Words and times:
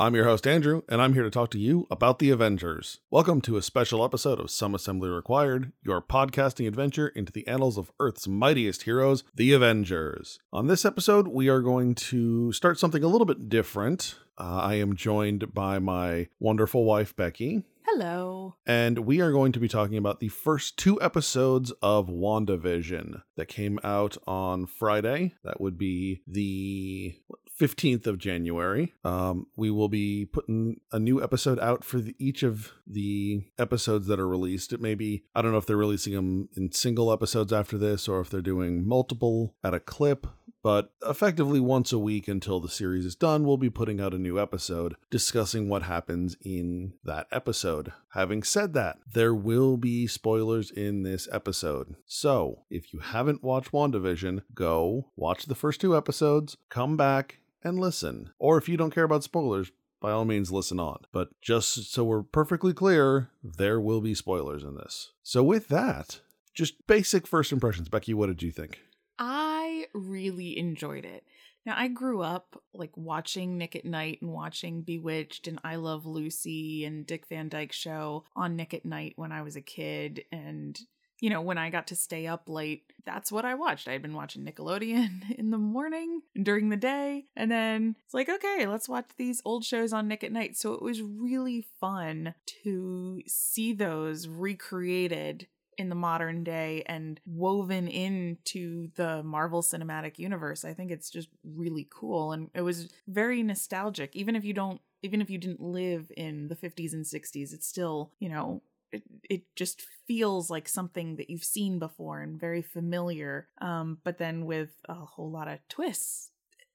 I'm 0.00 0.14
your 0.14 0.24
host, 0.24 0.46
Andrew, 0.46 0.80
and 0.88 1.02
I'm 1.02 1.12
here 1.12 1.24
to 1.24 1.30
talk 1.30 1.50
to 1.50 1.58
you 1.58 1.86
about 1.90 2.20
the 2.20 2.30
Avengers. 2.30 3.00
Welcome 3.10 3.42
to 3.42 3.58
a 3.58 3.62
special 3.62 4.02
episode 4.02 4.40
of 4.40 4.50
Some 4.50 4.74
Assembly 4.74 5.10
Required, 5.10 5.72
your 5.82 6.00
podcasting 6.00 6.66
adventure 6.66 7.08
into 7.08 7.30
the 7.30 7.46
annals 7.46 7.76
of 7.76 7.92
Earth's 8.00 8.26
mightiest 8.26 8.84
heroes, 8.84 9.24
the 9.34 9.52
Avengers. 9.52 10.38
On 10.54 10.68
this 10.68 10.86
episode, 10.86 11.28
we 11.28 11.50
are 11.50 11.60
going 11.60 11.94
to 11.96 12.50
start 12.52 12.78
something 12.78 13.04
a 13.04 13.08
little 13.08 13.26
bit 13.26 13.50
different. 13.50 14.14
Uh, 14.38 14.60
I 14.62 14.76
am 14.76 14.96
joined 14.96 15.52
by 15.52 15.78
my 15.78 16.28
wonderful 16.38 16.86
wife, 16.86 17.14
Becky. 17.14 17.64
Hello. 17.84 18.54
And 18.64 19.00
we 19.00 19.20
are 19.20 19.32
going 19.32 19.52
to 19.52 19.60
be 19.60 19.68
talking 19.68 19.98
about 19.98 20.20
the 20.20 20.28
first 20.28 20.78
two 20.78 20.98
episodes 21.02 21.72
of 21.82 22.08
WandaVision 22.08 23.20
that 23.36 23.48
came 23.48 23.78
out 23.84 24.16
on 24.26 24.64
Friday. 24.64 25.34
That 25.44 25.60
would 25.60 25.76
be 25.76 26.22
the 26.26 27.20
15th 27.60 28.06
of 28.06 28.16
January. 28.16 28.94
Um, 29.04 29.46
we 29.54 29.70
will 29.70 29.90
be 29.90 30.24
putting 30.24 30.80
a 30.92 30.98
new 30.98 31.22
episode 31.22 31.58
out 31.60 31.84
for 31.84 32.00
the, 32.00 32.16
each 32.18 32.42
of 32.42 32.72
the 32.86 33.44
episodes 33.58 34.06
that 34.06 34.18
are 34.18 34.28
released. 34.28 34.72
It 34.72 34.80
may 34.80 34.94
be, 34.94 35.24
I 35.34 35.42
don't 35.42 35.52
know 35.52 35.58
if 35.58 35.66
they're 35.66 35.76
releasing 35.76 36.14
them 36.14 36.48
in 36.56 36.72
single 36.72 37.12
episodes 37.12 37.52
after 37.52 37.76
this 37.76 38.08
or 38.08 38.20
if 38.20 38.30
they're 38.30 38.40
doing 38.40 38.88
multiple 38.88 39.54
at 39.62 39.74
a 39.74 39.80
clip. 39.80 40.26
But 40.62 40.92
effectively, 41.06 41.58
once 41.58 41.92
a 41.92 41.98
week 41.98 42.28
until 42.28 42.60
the 42.60 42.68
series 42.68 43.06
is 43.06 43.14
done, 43.14 43.44
we'll 43.44 43.56
be 43.56 43.70
putting 43.70 44.00
out 44.00 44.12
a 44.12 44.18
new 44.18 44.38
episode 44.38 44.94
discussing 45.10 45.68
what 45.68 45.84
happens 45.84 46.36
in 46.42 46.94
that 47.04 47.28
episode. 47.32 47.92
Having 48.12 48.42
said 48.42 48.74
that, 48.74 48.98
there 49.10 49.34
will 49.34 49.78
be 49.78 50.06
spoilers 50.06 50.70
in 50.70 51.02
this 51.02 51.28
episode. 51.32 51.96
So, 52.04 52.64
if 52.68 52.92
you 52.92 53.00
haven't 53.00 53.42
watched 53.42 53.72
WandaVision, 53.72 54.42
go 54.54 55.10
watch 55.16 55.46
the 55.46 55.54
first 55.54 55.80
two 55.80 55.96
episodes, 55.96 56.58
come 56.68 56.96
back, 56.96 57.38
and 57.62 57.78
listen. 57.78 58.30
Or 58.38 58.58
if 58.58 58.68
you 58.68 58.76
don't 58.76 58.94
care 58.94 59.04
about 59.04 59.24
spoilers, 59.24 59.70
by 60.00 60.10
all 60.10 60.24
means 60.24 60.50
listen 60.50 60.80
on. 60.80 61.00
But 61.12 61.28
just 61.40 61.92
so 61.92 62.04
we're 62.04 62.22
perfectly 62.22 62.72
clear, 62.72 63.30
there 63.42 63.80
will 63.80 64.00
be 64.00 64.14
spoilers 64.14 64.64
in 64.64 64.74
this. 64.74 65.12
So 65.22 65.42
with 65.42 65.68
that, 65.68 66.20
just 66.54 66.86
basic 66.86 67.26
first 67.26 67.52
impressions. 67.52 67.88
Becky, 67.88 68.14
what 68.14 68.26
did 68.26 68.42
you 68.42 68.50
think? 68.50 68.80
I 69.18 69.86
really 69.92 70.58
enjoyed 70.58 71.04
it. 71.04 71.24
Now, 71.66 71.74
I 71.76 71.88
grew 71.88 72.22
up 72.22 72.62
like 72.72 72.96
watching 72.96 73.58
Nick 73.58 73.76
at 73.76 73.84
Night 73.84 74.22
and 74.22 74.32
watching 74.32 74.80
Bewitched 74.80 75.46
and 75.46 75.60
I 75.62 75.76
Love 75.76 76.06
Lucy 76.06 76.86
and 76.86 77.06
Dick 77.06 77.26
Van 77.26 77.50
Dyke 77.50 77.72
Show 77.72 78.24
on 78.34 78.56
Nick 78.56 78.72
at 78.72 78.86
Night 78.86 79.12
when 79.16 79.30
I 79.30 79.42
was 79.42 79.56
a 79.56 79.60
kid. 79.60 80.24
And, 80.32 80.80
you 81.20 81.30
know, 81.30 81.40
when 81.40 81.58
I 81.58 81.70
got 81.70 81.86
to 81.88 81.96
stay 81.96 82.26
up 82.26 82.48
late, 82.48 82.92
that's 83.04 83.30
what 83.30 83.44
I 83.44 83.54
watched. 83.54 83.88
I 83.88 83.92
had 83.92 84.02
been 84.02 84.14
watching 84.14 84.44
Nickelodeon 84.44 85.30
in 85.38 85.50
the 85.50 85.58
morning 85.58 86.22
and 86.34 86.44
during 86.44 86.68
the 86.70 86.76
day. 86.76 87.26
And 87.36 87.50
then 87.50 87.96
it's 88.04 88.14
like, 88.14 88.28
okay, 88.28 88.66
let's 88.66 88.88
watch 88.88 89.06
these 89.16 89.42
old 89.44 89.64
shows 89.64 89.92
on 89.92 90.08
Nick 90.08 90.24
at 90.24 90.32
Night. 90.32 90.56
So 90.56 90.72
it 90.72 90.82
was 90.82 91.02
really 91.02 91.66
fun 91.80 92.34
to 92.64 93.22
see 93.26 93.72
those 93.72 94.28
recreated 94.28 95.46
in 95.78 95.88
the 95.88 95.94
modern 95.94 96.44
day 96.44 96.82
and 96.86 97.20
woven 97.24 97.88
into 97.88 98.90
the 98.96 99.22
Marvel 99.22 99.62
Cinematic 99.62 100.18
Universe. 100.18 100.64
I 100.64 100.74
think 100.74 100.90
it's 100.90 101.08
just 101.08 101.28
really 101.42 101.88
cool 101.90 102.32
and 102.32 102.50
it 102.54 102.60
was 102.60 102.92
very 103.08 103.42
nostalgic. 103.42 104.14
Even 104.14 104.36
if 104.36 104.44
you 104.44 104.52
don't 104.52 104.80
even 105.02 105.22
if 105.22 105.30
you 105.30 105.38
didn't 105.38 105.62
live 105.62 106.12
in 106.14 106.48
the 106.48 106.54
50s 106.54 106.92
and 106.92 107.06
60s, 107.06 107.54
it's 107.54 107.66
still, 107.66 108.12
you 108.18 108.28
know, 108.28 108.62
it, 108.92 109.02
it 109.28 109.42
just 109.56 109.82
feels 110.06 110.50
like 110.50 110.68
something 110.68 111.16
that 111.16 111.30
you've 111.30 111.44
seen 111.44 111.78
before 111.78 112.20
and 112.20 112.40
very 112.40 112.62
familiar. 112.62 113.48
Um, 113.60 113.98
but 114.04 114.18
then 114.18 114.46
with 114.46 114.70
a 114.88 114.94
whole 114.94 115.30
lot 115.30 115.48
of 115.48 115.58
twists 115.68 116.30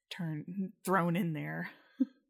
turn 0.10 0.72
thrown 0.84 1.16
in 1.16 1.34
there. 1.34 1.72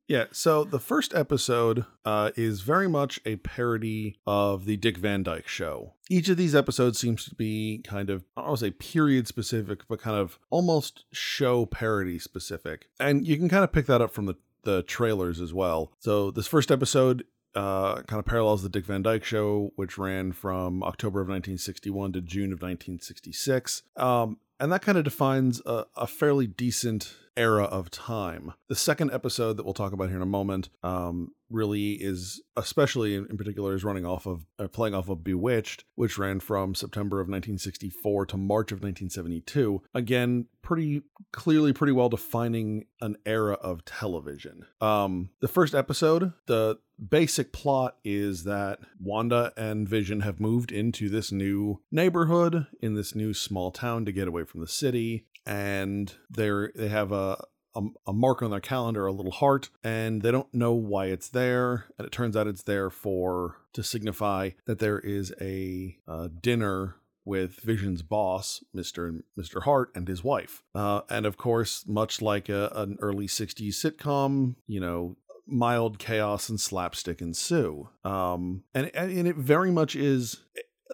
Yeah, 0.07 0.25
so 0.31 0.63
the 0.63 0.79
first 0.79 1.15
episode 1.15 1.83
uh, 2.05 2.29
is 2.35 2.61
very 2.61 2.87
much 2.87 3.19
a 3.25 3.37
parody 3.37 4.19
of 4.27 4.65
the 4.65 4.77
Dick 4.77 4.97
Van 4.97 5.23
Dyke 5.23 5.47
Show. 5.47 5.95
Each 6.11 6.29
of 6.29 6.37
these 6.37 6.53
episodes 6.53 6.99
seems 6.99 7.25
to 7.25 7.33
be 7.33 7.81
kind 7.83 8.11
of, 8.11 8.23
I 8.37 8.41
don't 8.41 8.49
want 8.49 8.59
to 8.59 8.65
say 8.67 8.71
period 8.71 9.27
specific, 9.27 9.87
but 9.89 9.99
kind 9.99 10.15
of 10.15 10.37
almost 10.51 11.05
show 11.11 11.65
parody 11.65 12.19
specific. 12.19 12.85
And 12.99 13.25
you 13.25 13.35
can 13.35 13.49
kind 13.49 13.63
of 13.63 13.73
pick 13.73 13.87
that 13.87 13.99
up 13.99 14.11
from 14.11 14.27
the, 14.27 14.35
the 14.61 14.83
trailers 14.83 15.41
as 15.41 15.55
well. 15.55 15.91
So 15.97 16.29
this 16.29 16.45
first 16.45 16.69
episode 16.69 17.23
uh, 17.55 18.01
kind 18.03 18.19
of 18.19 18.25
parallels 18.25 18.63
the 18.63 18.69
Dick 18.69 18.85
Van 18.85 19.01
Dyke 19.01 19.23
Show, 19.23 19.71
which 19.75 19.97
ran 19.97 20.31
from 20.31 20.83
October 20.83 21.21
of 21.21 21.27
1961 21.27 22.13
to 22.13 22.21
June 22.21 22.51
of 22.51 22.61
1966. 22.61 23.83
Um, 23.95 24.37
and 24.59 24.71
that 24.71 24.81
kind 24.81 24.97
of 24.97 25.03
defines 25.03 25.61
a, 25.65 25.85
a, 25.95 26.07
fairly 26.07 26.47
decent 26.47 27.15
era 27.35 27.65
of 27.65 27.89
time. 27.91 28.53
The 28.69 28.75
second 28.75 29.11
episode 29.11 29.57
that 29.57 29.65
we'll 29.65 29.73
talk 29.73 29.91
about 29.91 30.07
here 30.07 30.15
in 30.15 30.21
a 30.21 30.27
moment 30.27 30.69
um, 30.83 31.33
really 31.49 31.93
is, 31.93 32.41
especially 32.55 33.15
in, 33.15 33.27
in, 33.29 33.37
particular, 33.37 33.75
is 33.75 33.83
running 33.83 34.05
off 34.05 34.25
of, 34.25 34.45
uh, 34.57 34.67
playing 34.67 34.95
off 34.95 35.09
of 35.09 35.23
Bewitched, 35.23 35.83
which 35.95 36.17
ran 36.17 36.39
from 36.39 36.73
September 36.73 37.17
of 37.17 37.27
1964 37.27 38.27
to 38.27 38.37
March 38.37 38.71
of 38.71 38.77
1972. 38.77 39.81
Again, 39.93 40.47
pretty 40.61 41.01
clearly, 41.33 41.73
pretty 41.73 41.93
well 41.93 42.09
defining 42.09 42.85
an 43.01 43.17
era 43.25 43.55
of 43.55 43.83
television. 43.83 44.65
Um, 44.79 45.31
the 45.41 45.47
first 45.49 45.75
episode, 45.75 46.33
the 46.45 46.79
basic 46.97 47.51
plot 47.51 47.97
is 48.03 48.43
that 48.43 48.79
Wanda 48.99 49.53
and 49.57 49.87
Vision 49.87 50.21
have 50.21 50.39
moved 50.39 50.71
into 50.71 51.09
this 51.09 51.31
new 51.31 51.81
neighborhood 51.91 52.67
in 52.81 52.95
this 52.95 53.15
new 53.15 53.33
small 53.33 53.71
town 53.71 54.05
to 54.05 54.11
get 54.11 54.27
away 54.27 54.43
from 54.43 54.61
the 54.61 54.67
city 54.67 55.25
and 55.45 56.13
they're 56.29 56.71
they 56.75 56.87
have 56.87 57.11
a, 57.11 57.43
a, 57.75 57.81
a 58.07 58.13
mark 58.13 58.41
on 58.41 58.51
their 58.51 58.59
calendar, 58.59 59.05
a 59.05 59.11
little 59.11 59.31
heart, 59.31 59.69
and 59.83 60.21
they 60.21 60.31
don't 60.31 60.53
know 60.53 60.73
why 60.73 61.07
it's 61.07 61.29
there. 61.29 61.85
And 61.97 62.05
it 62.05 62.11
turns 62.11 62.35
out 62.35 62.47
it's 62.47 62.63
there 62.63 62.89
for 62.89 63.57
to 63.73 63.83
signify 63.83 64.51
that 64.65 64.79
there 64.79 64.99
is 64.99 65.33
a 65.39 65.97
dinner 66.41 66.95
with 67.25 67.59
Vision's 67.61 68.03
boss, 68.03 68.63
Mr. 68.75 69.21
Mr. 69.37 69.63
Hart, 69.63 69.91
and 69.95 70.07
his 70.07 70.23
wife. 70.23 70.63
Uh, 70.73 71.01
and 71.09 71.25
of 71.25 71.37
course, 71.37 71.83
much 71.87 72.21
like 72.21 72.49
a, 72.49 72.71
an 72.75 72.97
early 73.01 73.27
60s 73.27 73.69
sitcom, 73.73 74.55
you 74.67 74.79
know, 74.79 75.17
mild 75.47 75.99
chaos 75.99 76.49
and 76.49 76.59
slapstick 76.59 77.21
ensue. 77.21 77.89
Um, 78.03 78.63
and, 78.73 78.93
and 78.95 79.27
it 79.27 79.35
very 79.35 79.71
much 79.71 79.95
is 79.95 80.41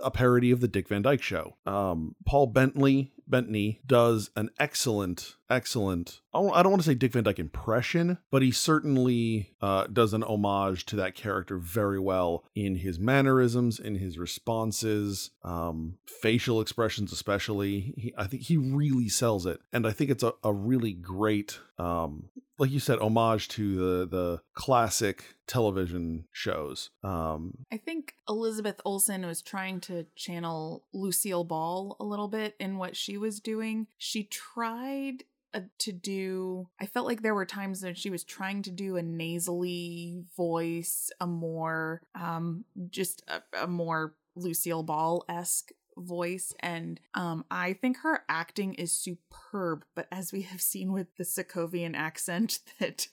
a 0.02 0.12
parody 0.12 0.52
of 0.52 0.62
the 0.62 0.68
Dick 0.68 0.88
Van 0.88 1.02
Dyke 1.02 1.22
Show. 1.22 1.58
Um, 1.66 2.16
Paul 2.26 2.48
Bentley 2.48 3.12
Bettany 3.32 3.82
does 3.86 4.30
an 4.36 4.52
excellent, 4.60 5.38
excellent. 5.50 6.22
I 6.34 6.62
don't 6.62 6.72
want 6.72 6.84
to 6.84 6.88
say 6.88 6.94
Dick 6.94 7.14
Van 7.14 7.24
Dyke 7.24 7.40
impression, 7.40 8.20
but 8.30 8.42
he 8.42 8.52
certainly 8.52 9.56
uh, 9.62 9.88
does 9.88 10.14
an 10.14 10.24
homage 10.24 10.86
to 10.88 10.96
that 10.98 11.16
character 11.16 11.58
very 11.58 12.00
well 12.00 12.46
in 12.54 12.76
his 12.76 13.00
mannerisms, 13.00 13.80
in 13.80 13.96
his 13.96 14.20
responses, 14.20 15.32
um, 15.44 15.98
facial 16.06 16.62
expressions, 16.62 17.12
especially. 17.12 17.94
He, 17.98 18.14
I 18.18 18.28
think 18.28 18.44
he 18.44 18.58
really 18.58 19.10
sells 19.10 19.46
it, 19.48 19.62
and 19.74 19.88
I 19.88 19.92
think 19.92 20.12
it's 20.12 20.24
a, 20.24 20.34
a 20.44 20.54
really 20.54 20.94
great 20.94 21.60
um, 21.80 22.30
like 22.62 22.70
you 22.70 22.80
said, 22.80 23.00
homage 23.00 23.48
to 23.48 23.76
the 23.76 24.08
the 24.08 24.42
classic 24.54 25.36
television 25.48 26.26
shows. 26.32 26.92
Um, 27.04 27.66
I 27.74 27.78
think 27.78 28.14
Elizabeth 28.30 28.80
Olsen 28.86 29.26
was 29.26 29.42
trying 29.42 29.80
to 29.82 30.06
channel 30.16 30.86
Lucille 30.94 31.44
Ball 31.44 31.98
a 32.00 32.06
little 32.06 32.28
bit 32.28 32.56
in 32.60 32.78
what 32.78 32.96
she 32.96 33.18
was 33.22 33.40
doing. 33.40 33.88
She 33.98 34.24
tried 34.24 35.24
uh, 35.54 35.60
to 35.78 35.92
do 35.92 36.66
i 36.80 36.86
felt 36.86 37.06
like 37.06 37.22
there 37.22 37.36
were 37.36 37.46
times 37.46 37.82
that 37.82 37.98
she 37.98 38.10
was 38.10 38.24
trying 38.24 38.62
to 38.62 38.72
do 38.72 38.96
a 38.96 39.02
nasally 39.02 40.24
voice 40.38 41.12
a 41.20 41.28
more 41.28 42.02
um 42.16 42.64
just 42.90 43.22
a, 43.28 43.64
a 43.64 43.68
more 43.68 44.16
lucille 44.34 44.82
ball-esque 44.82 45.74
voice 45.98 46.54
and 46.62 47.00
um 47.14 47.44
I 47.52 47.74
think 47.74 47.98
her 47.98 48.24
acting 48.30 48.74
is 48.76 48.92
superb 48.92 49.84
but 49.96 50.08
as 50.12 50.32
we 50.32 50.44
have 50.44 50.62
seen 50.62 50.94
with 50.94 51.16
the 51.18 51.24
Sokovian 51.24 51.96
accent 51.96 52.60
that 52.80 53.08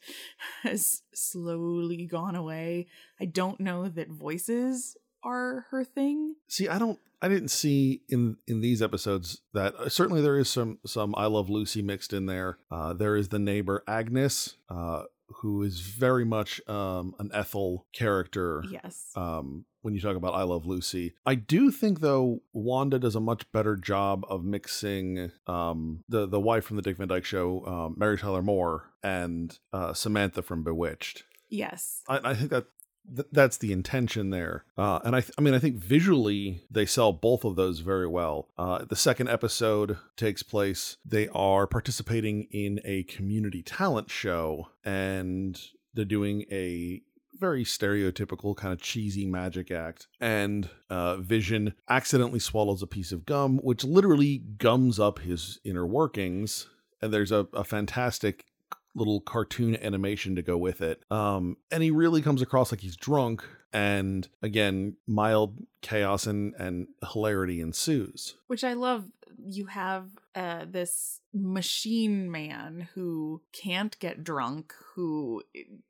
has 0.63 1.03
slowly 1.13 2.07
gone 2.07 2.37
away 2.37 2.87
I 3.21 3.25
don't 3.25 3.61
know 3.61 3.89
that 3.89 4.11
voices 4.11 4.97
are 5.29 5.67
her 5.71 5.85
thing. 5.85 6.35
See, 6.49 6.69
I 6.69 6.79
don't 6.79 6.99
I 7.21 7.29
didn't 7.29 7.49
see 7.49 8.03
in 8.09 8.37
in 8.47 8.61
these 8.61 8.81
episodes 8.81 9.43
that 9.53 9.75
uh, 9.75 9.89
certainly 9.89 10.23
there 10.23 10.39
is 10.39 10.49
some 10.49 10.79
some 10.87 11.15
I 11.17 11.27
Love 11.27 11.51
Lucy 11.51 11.83
mixed 11.83 12.13
in 12.13 12.27
there. 12.27 12.59
Uh, 12.71 12.93
there 12.93 13.17
is 13.17 13.29
the 13.29 13.39
neighbor 13.39 13.83
Agnes, 13.87 14.57
uh, 14.71 15.03
who 15.37 15.63
is 15.63 15.81
very 15.81 16.25
much 16.25 16.61
um, 16.69 17.15
an 17.19 17.31
Ethel 17.35 17.87
character. 17.93 18.65
Yes. 18.71 19.11
Um, 19.15 19.65
when 19.83 19.95
you 19.95 20.01
talk 20.01 20.17
about 20.17 20.35
I 20.35 20.43
Love 20.43 20.67
Lucy. 20.67 21.15
I 21.25 21.35
do 21.35 21.71
think 21.71 22.01
though 22.01 22.41
Wanda 22.53 22.99
does 22.99 23.15
a 23.15 23.21
much 23.21 23.51
better 23.53 23.77
job 23.77 24.25
of 24.29 24.45
mixing 24.45 25.31
um, 25.47 26.05
the 26.09 26.27
the 26.27 26.41
wife 26.41 26.65
from 26.65 26.77
the 26.77 26.83
Dick 26.83 26.97
Van 26.97 27.09
Dyke 27.09 27.25
Show, 27.25 27.65
um, 27.67 27.95
Mary 27.97 28.19
Tyler 28.19 28.43
Moore, 28.43 28.91
and 29.03 29.59
uh, 29.73 29.93
Samantha 29.93 30.43
from 30.43 30.63
Bewitched. 30.63 31.25
Yes. 31.49 32.03
I, 32.09 32.31
I 32.31 32.35
think 32.35 32.51
that 32.51 32.67
th- 33.15 33.29
that's 33.33 33.57
the 33.59 33.73
intention 33.73 34.31
there. 34.31 34.65
Uh, 34.77 35.01
and 35.05 35.15
I, 35.17 35.21
th- 35.21 35.33
I 35.39 35.41
mean, 35.41 35.55
I 35.55 35.59
think 35.59 35.77
visually 35.77 36.63
they 36.71 36.87
sell 36.87 37.13
both 37.13 37.45
of 37.45 37.57
those 37.57 37.81
very 37.81 38.07
well. 38.07 38.49
Uh, 38.57 38.85
the 38.85 38.97
second 38.97 39.29
episode 39.29 39.99
takes 40.17 40.43
place. 40.43 40.97
They 41.05 41.29
are 41.29 41.67
participating 41.67 42.49
in 42.51 42.81
a 42.85 43.05
community 43.05 43.63
talent 43.63 44.11
show, 44.11 44.69
and 44.85 45.61
they're 45.95 46.05
doing 46.05 46.45
a 46.51 47.03
very 47.39 47.65
stereotypical 47.65 48.57
kind 48.57 48.73
of 48.73 48.81
cheesy 48.81 49.25
magic 49.25 49.71
act 49.71 50.09
and 50.21 50.69
uh, 50.91 51.17
vision 51.19 51.73
accidentally 51.89 52.41
swallows 52.41 52.83
a 52.83 52.87
piece 52.87 53.13
of 53.13 53.25
gum 53.25 53.59
which 53.59 53.85
literally 53.85 54.39
gums 54.39 54.99
up 54.99 55.21
his 55.21 55.61
inner 55.65 55.87
workings 55.87 56.69
and 57.01 57.13
there's 57.13 57.31
a, 57.31 57.47
a 57.53 57.63
fantastic 57.63 58.45
little 58.95 59.21
cartoon 59.21 59.77
animation 59.77 60.37
to 60.37 60.43
go 60.43 60.57
with 60.57 60.81
it. 60.81 61.03
Um, 61.11 61.57
and 61.71 61.83
he 61.83 61.91
really 61.91 62.23
comes 62.23 62.43
across 62.43 62.73
like 62.73 62.81
he's 62.81 62.97
drunk. 62.97 63.45
And 63.73 64.27
again, 64.43 64.97
mild 65.07 65.59
chaos 65.83 66.27
and, 66.27 66.55
and 66.55 66.89
hilarity 67.13 67.61
ensues. 67.61 68.37
Which 68.47 68.65
I 68.65 68.73
love. 68.75 69.05
You 69.47 69.67
have 69.67 70.09
uh, 70.35 70.65
this 70.69 71.21
machine 71.33 72.31
man 72.31 72.89
who 72.95 73.43
can't 73.53 73.97
get 74.01 74.25
drunk, 74.25 74.75
who, 74.95 75.43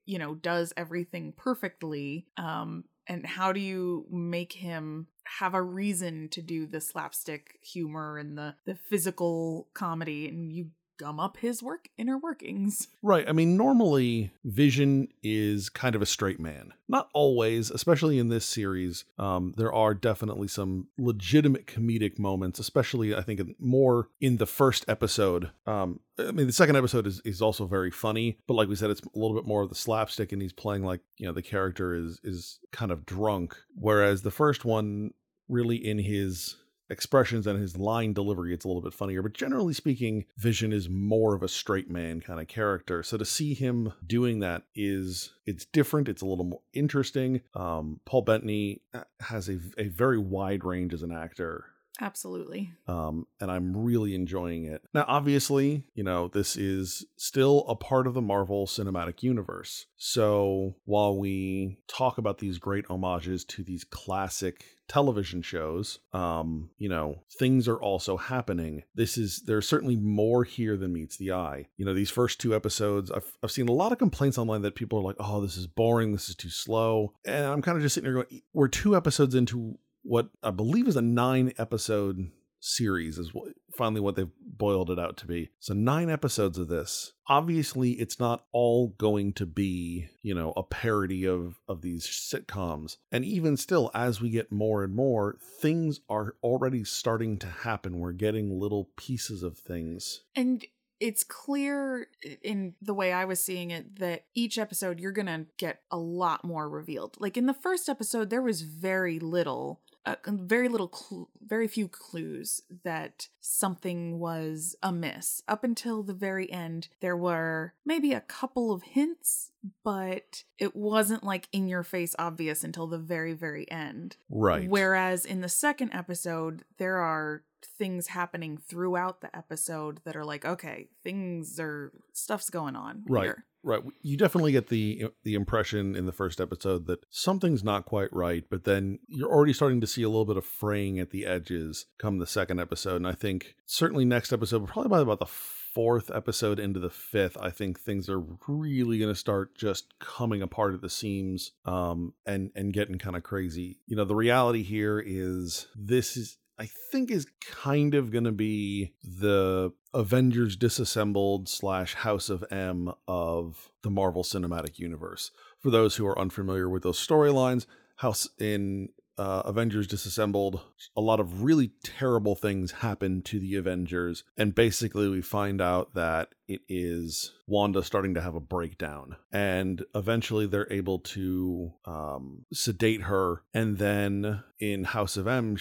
you 0.04 0.18
know, 0.18 0.34
does 0.34 0.74
everything 0.76 1.32
perfectly. 1.36 2.26
Um, 2.36 2.84
and 3.06 3.24
how 3.26 3.52
do 3.52 3.60
you 3.60 4.06
make 4.10 4.52
him 4.52 5.06
have 5.38 5.54
a 5.54 5.62
reason 5.62 6.28
to 6.30 6.42
do 6.42 6.66
the 6.66 6.80
slapstick 6.80 7.58
humor 7.62 8.18
and 8.18 8.36
the 8.36 8.54
the 8.64 8.74
physical 8.74 9.68
comedy 9.74 10.28
and 10.28 10.52
you 10.52 10.70
gum 10.98 11.18
up 11.18 11.38
his 11.38 11.62
work 11.62 11.88
inner 11.96 12.18
workings. 12.18 12.88
Right. 13.02 13.26
I 13.28 13.32
mean, 13.32 13.56
normally 13.56 14.32
Vision 14.44 15.08
is 15.22 15.68
kind 15.68 15.94
of 15.94 16.02
a 16.02 16.06
straight 16.06 16.40
man. 16.40 16.74
Not 16.88 17.08
always, 17.14 17.70
especially 17.70 18.18
in 18.18 18.28
this 18.28 18.44
series. 18.44 19.04
Um, 19.18 19.54
there 19.56 19.72
are 19.72 19.94
definitely 19.94 20.48
some 20.48 20.88
legitimate 20.98 21.66
comedic 21.66 22.18
moments, 22.18 22.58
especially 22.58 23.14
I 23.14 23.22
think 23.22 23.40
more 23.58 24.08
in 24.20 24.38
the 24.38 24.46
first 24.46 24.84
episode. 24.88 25.50
Um, 25.66 26.00
I 26.18 26.32
mean, 26.32 26.46
the 26.46 26.52
second 26.52 26.76
episode 26.76 27.06
is, 27.06 27.20
is 27.24 27.40
also 27.40 27.66
very 27.66 27.90
funny, 27.90 28.38
but 28.46 28.54
like 28.54 28.68
we 28.68 28.74
said, 28.74 28.90
it's 28.90 29.02
a 29.02 29.18
little 29.18 29.36
bit 29.36 29.46
more 29.46 29.62
of 29.62 29.68
the 29.68 29.74
slapstick, 29.74 30.32
and 30.32 30.42
he's 30.42 30.52
playing 30.52 30.82
like 30.82 31.00
you 31.16 31.26
know 31.26 31.32
the 31.32 31.42
character 31.42 31.94
is 31.94 32.20
is 32.24 32.58
kind 32.72 32.90
of 32.90 33.06
drunk, 33.06 33.56
whereas 33.74 34.22
the 34.22 34.30
first 34.30 34.64
one 34.64 35.12
really 35.48 35.76
in 35.76 35.98
his 35.98 36.56
expressions 36.90 37.46
and 37.46 37.60
his 37.60 37.76
line 37.76 38.12
delivery 38.12 38.54
it's 38.54 38.64
a 38.64 38.68
little 38.68 38.82
bit 38.82 38.94
funnier 38.94 39.22
but 39.22 39.34
generally 39.34 39.72
speaking 39.72 40.24
vision 40.36 40.72
is 40.72 40.88
more 40.88 41.34
of 41.34 41.42
a 41.42 41.48
straight 41.48 41.90
man 41.90 42.20
kind 42.20 42.40
of 42.40 42.48
character. 42.48 43.02
So 43.02 43.16
to 43.16 43.24
see 43.24 43.54
him 43.54 43.92
doing 44.06 44.40
that 44.40 44.62
is 44.74 45.32
it's 45.46 45.64
different 45.64 46.08
it's 46.08 46.22
a 46.22 46.26
little 46.26 46.44
more 46.44 46.62
interesting. 46.72 47.42
Um, 47.54 48.00
paul 48.04 48.22
bettany 48.22 48.82
uh, 48.94 49.04
has 49.20 49.48
a, 49.48 49.58
a 49.76 49.88
very 49.88 50.18
wide 50.18 50.64
range 50.64 50.94
as 50.94 51.02
an 51.02 51.12
actor 51.12 51.66
Absolutely. 52.00 52.72
Um, 52.86 53.26
and 53.40 53.50
I'm 53.50 53.76
really 53.76 54.14
enjoying 54.14 54.64
it. 54.64 54.82
Now, 54.94 55.04
obviously, 55.08 55.84
you 55.94 56.04
know, 56.04 56.28
this 56.28 56.56
is 56.56 57.04
still 57.16 57.64
a 57.68 57.74
part 57.74 58.06
of 58.06 58.14
the 58.14 58.22
Marvel 58.22 58.66
Cinematic 58.66 59.22
Universe. 59.22 59.86
So 59.96 60.76
while 60.84 61.18
we 61.18 61.78
talk 61.88 62.18
about 62.18 62.38
these 62.38 62.58
great 62.58 62.86
homages 62.86 63.44
to 63.46 63.64
these 63.64 63.84
classic 63.84 64.64
television 64.88 65.42
shows 65.42 65.98
um 66.14 66.70
you 66.78 66.88
know 66.88 67.22
things 67.38 67.68
are 67.68 67.76
also 67.76 68.16
happening 68.16 68.82
this 68.94 69.18
is 69.18 69.42
there's 69.44 69.68
certainly 69.68 69.96
more 69.96 70.44
here 70.44 70.78
than 70.78 70.94
meets 70.94 71.18
the 71.18 71.30
eye 71.30 71.66
you 71.76 71.84
know 71.84 71.92
these 71.92 72.10
first 72.10 72.40
two 72.40 72.56
episodes 72.56 73.10
i've, 73.10 73.36
I've 73.42 73.50
seen 73.50 73.68
a 73.68 73.72
lot 73.72 73.92
of 73.92 73.98
complaints 73.98 74.38
online 74.38 74.62
that 74.62 74.74
people 74.74 74.98
are 74.98 75.02
like 75.02 75.16
oh 75.18 75.42
this 75.42 75.58
is 75.58 75.66
boring 75.66 76.12
this 76.12 76.30
is 76.30 76.34
too 76.34 76.48
slow 76.48 77.12
and 77.26 77.44
i'm 77.44 77.60
kind 77.60 77.76
of 77.76 77.82
just 77.82 77.96
sitting 77.96 78.10
there 78.10 78.24
going 78.24 78.42
we're 78.54 78.68
two 78.68 78.96
episodes 78.96 79.34
into 79.34 79.78
what 80.02 80.28
I 80.42 80.50
believe 80.50 80.88
is 80.88 80.96
a 80.96 81.02
nine 81.02 81.52
episode 81.58 82.30
series 82.60 83.18
is 83.18 83.32
what, 83.32 83.48
finally 83.76 84.00
what 84.00 84.16
they've 84.16 84.30
boiled 84.40 84.90
it 84.90 84.98
out 84.98 85.16
to 85.18 85.26
be. 85.26 85.50
So 85.60 85.74
nine 85.74 86.10
episodes 86.10 86.58
of 86.58 86.68
this. 86.68 87.12
Obviously, 87.28 87.92
it's 87.92 88.18
not 88.18 88.44
all 88.52 88.88
going 88.98 89.32
to 89.34 89.46
be, 89.46 90.08
you 90.22 90.34
know, 90.34 90.52
a 90.56 90.62
parody 90.62 91.26
of 91.26 91.60
of 91.68 91.82
these 91.82 92.06
sitcoms. 92.06 92.96
And 93.12 93.24
even 93.24 93.56
still 93.56 93.90
as 93.94 94.20
we 94.20 94.30
get 94.30 94.52
more 94.52 94.82
and 94.82 94.94
more, 94.94 95.38
things 95.60 96.00
are 96.08 96.34
already 96.42 96.84
starting 96.84 97.38
to 97.38 97.46
happen. 97.46 98.00
We're 98.00 98.12
getting 98.12 98.58
little 98.58 98.90
pieces 98.96 99.42
of 99.42 99.58
things. 99.58 100.22
And 100.34 100.64
it's 101.00 101.22
clear 101.22 102.08
in 102.42 102.74
the 102.82 102.94
way 102.94 103.12
I 103.12 103.24
was 103.24 103.42
seeing 103.42 103.70
it 103.70 104.00
that 104.00 104.24
each 104.34 104.58
episode 104.58 104.98
you're 104.98 105.12
going 105.12 105.26
to 105.26 105.46
get 105.56 105.82
a 105.92 105.98
lot 105.98 106.44
more 106.44 106.68
revealed. 106.68 107.16
Like 107.20 107.36
in 107.36 107.46
the 107.46 107.54
first 107.54 107.88
episode 107.88 108.30
there 108.30 108.42
was 108.42 108.62
very 108.62 109.20
little 109.20 109.80
uh, 110.08 110.16
very 110.26 110.68
little, 110.68 110.90
cl- 110.92 111.28
very 111.44 111.68
few 111.68 111.88
clues 111.88 112.62
that 112.84 113.28
something 113.40 114.18
was 114.18 114.74
amiss. 114.82 115.42
Up 115.46 115.64
until 115.64 116.02
the 116.02 116.14
very 116.14 116.50
end, 116.50 116.88
there 117.00 117.16
were 117.16 117.74
maybe 117.84 118.12
a 118.12 118.20
couple 118.20 118.72
of 118.72 118.82
hints, 118.82 119.52
but 119.84 120.44
it 120.58 120.74
wasn't 120.74 121.24
like 121.24 121.48
in 121.52 121.68
your 121.68 121.82
face 121.82 122.14
obvious 122.18 122.64
until 122.64 122.86
the 122.86 122.98
very, 122.98 123.34
very 123.34 123.70
end. 123.70 124.16
Right. 124.30 124.68
Whereas 124.68 125.24
in 125.24 125.40
the 125.40 125.48
second 125.48 125.92
episode, 125.92 126.64
there 126.78 126.96
are 126.96 127.42
things 127.78 128.08
happening 128.08 128.56
throughout 128.56 129.20
the 129.20 129.34
episode 129.36 130.00
that 130.04 130.16
are 130.16 130.24
like, 130.24 130.44
okay, 130.44 130.88
things 131.02 131.58
are 131.60 131.92
stuff's 132.12 132.50
going 132.50 132.76
on. 132.76 133.04
Right. 133.08 133.24
Here. 133.24 133.44
Right. 133.64 133.82
You 134.02 134.16
definitely 134.16 134.52
get 134.52 134.68
the 134.68 135.08
the 135.24 135.34
impression 135.34 135.96
in 135.96 136.06
the 136.06 136.12
first 136.12 136.40
episode 136.40 136.86
that 136.86 137.04
something's 137.10 137.64
not 137.64 137.86
quite 137.86 138.12
right, 138.12 138.44
but 138.48 138.64
then 138.64 139.00
you're 139.08 139.30
already 139.30 139.52
starting 139.52 139.80
to 139.80 139.86
see 139.86 140.02
a 140.02 140.08
little 140.08 140.24
bit 140.24 140.36
of 140.36 140.46
fraying 140.46 141.00
at 141.00 141.10
the 141.10 141.26
edges 141.26 141.86
come 141.98 142.18
the 142.18 142.26
second 142.26 142.60
episode. 142.60 142.96
And 142.96 143.06
I 143.06 143.12
think 143.12 143.56
certainly 143.66 144.04
next 144.04 144.32
episode, 144.32 144.66
probably 144.68 144.90
by 144.90 145.00
about 145.00 145.18
the 145.18 145.26
fourth 145.26 146.10
episode 146.14 146.58
into 146.58 146.80
the 146.80 146.90
fifth, 146.90 147.36
I 147.40 147.50
think 147.50 147.78
things 147.78 148.08
are 148.08 148.22
really 148.46 148.98
going 148.98 149.12
to 149.12 149.18
start 149.18 149.56
just 149.56 149.98
coming 149.98 150.40
apart 150.40 150.74
at 150.74 150.80
the 150.80 150.90
seams 150.90 151.52
um, 151.64 152.14
and 152.26 152.50
and 152.54 152.72
getting 152.72 152.98
kind 152.98 153.16
of 153.16 153.22
crazy. 153.22 153.80
You 153.86 153.96
know, 153.96 154.04
the 154.04 154.14
reality 154.14 154.62
here 154.62 155.02
is 155.04 155.66
this 155.76 156.16
is 156.16 156.38
I 156.58 156.68
think 156.90 157.10
is 157.10 157.26
kind 157.40 157.94
of 157.94 158.10
going 158.10 158.24
to 158.24 158.32
be 158.32 158.92
the 159.02 159.72
Avengers 159.94 160.56
disassembled 160.56 161.48
slash 161.48 161.94
House 161.94 162.28
of 162.28 162.44
M 162.50 162.92
of 163.06 163.70
the 163.82 163.90
Marvel 163.90 164.24
Cinematic 164.24 164.78
Universe. 164.78 165.30
For 165.60 165.70
those 165.70 165.96
who 165.96 166.06
are 166.06 166.18
unfamiliar 166.18 166.68
with 166.68 166.82
those 166.82 167.04
storylines, 167.04 167.66
House 167.96 168.28
in 168.38 168.90
uh, 169.18 169.42
Avengers 169.44 169.88
Disassembled, 169.88 170.60
a 170.96 171.00
lot 171.00 171.18
of 171.18 171.42
really 171.42 171.72
terrible 171.82 172.36
things 172.36 172.70
happen 172.70 173.20
to 173.22 173.40
the 173.40 173.56
Avengers. 173.56 174.22
And 174.36 174.54
basically, 174.54 175.08
we 175.08 175.20
find 175.20 175.60
out 175.60 175.94
that 175.94 176.28
it 176.46 176.60
is 176.68 177.32
Wanda 177.46 177.82
starting 177.82 178.14
to 178.14 178.20
have 178.20 178.36
a 178.36 178.40
breakdown. 178.40 179.16
And 179.32 179.84
eventually, 179.94 180.46
they're 180.46 180.72
able 180.72 181.00
to 181.00 181.72
um, 181.84 182.46
sedate 182.52 183.02
her. 183.02 183.42
And 183.52 183.78
then 183.78 184.44
in 184.60 184.84
House 184.84 185.16
of 185.16 185.26
M, 185.26 185.56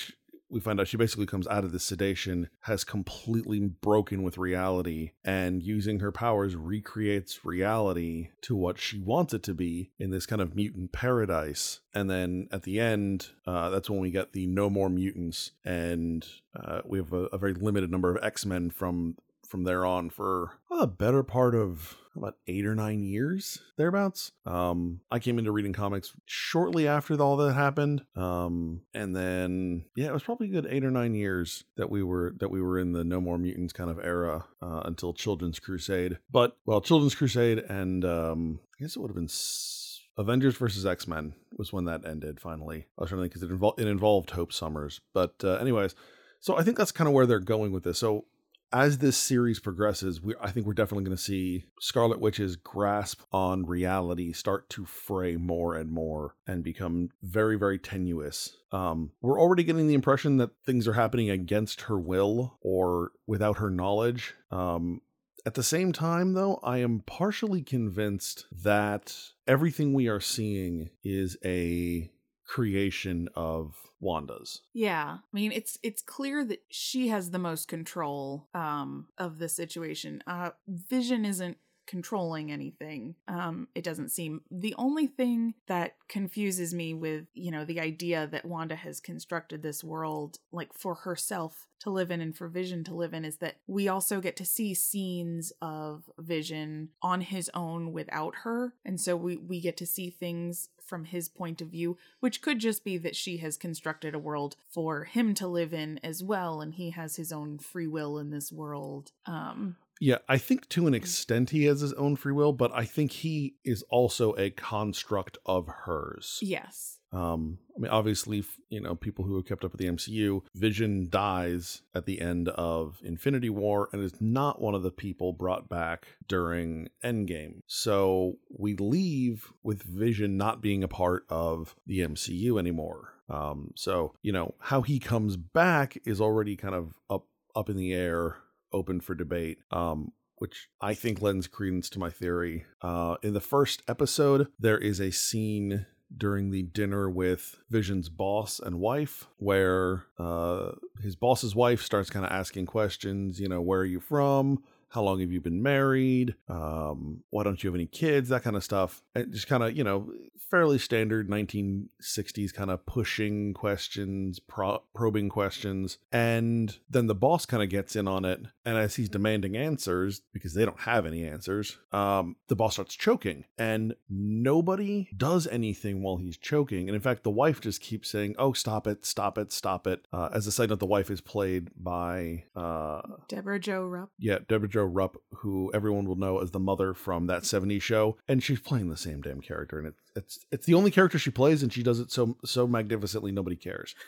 we 0.49 0.59
find 0.59 0.79
out 0.79 0.87
she 0.87 0.97
basically 0.97 1.25
comes 1.25 1.47
out 1.47 1.63
of 1.63 1.71
the 1.71 1.79
sedation, 1.79 2.49
has 2.61 2.83
completely 2.83 3.59
broken 3.59 4.23
with 4.23 4.37
reality, 4.37 5.11
and 5.23 5.61
using 5.63 5.99
her 5.99 6.11
powers 6.11 6.55
recreates 6.55 7.43
reality 7.43 8.29
to 8.41 8.55
what 8.55 8.79
she 8.79 8.99
wants 8.99 9.33
it 9.33 9.43
to 9.43 9.53
be 9.53 9.91
in 9.99 10.11
this 10.11 10.25
kind 10.25 10.41
of 10.41 10.55
mutant 10.55 10.91
paradise. 10.91 11.81
And 11.93 12.09
then 12.09 12.47
at 12.51 12.63
the 12.63 12.79
end, 12.79 13.29
uh, 13.45 13.69
that's 13.69 13.89
when 13.89 13.99
we 13.99 14.11
get 14.11 14.33
the 14.33 14.47
no 14.47 14.69
more 14.69 14.89
mutants, 14.89 15.51
and 15.65 16.27
uh, 16.55 16.81
we 16.85 16.97
have 16.99 17.11
a, 17.11 17.25
a 17.25 17.37
very 17.37 17.53
limited 17.53 17.91
number 17.91 18.15
of 18.15 18.23
X 18.23 18.45
Men 18.45 18.69
from 18.69 19.17
from 19.47 19.63
there 19.63 19.85
on 19.85 20.09
for 20.09 20.51
a 20.69 20.87
better 20.87 21.23
part 21.23 21.55
of 21.55 21.97
about 22.15 22.35
eight 22.47 22.65
or 22.65 22.75
nine 22.75 23.03
years 23.03 23.59
thereabouts. 23.77 24.31
Um, 24.45 25.01
I 25.11 25.19
came 25.19 25.37
into 25.39 25.51
reading 25.51 25.73
comics 25.73 26.13
shortly 26.25 26.87
after 26.87 27.19
all 27.21 27.37
that 27.37 27.53
happened, 27.53 28.03
um, 28.15 28.81
and 28.93 29.15
then 29.15 29.85
yeah, 29.95 30.07
it 30.07 30.13
was 30.13 30.23
probably 30.23 30.47
a 30.47 30.51
good 30.51 30.67
eight 30.69 30.83
or 30.83 30.91
nine 30.91 31.13
years 31.13 31.63
that 31.77 31.89
we 31.89 32.03
were 32.03 32.33
that 32.39 32.49
we 32.49 32.61
were 32.61 32.79
in 32.79 32.91
the 32.91 33.03
No 33.03 33.21
More 33.21 33.37
Mutants 33.37 33.73
kind 33.73 33.89
of 33.89 33.99
era 33.99 34.45
uh, 34.61 34.81
until 34.85 35.13
Children's 35.13 35.59
Crusade. 35.59 36.17
But 36.31 36.57
well, 36.65 36.81
Children's 36.81 37.15
Crusade 37.15 37.59
and 37.59 38.03
um, 38.03 38.59
I 38.79 38.83
guess 38.83 38.95
it 38.95 38.99
would 38.99 39.09
have 39.09 39.15
been. 39.15 39.25
S- 39.25 39.83
Avengers 40.19 40.57
versus 40.57 40.83
X 40.83 41.07
Men 41.07 41.33
was 41.55 41.71
when 41.71 41.85
that 41.85 42.03
ended. 42.03 42.39
Finally, 42.39 42.87
I 42.97 43.01
was 43.01 43.09
trying 43.09 43.19
to 43.19 43.23
think 43.23 43.33
because 43.33 43.43
it, 43.43 43.51
involved 43.51 43.79
it 43.79 43.87
involved 43.87 44.31
Hope 44.31 44.51
Summers. 44.51 44.99
But 45.13 45.35
uh, 45.43 45.57
anyways, 45.57 45.93
so 46.39 46.57
I 46.57 46.63
think 46.63 46.75
that's 46.75 46.91
kind 46.91 47.07
of 47.07 47.13
where 47.13 47.27
they're 47.27 47.39
going 47.39 47.71
with 47.71 47.83
this. 47.83 47.99
So 47.99 48.25
as 48.71 48.97
this 48.97 49.17
series 49.17 49.59
progresses, 49.59 50.21
we 50.21 50.35
I 50.41 50.51
think 50.51 50.65
we're 50.65 50.73
definitely 50.73 51.05
going 51.05 51.17
to 51.17 51.23
see 51.23 51.65
Scarlet 51.79 52.19
Witch's 52.19 52.55
grasp 52.55 53.21
on 53.31 53.65
reality 53.65 54.33
start 54.33 54.69
to 54.71 54.85
fray 54.85 55.35
more 55.35 55.75
and 55.75 55.91
more 55.91 56.35
and 56.45 56.63
become 56.63 57.09
very 57.21 57.57
very 57.57 57.79
tenuous. 57.79 58.57
Um, 58.71 59.11
we're 59.21 59.39
already 59.39 59.63
getting 59.63 59.87
the 59.87 59.93
impression 59.93 60.37
that 60.37 60.51
things 60.65 60.87
are 60.87 60.93
happening 60.93 61.29
against 61.29 61.81
her 61.81 61.97
will 61.97 62.57
or 62.61 63.11
without 63.25 63.57
her 63.59 63.69
knowledge. 63.69 64.33
Um, 64.51 65.01
at 65.45 65.53
the 65.53 65.63
same 65.63 65.93
time, 65.93 66.33
though, 66.33 66.59
I 66.61 66.79
am 66.79 67.03
partially 67.05 67.61
convinced 67.61 68.47
that 68.51 69.15
everything 69.47 69.93
we 69.93 70.09
are 70.09 70.19
seeing 70.19 70.89
is 71.05 71.37
a 71.45 72.11
creation 72.45 73.29
of 73.33 73.75
Wanda's. 73.99 74.61
Yeah. 74.73 75.17
I 75.21 75.35
mean, 75.35 75.51
it's 75.51 75.77
it's 75.83 76.01
clear 76.01 76.43
that 76.45 76.63
she 76.69 77.07
has 77.07 77.31
the 77.31 77.39
most 77.39 77.67
control 77.67 78.47
um 78.53 79.07
of 79.17 79.39
the 79.39 79.49
situation. 79.49 80.23
Uh 80.27 80.51
Vision 80.67 81.25
isn't 81.25 81.57
controlling 81.87 82.51
anything. 82.51 83.15
Um, 83.27 83.67
it 83.73 83.83
doesn't 83.83 84.09
seem. 84.09 84.41
The 84.51 84.75
only 84.77 85.07
thing 85.07 85.55
that 85.67 85.95
confuses 86.07 86.73
me 86.73 86.93
with, 86.93 87.25
you 87.33 87.51
know, 87.51 87.65
the 87.65 87.79
idea 87.79 88.27
that 88.27 88.45
Wanda 88.45 88.75
has 88.75 88.99
constructed 88.99 89.63
this 89.63 89.83
world 89.83 90.39
like 90.51 90.73
for 90.73 90.95
herself 90.95 91.67
to 91.79 91.89
live 91.89 92.11
in 92.11 92.21
and 92.21 92.35
for 92.35 92.47
Vision 92.47 92.83
to 92.85 92.95
live 92.95 93.13
in 93.13 93.23
is 93.23 93.37
that 93.37 93.57
we 93.67 93.87
also 93.87 94.19
get 94.19 94.35
to 94.37 94.45
see 94.45 94.73
scenes 94.73 95.53
of 95.61 96.09
Vision 96.19 96.89
on 97.01 97.21
his 97.21 97.49
own 97.53 97.93
without 97.93 98.35
her. 98.43 98.73
And 98.83 98.99
so 98.99 99.15
we, 99.15 99.37
we 99.37 99.61
get 99.61 99.77
to 99.77 99.85
see 99.85 100.09
things 100.09 100.69
from 100.83 101.05
his 101.05 101.29
point 101.29 101.61
of 101.61 101.67
view, 101.67 101.97
which 102.19 102.41
could 102.41 102.59
just 102.59 102.83
be 102.83 102.97
that 102.97 103.15
she 103.15 103.37
has 103.37 103.57
constructed 103.57 104.15
a 104.15 104.19
world 104.19 104.55
for 104.69 105.03
him 105.03 105.33
to 105.35 105.47
live 105.47 105.73
in 105.73 105.99
as 106.03 106.23
well, 106.23 106.61
and 106.61 106.75
he 106.75 106.91
has 106.91 107.17
his 107.17 107.31
own 107.31 107.59
free 107.59 107.87
will 107.87 108.17
in 108.17 108.29
this 108.31 108.51
world. 108.51 109.11
Um, 109.25 109.75
Yeah, 109.99 110.17
I 110.27 110.37
think 110.37 110.69
to 110.69 110.87
an 110.87 110.93
extent 110.93 111.49
he 111.49 111.65
has 111.65 111.81
his 111.81 111.93
own 111.93 112.15
free 112.15 112.33
will, 112.33 112.53
but 112.53 112.71
I 112.73 112.85
think 112.85 113.11
he 113.11 113.55
is 113.63 113.83
also 113.89 114.33
a 114.37 114.49
construct 114.51 115.37
of 115.45 115.67
hers. 115.67 116.39
yes. 116.41 116.97
Um, 117.13 117.59
I 117.75 117.79
mean, 117.79 117.91
obviously, 117.91 118.43
you 118.69 118.81
know, 118.81 118.93
people 118.93 119.23
who 119.23 119.35
have 119.37 119.45
kept 119.45 119.63
up 119.63 119.71
with 119.71 119.79
the 119.79 119.87
MCU, 119.87 120.41
Vision 120.55 121.07
dies 121.09 121.81
at 121.95 122.05
the 122.05 122.19
end 122.19 122.49
of 122.49 122.99
Infinity 123.01 123.49
War 123.49 123.87
and 123.93 124.03
is 124.03 124.19
not 124.19 124.61
one 124.61 124.75
of 124.75 124.83
the 124.83 124.91
people 124.91 125.31
brought 125.31 125.69
back 125.69 126.07
during 126.27 126.89
Endgame. 127.03 127.61
So 127.65 128.39
we 128.49 128.75
leave 128.75 129.53
with 129.63 129.83
Vision 129.83 130.35
not 130.35 130.61
being 130.61 130.83
a 130.83 130.89
part 130.89 131.25
of 131.29 131.75
the 131.85 131.99
MCU 131.99 132.59
anymore. 132.59 133.13
Um, 133.29 133.71
so 133.75 134.13
you 134.21 134.31
know 134.31 134.55
how 134.59 134.81
he 134.81 134.99
comes 134.99 135.35
back 135.37 135.97
is 136.05 136.21
already 136.21 136.55
kind 136.55 136.75
of 136.75 136.93
up 137.09 137.25
up 137.55 137.69
in 137.69 137.75
the 137.75 137.93
air, 137.93 138.37
open 138.71 139.01
for 139.01 139.15
debate. 139.15 139.59
Um, 139.71 140.11
which 140.39 140.69
I 140.79 140.93
think 140.93 141.19
lends 141.19 141.47
credence 141.47 141.89
to 141.89 141.99
my 141.99 142.11
theory. 142.11 142.65
Uh, 142.81 143.15
in 143.23 143.33
the 143.33 143.41
first 143.41 143.81
episode, 143.87 144.47
there 144.59 144.77
is 144.77 144.99
a 144.99 145.11
scene 145.11 145.87
during 146.15 146.51
the 146.51 146.63
dinner 146.63 147.09
with 147.09 147.57
Vision's 147.69 148.09
boss 148.09 148.59
and 148.59 148.79
wife, 148.79 149.27
where 149.37 150.05
uh, 150.17 150.71
his 151.01 151.15
boss's 151.15 151.55
wife 151.55 151.81
starts 151.81 152.09
kind 152.09 152.25
of 152.25 152.31
asking 152.31 152.65
questions. 152.65 153.39
You 153.39 153.49
know, 153.49 153.61
where 153.61 153.81
are 153.81 153.85
you 153.85 153.99
from? 153.99 154.63
How 154.89 155.03
long 155.03 155.19
have 155.19 155.31
you 155.31 155.41
been 155.41 155.61
married? 155.61 156.35
Um, 156.47 157.23
why 157.29 157.43
don't 157.43 157.61
you 157.61 157.69
have 157.69 157.75
any 157.75 157.87
kids? 157.87 158.29
That 158.29 158.43
kind 158.43 158.55
of 158.55 158.63
stuff. 158.63 159.03
And 159.15 159.33
just 159.33 159.47
kind 159.47 159.63
of, 159.63 159.75
you 159.75 159.83
know, 159.83 160.11
fairly 160.49 160.77
standard 160.77 161.29
1960s 161.29 162.53
kind 162.53 162.71
of 162.71 162.85
pushing 162.85 163.53
questions, 163.53 164.39
pro- 164.39 164.83
probing 164.95 165.29
questions. 165.29 165.97
And 166.11 166.77
then 166.89 167.07
the 167.07 167.15
boss 167.15 167.45
kind 167.45 167.61
of 167.61 167.69
gets 167.69 167.95
in 167.95 168.07
on 168.07 168.23
it. 168.23 168.41
And 168.67 168.77
as 168.77 168.95
he's 168.97 169.07
demanding 169.07 169.55
answers, 169.55 170.21
because 170.33 170.53
they 170.53 170.65
don't 170.65 170.81
have 170.81 171.05
any 171.05 171.23
answers, 171.25 171.77
um, 171.93 172.35
the 172.49 172.55
boss 172.55 172.73
starts 172.73 172.95
choking. 172.95 173.45
And 173.57 173.95
nobody 174.09 175.07
does 175.15 175.47
anything 175.47 176.03
while 176.03 176.17
he's 176.17 176.35
choking. 176.37 176.89
And 176.89 176.95
in 176.95 177.01
fact, 177.01 177.23
the 177.23 177.29
wife 177.29 177.61
just 177.61 177.79
keeps 177.79 178.09
saying, 178.09 178.35
Oh, 178.37 178.51
stop 178.51 178.85
it, 178.85 179.05
stop 179.05 179.37
it, 179.37 179.53
stop 179.53 179.87
it. 179.87 180.05
Uh, 180.11 180.27
as 180.33 180.47
a 180.47 180.51
side 180.51 180.69
note, 180.69 180.79
the 180.79 180.85
wife 180.85 181.09
is 181.09 181.21
played 181.21 181.69
by. 181.77 182.43
Uh, 182.55 183.01
Deborah 183.29 183.59
Jo 183.59 183.85
Rupp. 183.85 184.09
yeah, 184.19 184.39
Deborah 184.49 184.67
Jo 184.67 184.83
Rupp, 184.83 185.15
who 185.37 185.71
everyone 185.73 186.05
will 186.05 186.17
know 186.17 186.39
as 186.39 186.51
the 186.51 186.59
mother 186.59 186.93
from 186.93 187.27
that 187.27 187.43
70s 187.43 187.81
show, 187.81 188.17
and 188.27 188.43
she's 188.43 188.59
playing 188.59 188.89
the 188.89 188.97
same 188.97 189.21
damn 189.21 189.39
character, 189.39 189.79
and 189.79 189.87
it's 189.87 190.01
it's 190.15 190.45
it's 190.51 190.65
the 190.65 190.73
only 190.73 190.91
character 190.91 191.17
she 191.17 191.31
plays, 191.31 191.63
and 191.63 191.71
she 191.71 191.83
does 191.83 192.01
it 192.01 192.11
so 192.11 192.35
so 192.43 192.67
magnificently 192.67 193.31
nobody 193.31 193.55
cares. 193.55 193.95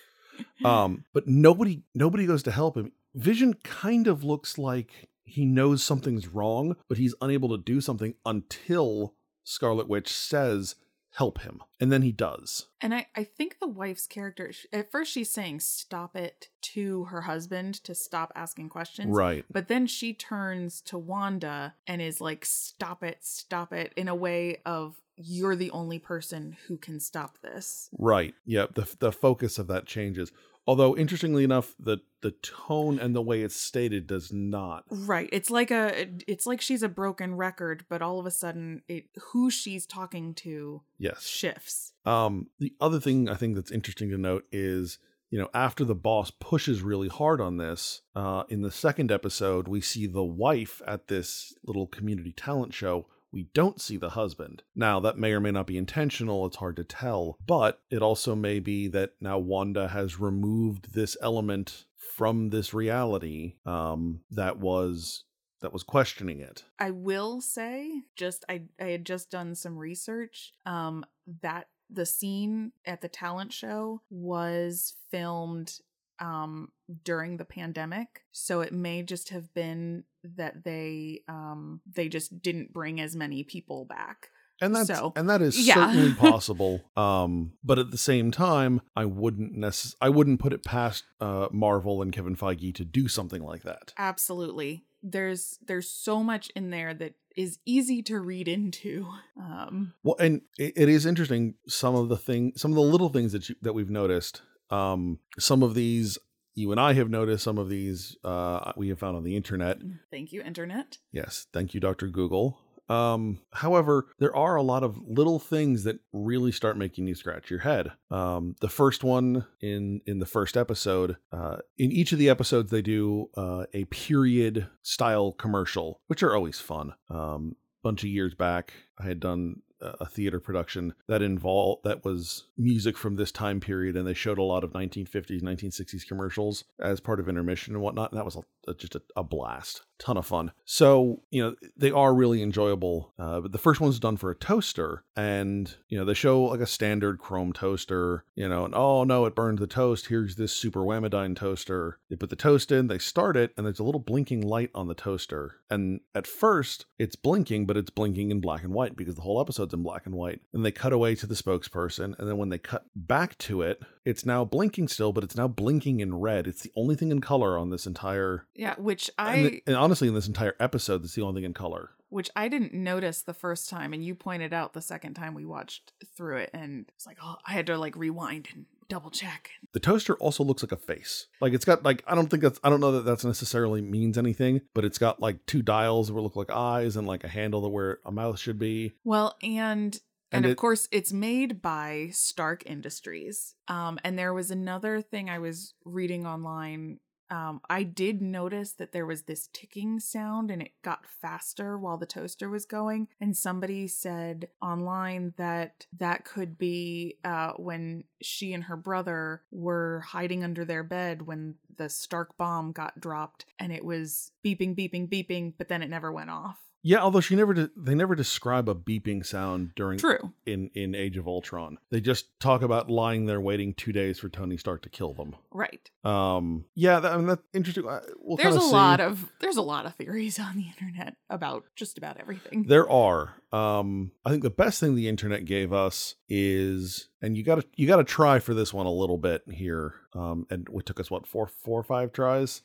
Um, 0.63 1.03
but 1.13 1.27
nobody 1.27 1.83
nobody 1.93 2.25
goes 2.25 2.43
to 2.43 2.51
help 2.51 2.77
him. 2.77 2.93
Vision 3.15 3.55
kind 3.63 4.07
of 4.07 4.23
looks 4.23 4.57
like 4.57 5.09
he 5.23 5.45
knows 5.45 5.83
something's 5.83 6.27
wrong, 6.27 6.75
but 6.87 6.97
he's 6.97 7.15
unable 7.21 7.49
to 7.49 7.63
do 7.63 7.81
something 7.81 8.15
until 8.25 9.15
Scarlet 9.43 9.87
Witch 9.87 10.11
says 10.11 10.75
help 11.13 11.41
him, 11.41 11.61
and 11.79 11.91
then 11.91 12.03
he 12.03 12.11
does. 12.11 12.67
And 12.81 12.93
I, 12.93 13.07
I 13.15 13.23
think 13.23 13.57
the 13.59 13.67
wife's 13.67 14.05
character, 14.05 14.51
at 14.71 14.91
first 14.91 15.11
she's 15.11 15.29
saying 15.29 15.59
stop 15.61 16.15
it 16.15 16.49
to 16.61 17.05
her 17.05 17.21
husband 17.21 17.83
to 17.83 17.95
stop 17.95 18.31
asking 18.35 18.69
questions. 18.69 19.15
Right. 19.15 19.43
But 19.51 19.67
then 19.67 19.87
she 19.87 20.13
turns 20.13 20.81
to 20.81 20.97
Wanda 20.97 21.73
and 21.87 22.01
is 22.01 22.21
like, 22.21 22.45
stop 22.45 23.03
it, 23.03 23.17
stop 23.21 23.73
it, 23.73 23.91
in 23.95 24.07
a 24.07 24.15
way 24.15 24.61
of, 24.65 25.01
you're 25.17 25.55
the 25.55 25.71
only 25.71 25.99
person 25.99 26.55
who 26.67 26.77
can 26.77 26.99
stop 26.99 27.39
this. 27.41 27.89
Right. 27.97 28.33
Yep. 28.45 28.75
The 28.75 28.95
the 28.99 29.11
focus 29.11 29.59
of 29.59 29.67
that 29.67 29.85
changes. 29.85 30.31
Although 30.67 30.95
interestingly 30.95 31.43
enough, 31.43 31.73
the 31.79 31.97
the 32.21 32.31
tone 32.31 32.99
and 32.99 33.15
the 33.15 33.21
way 33.21 33.41
it's 33.41 33.55
stated 33.55 34.05
does 34.05 34.31
not. 34.31 34.83
Right. 34.91 35.29
It's 35.31 35.49
like 35.49 35.71
a 35.71 36.07
it's 36.27 36.45
like 36.45 36.61
she's 36.61 36.83
a 36.83 36.89
broken 36.89 37.35
record, 37.35 37.85
but 37.89 38.01
all 38.01 38.19
of 38.19 38.25
a 38.25 38.31
sudden 38.31 38.83
it 38.87 39.05
who 39.31 39.49
she's 39.49 39.85
talking 39.85 40.33
to 40.35 40.81
Yes. 40.97 41.25
shifts. 41.25 41.93
Um, 42.05 42.47
the 42.59 42.73
other 42.79 42.99
thing 42.99 43.29
I 43.29 43.35
think 43.35 43.55
that's 43.55 43.71
interesting 43.71 44.09
to 44.09 44.17
note 44.17 44.45
is, 44.51 44.99
you 45.31 45.39
know, 45.39 45.49
after 45.53 45.85
the 45.85 45.95
boss 45.95 46.29
pushes 46.31 46.81
really 46.81 47.07
hard 47.07 47.39
on 47.41 47.57
this, 47.57 48.01
uh, 48.15 48.43
in 48.49 48.61
the 48.61 48.71
second 48.71 49.11
episode, 49.11 49.67
we 49.67 49.81
see 49.81 50.05
the 50.07 50.23
wife 50.23 50.81
at 50.85 51.07
this 51.07 51.53
little 51.65 51.87
community 51.87 52.31
talent 52.33 52.73
show. 52.73 53.07
We 53.31 53.49
don't 53.53 53.79
see 53.79 53.97
the 53.97 54.09
husband. 54.09 54.63
Now, 54.75 54.99
that 55.01 55.17
may 55.17 55.33
or 55.33 55.39
may 55.39 55.51
not 55.51 55.67
be 55.67 55.77
intentional, 55.77 56.45
it's 56.45 56.57
hard 56.57 56.75
to 56.77 56.83
tell, 56.83 57.37
but 57.45 57.81
it 57.91 58.01
also 58.01 58.35
may 58.35 58.59
be 58.59 58.87
that 58.89 59.11
now 59.21 59.37
Wanda 59.37 59.89
has 59.89 60.19
removed 60.19 60.93
this 60.93 61.15
element 61.21 61.85
from 61.95 62.49
this 62.49 62.73
reality 62.73 63.55
um, 63.65 64.21
that 64.31 64.57
was 64.57 65.23
that 65.61 65.73
was 65.73 65.83
questioning 65.83 66.39
it. 66.39 66.63
I 66.79 66.91
will 66.91 67.41
say, 67.41 68.03
just 68.15 68.45
I 68.49 68.63
I 68.79 68.85
had 68.85 69.05
just 69.05 69.29
done 69.29 69.55
some 69.55 69.77
research. 69.77 70.53
Um, 70.65 71.05
that 71.41 71.67
the 71.89 72.05
scene 72.05 72.71
at 72.85 73.01
the 73.01 73.07
talent 73.07 73.51
show 73.53 74.01
was 74.09 74.95
filmed 75.11 75.79
um 76.19 76.69
during 77.05 77.37
the 77.37 77.45
pandemic 77.45 78.23
so 78.31 78.59
it 78.59 78.73
may 78.73 79.01
just 79.01 79.29
have 79.29 79.53
been 79.53 80.03
that 80.23 80.63
they 80.63 81.21
um 81.27 81.81
they 81.91 82.07
just 82.09 82.41
didn't 82.41 82.73
bring 82.73 82.99
as 82.99 83.15
many 83.15 83.43
people 83.43 83.85
back. 83.85 84.29
And 84.61 84.75
that's 84.75 84.87
So, 84.87 85.13
and 85.15 85.29
that 85.29 85.41
is 85.41 85.57
yeah. 85.65 85.75
certainly 85.75 86.13
possible 86.29 86.81
um 86.97 87.53
but 87.63 87.79
at 87.79 87.91
the 87.91 87.97
same 87.97 88.29
time 88.29 88.81
i 88.93 89.05
wouldn't 89.05 89.55
necess- 89.55 89.95
i 90.01 90.09
wouldn't 90.09 90.41
put 90.41 90.51
it 90.51 90.65
past 90.65 91.05
uh 91.21 91.47
marvel 91.51 92.01
and 92.01 92.11
kevin 92.11 92.35
feige 92.35 92.75
to 92.75 92.83
do 92.83 93.07
something 93.07 93.41
like 93.41 93.63
that. 93.63 93.93
Absolutely. 93.97 94.83
There's 95.01 95.57
there's 95.65 95.89
so 95.89 96.21
much 96.23 96.49
in 96.57 96.71
there 96.71 96.93
that 96.93 97.13
is 97.37 97.59
easy 97.65 98.01
to 98.03 98.19
read 98.19 98.49
into 98.49 99.07
um. 99.37 99.93
Well 100.03 100.17
and 100.19 100.41
it, 100.57 100.73
it 100.75 100.89
is 100.89 101.05
interesting 101.05 101.53
some 101.69 101.95
of 101.95 102.09
the 102.09 102.17
thing 102.17 102.51
some 102.57 102.71
of 102.71 102.75
the 102.75 102.81
little 102.81 103.07
things 103.09 103.31
that 103.31 103.47
you, 103.47 103.55
that 103.61 103.71
we've 103.73 103.89
noticed 103.89 104.41
um 104.71 105.19
some 105.39 105.63
of 105.63 105.73
these 105.73 106.17
you 106.55 106.71
and 106.71 106.79
i 106.79 106.93
have 106.93 107.09
noticed 107.09 107.43
some 107.43 107.57
of 107.57 107.69
these 107.69 108.17
uh 108.23 108.71
we 108.75 108.89
have 108.89 108.99
found 108.99 109.15
on 109.15 109.23
the 109.23 109.35
internet 109.35 109.77
thank 110.11 110.31
you 110.31 110.41
internet 110.41 110.97
Yes, 111.11 111.47
thank 111.53 111.73
you, 111.73 111.79
Dr. 111.79 112.07
Google. 112.07 112.59
Um, 112.87 113.39
however, 113.53 114.07
there 114.17 114.35
are 114.35 114.55
a 114.55 114.63
lot 114.63 114.83
of 114.83 114.97
little 115.07 115.37
things 115.37 115.83
that 115.83 115.99
really 116.11 116.51
start 116.51 116.75
making 116.77 117.05
you 117.07 117.13
scratch 117.13 117.49
your 117.51 117.59
head. 117.59 117.91
Um, 118.09 118.55
the 118.61 118.69
first 118.69 119.03
one 119.03 119.45
in 119.61 120.01
in 120.07 120.17
the 120.19 120.25
first 120.25 120.57
episode, 120.57 121.17
uh, 121.31 121.57
in 121.77 121.91
each 121.91 122.11
of 122.11 122.19
the 122.19 122.29
episodes, 122.29 122.71
they 122.71 122.81
do 122.81 123.29
uh, 123.37 123.65
a 123.73 123.85
period 123.85 124.67
style 124.81 125.31
commercial, 125.33 126.01
which 126.07 126.23
are 126.23 126.35
always 126.35 126.59
fun. 126.59 126.93
Um, 127.09 127.55
bunch 127.83 128.03
of 128.03 128.09
years 128.09 128.33
back, 128.33 128.73
I 128.99 129.05
had 129.05 129.19
done 129.19 129.61
a 129.81 130.05
theater 130.05 130.39
production 130.39 130.93
that 131.07 131.21
involved 131.21 131.83
that 131.83 132.03
was 132.03 132.45
music 132.57 132.97
from 132.97 133.15
this 133.15 133.31
time 133.31 133.59
period, 133.59 133.95
and 133.95 134.07
they 134.07 134.13
showed 134.13 134.37
a 134.37 134.43
lot 134.43 134.63
of 134.63 134.73
1950s, 134.73 135.41
1960s 135.41 136.07
commercials 136.07 136.65
as 136.79 136.99
part 136.99 137.19
of 137.19 137.29
intermission 137.29 137.73
and 137.73 137.83
whatnot. 137.83 138.11
And 138.11 138.19
that 138.19 138.25
was 138.25 138.37
a, 138.67 138.73
just 138.73 138.95
a, 138.95 139.01
a 139.15 139.23
blast. 139.23 139.83
Ton 139.99 140.17
of 140.17 140.25
fun. 140.25 140.51
So, 140.65 141.21
you 141.29 141.43
know, 141.43 141.55
they 141.77 141.91
are 141.91 142.13
really 142.13 142.41
enjoyable. 142.41 143.13
Uh, 143.19 143.41
but 143.41 143.51
the 143.51 143.57
first 143.57 143.81
one's 143.81 143.99
done 143.99 144.17
for 144.17 144.31
a 144.31 144.35
toaster, 144.35 145.03
and, 145.15 145.75
you 145.89 145.97
know, 145.97 146.05
they 146.05 146.13
show 146.13 146.43
like 146.43 146.61
a 146.61 146.65
standard 146.65 147.19
chrome 147.19 147.53
toaster, 147.53 148.23
you 148.35 148.47
know, 148.47 148.65
and 148.65 148.73
oh 148.73 149.03
no, 149.03 149.25
it 149.25 149.35
burned 149.35 149.59
the 149.59 149.67
toast. 149.67 150.07
Here's 150.07 150.35
this 150.35 150.53
super 150.53 150.81
whamidine 150.81 151.35
toaster. 151.35 151.99
They 152.09 152.15
put 152.15 152.29
the 152.29 152.35
toast 152.35 152.71
in, 152.71 152.87
they 152.87 152.97
start 152.97 153.35
it, 153.35 153.51
and 153.57 153.65
there's 153.65 153.79
a 153.79 153.83
little 153.83 153.99
blinking 153.99 154.41
light 154.41 154.71
on 154.73 154.87
the 154.87 154.93
toaster. 154.95 155.57
And 155.69 155.99
at 156.15 156.25
first, 156.25 156.85
it's 156.97 157.15
blinking, 157.15 157.65
but 157.65 157.77
it's 157.77 157.89
blinking 157.91 158.31
in 158.31 158.39
black 158.39 158.63
and 158.63 158.73
white 158.73 158.95
because 158.95 159.15
the 159.15 159.21
whole 159.21 159.41
episode's 159.41 159.73
in 159.73 159.83
black 159.83 160.05
and 160.05 160.15
white. 160.15 160.41
And 160.53 160.65
they 160.65 160.71
cut 160.71 160.93
away 160.93 161.15
to 161.15 161.27
the 161.27 161.35
spokesperson, 161.35 162.17
and 162.17 162.27
then 162.27 162.37
when 162.37 162.49
they 162.49 162.57
cut 162.57 162.85
back 162.95 163.37
to 163.39 163.61
it, 163.61 163.81
it's 164.09 164.25
now 164.25 164.43
blinking 164.43 164.87
still, 164.89 165.13
but 165.13 165.23
it's 165.23 165.35
now 165.37 165.47
blinking 165.47 165.99
in 165.99 166.15
red. 166.15 166.47
It's 166.47 166.61
the 166.61 166.71
only 166.75 166.95
thing 166.95 167.11
in 167.11 167.21
color 167.21 167.57
on 167.57 167.69
this 167.69 167.85
entire 167.85 168.45
Yeah, 168.55 168.75
which 168.77 169.09
and, 169.17 169.29
I 169.29 169.43
the- 169.43 169.63
and 169.67 169.75
honestly, 169.75 170.07
in 170.07 170.13
this 170.13 170.27
entire 170.27 170.55
episode, 170.59 171.03
that's 171.03 171.15
the 171.15 171.21
only 171.21 171.39
thing 171.41 171.45
in 171.45 171.53
color. 171.53 171.91
which 172.09 172.29
I 172.35 172.47
didn't 172.47 172.73
notice 172.73 173.21
the 173.21 173.33
first 173.35 173.69
time, 173.69 173.93
and 173.93 174.03
you 174.03 174.15
pointed 174.15 174.51
out 174.53 174.73
the 174.73 174.81
second 174.81 175.13
time 175.13 175.35
we 175.35 175.45
watched 175.45 175.93
through 176.17 176.37
it, 176.37 176.49
and 176.53 176.85
it's 176.95 177.05
like, 177.05 177.17
oh, 177.23 177.35
I 177.45 177.51
had 177.53 177.67
to 177.67 177.77
like 177.77 177.95
rewind 177.95 178.47
and 178.53 178.65
double 178.87 179.11
check. 179.11 179.51
The 179.73 179.79
toaster 179.79 180.15
also 180.15 180.43
looks 180.43 180.63
like 180.63 180.71
a 180.71 180.75
face. 180.75 181.27
Like 181.39 181.53
it's 181.53 181.65
got 181.65 181.83
like 181.83 182.03
I 182.07 182.15
don't 182.15 182.27
think 182.27 182.41
that's 182.41 182.59
I 182.63 182.71
don't 182.71 182.79
know 182.79 182.93
that 182.93 183.05
that's 183.05 183.23
necessarily 183.23 183.81
means 183.83 184.17
anything, 184.17 184.61
but 184.73 184.83
it's 184.83 184.97
got 184.97 185.19
like 185.19 185.45
two 185.45 185.61
dials 185.61 186.07
that 186.07 186.13
look 186.15 186.35
like 186.35 186.49
eyes 186.49 186.95
and 186.95 187.05
like 187.05 187.23
a 187.23 187.27
handle 187.27 187.61
that 187.61 187.69
where 187.69 187.99
a 188.03 188.11
mouth 188.11 188.39
should 188.39 188.57
be. 188.57 188.93
Well, 189.03 189.35
and 189.43 189.99
And 190.31 190.39
and, 190.39 190.45
of 190.45 190.51
it- 190.51 190.57
course 190.57 190.87
it's 190.91 191.11
made 191.13 191.61
by 191.61 192.09
Stark 192.11 192.65
Industries. 192.65 193.55
Um, 193.67 193.99
and 194.03 194.17
there 194.17 194.33
was 194.33 194.51
another 194.51 195.01
thing 195.01 195.29
I 195.29 195.39
was 195.39 195.73
reading 195.85 196.25
online. 196.25 196.99
Um, 197.31 197.61
I 197.69 197.83
did 197.83 198.23
notice 198.23 198.71
that 198.73 198.91
there 198.91 199.05
was 199.05 199.23
this 199.23 199.49
ticking 199.53 199.99
sound 199.99 200.49
and 200.49 200.63
it 200.63 200.71
got 200.83 201.05
faster 201.05 201.77
while 201.77 201.97
the 201.97 202.07
toaster 202.07 202.49
was 202.49 202.65
going. 202.65 203.07
And 203.21 203.37
somebody 203.37 203.87
said 203.87 204.47
online 204.63 205.33
that 205.37 205.85
that 205.99 206.25
could 206.25 206.57
be 206.57 207.17
uh, 207.23 207.51
when 207.57 208.05
she 208.21 208.53
and 208.53 208.63
her 208.63 208.75
brother 208.77 209.43
were 209.51 210.03
hiding 210.07 210.43
under 210.43 210.65
their 210.65 210.83
bed 210.83 211.21
when 211.21 211.55
the 211.77 211.87
Stark 211.89 212.35
bomb 212.35 212.71
got 212.71 212.99
dropped 212.99 213.45
and 213.59 213.71
it 213.71 213.85
was 213.85 214.31
beeping, 214.43 214.75
beeping, 214.75 215.07
beeping, 215.07 215.53
but 215.55 215.67
then 215.67 215.83
it 215.83 215.89
never 215.89 216.11
went 216.11 216.31
off. 216.31 216.57
Yeah, 216.81 216.99
although 216.99 217.19
she 217.19 217.35
never 217.35 217.53
de- 217.53 217.69
they 217.75 217.93
never 217.95 218.15
describe 218.15 218.69
a 218.69 218.75
beeping 218.75 219.25
sound 219.25 219.71
during 219.75 219.99
True. 219.99 220.33
in 220.45 220.69
in 220.73 220.95
Age 220.95 221.17
of 221.17 221.27
Ultron. 221.27 221.77
They 221.91 221.99
just 221.99 222.39
talk 222.39 222.61
about 222.61 222.89
lying 222.89 223.25
there 223.25 223.41
waiting 223.41 223.73
2 223.73 223.91
days 223.91 224.19
for 224.19 224.29
Tony 224.29 224.55
Stark 224.57 224.81
to 224.83 224.89
kill 224.89 225.13
them. 225.13 225.35
Right. 225.51 225.89
Um 226.05 226.65
yeah, 226.75 226.99
that, 226.99 227.11
I 227.11 227.17
mean 227.17 227.27
that's 227.27 227.43
interesting. 227.53 227.83
We'll 228.17 228.37
there's 228.37 228.55
a 228.55 228.61
see. 228.61 228.71
lot 228.71 228.99
of 228.99 229.31
there's 229.41 229.57
a 229.57 229.61
lot 229.61 229.85
of 229.85 229.95
theories 229.95 230.39
on 230.39 230.55
the 230.55 230.67
internet 230.67 231.15
about 231.29 231.65
just 231.75 231.97
about 231.97 232.17
everything. 232.17 232.63
There 232.67 232.89
are. 232.89 233.35
Um, 233.51 234.11
I 234.23 234.29
think 234.29 234.43
the 234.43 234.49
best 234.51 234.79
thing 234.79 234.93
the 234.95 235.07
internet 235.09 235.43
gave 235.45 235.73
us 235.73 236.13
is, 236.29 237.09
and 237.21 237.35
you 237.35 237.43
gotta 237.43 237.63
you 237.75 237.87
gotta 237.87 238.03
try 238.03 238.39
for 238.39 238.53
this 238.53 238.73
one 238.73 238.85
a 238.85 238.91
little 238.91 239.17
bit 239.17 239.41
here. 239.49 239.95
Um, 240.13 240.45
and 240.49 240.67
it 240.71 240.85
took 240.85 240.99
us 240.99 241.09
what 241.11 241.25
four 241.27 241.47
four 241.47 241.79
or 241.79 241.83
five 241.83 242.13
tries. 242.13 242.61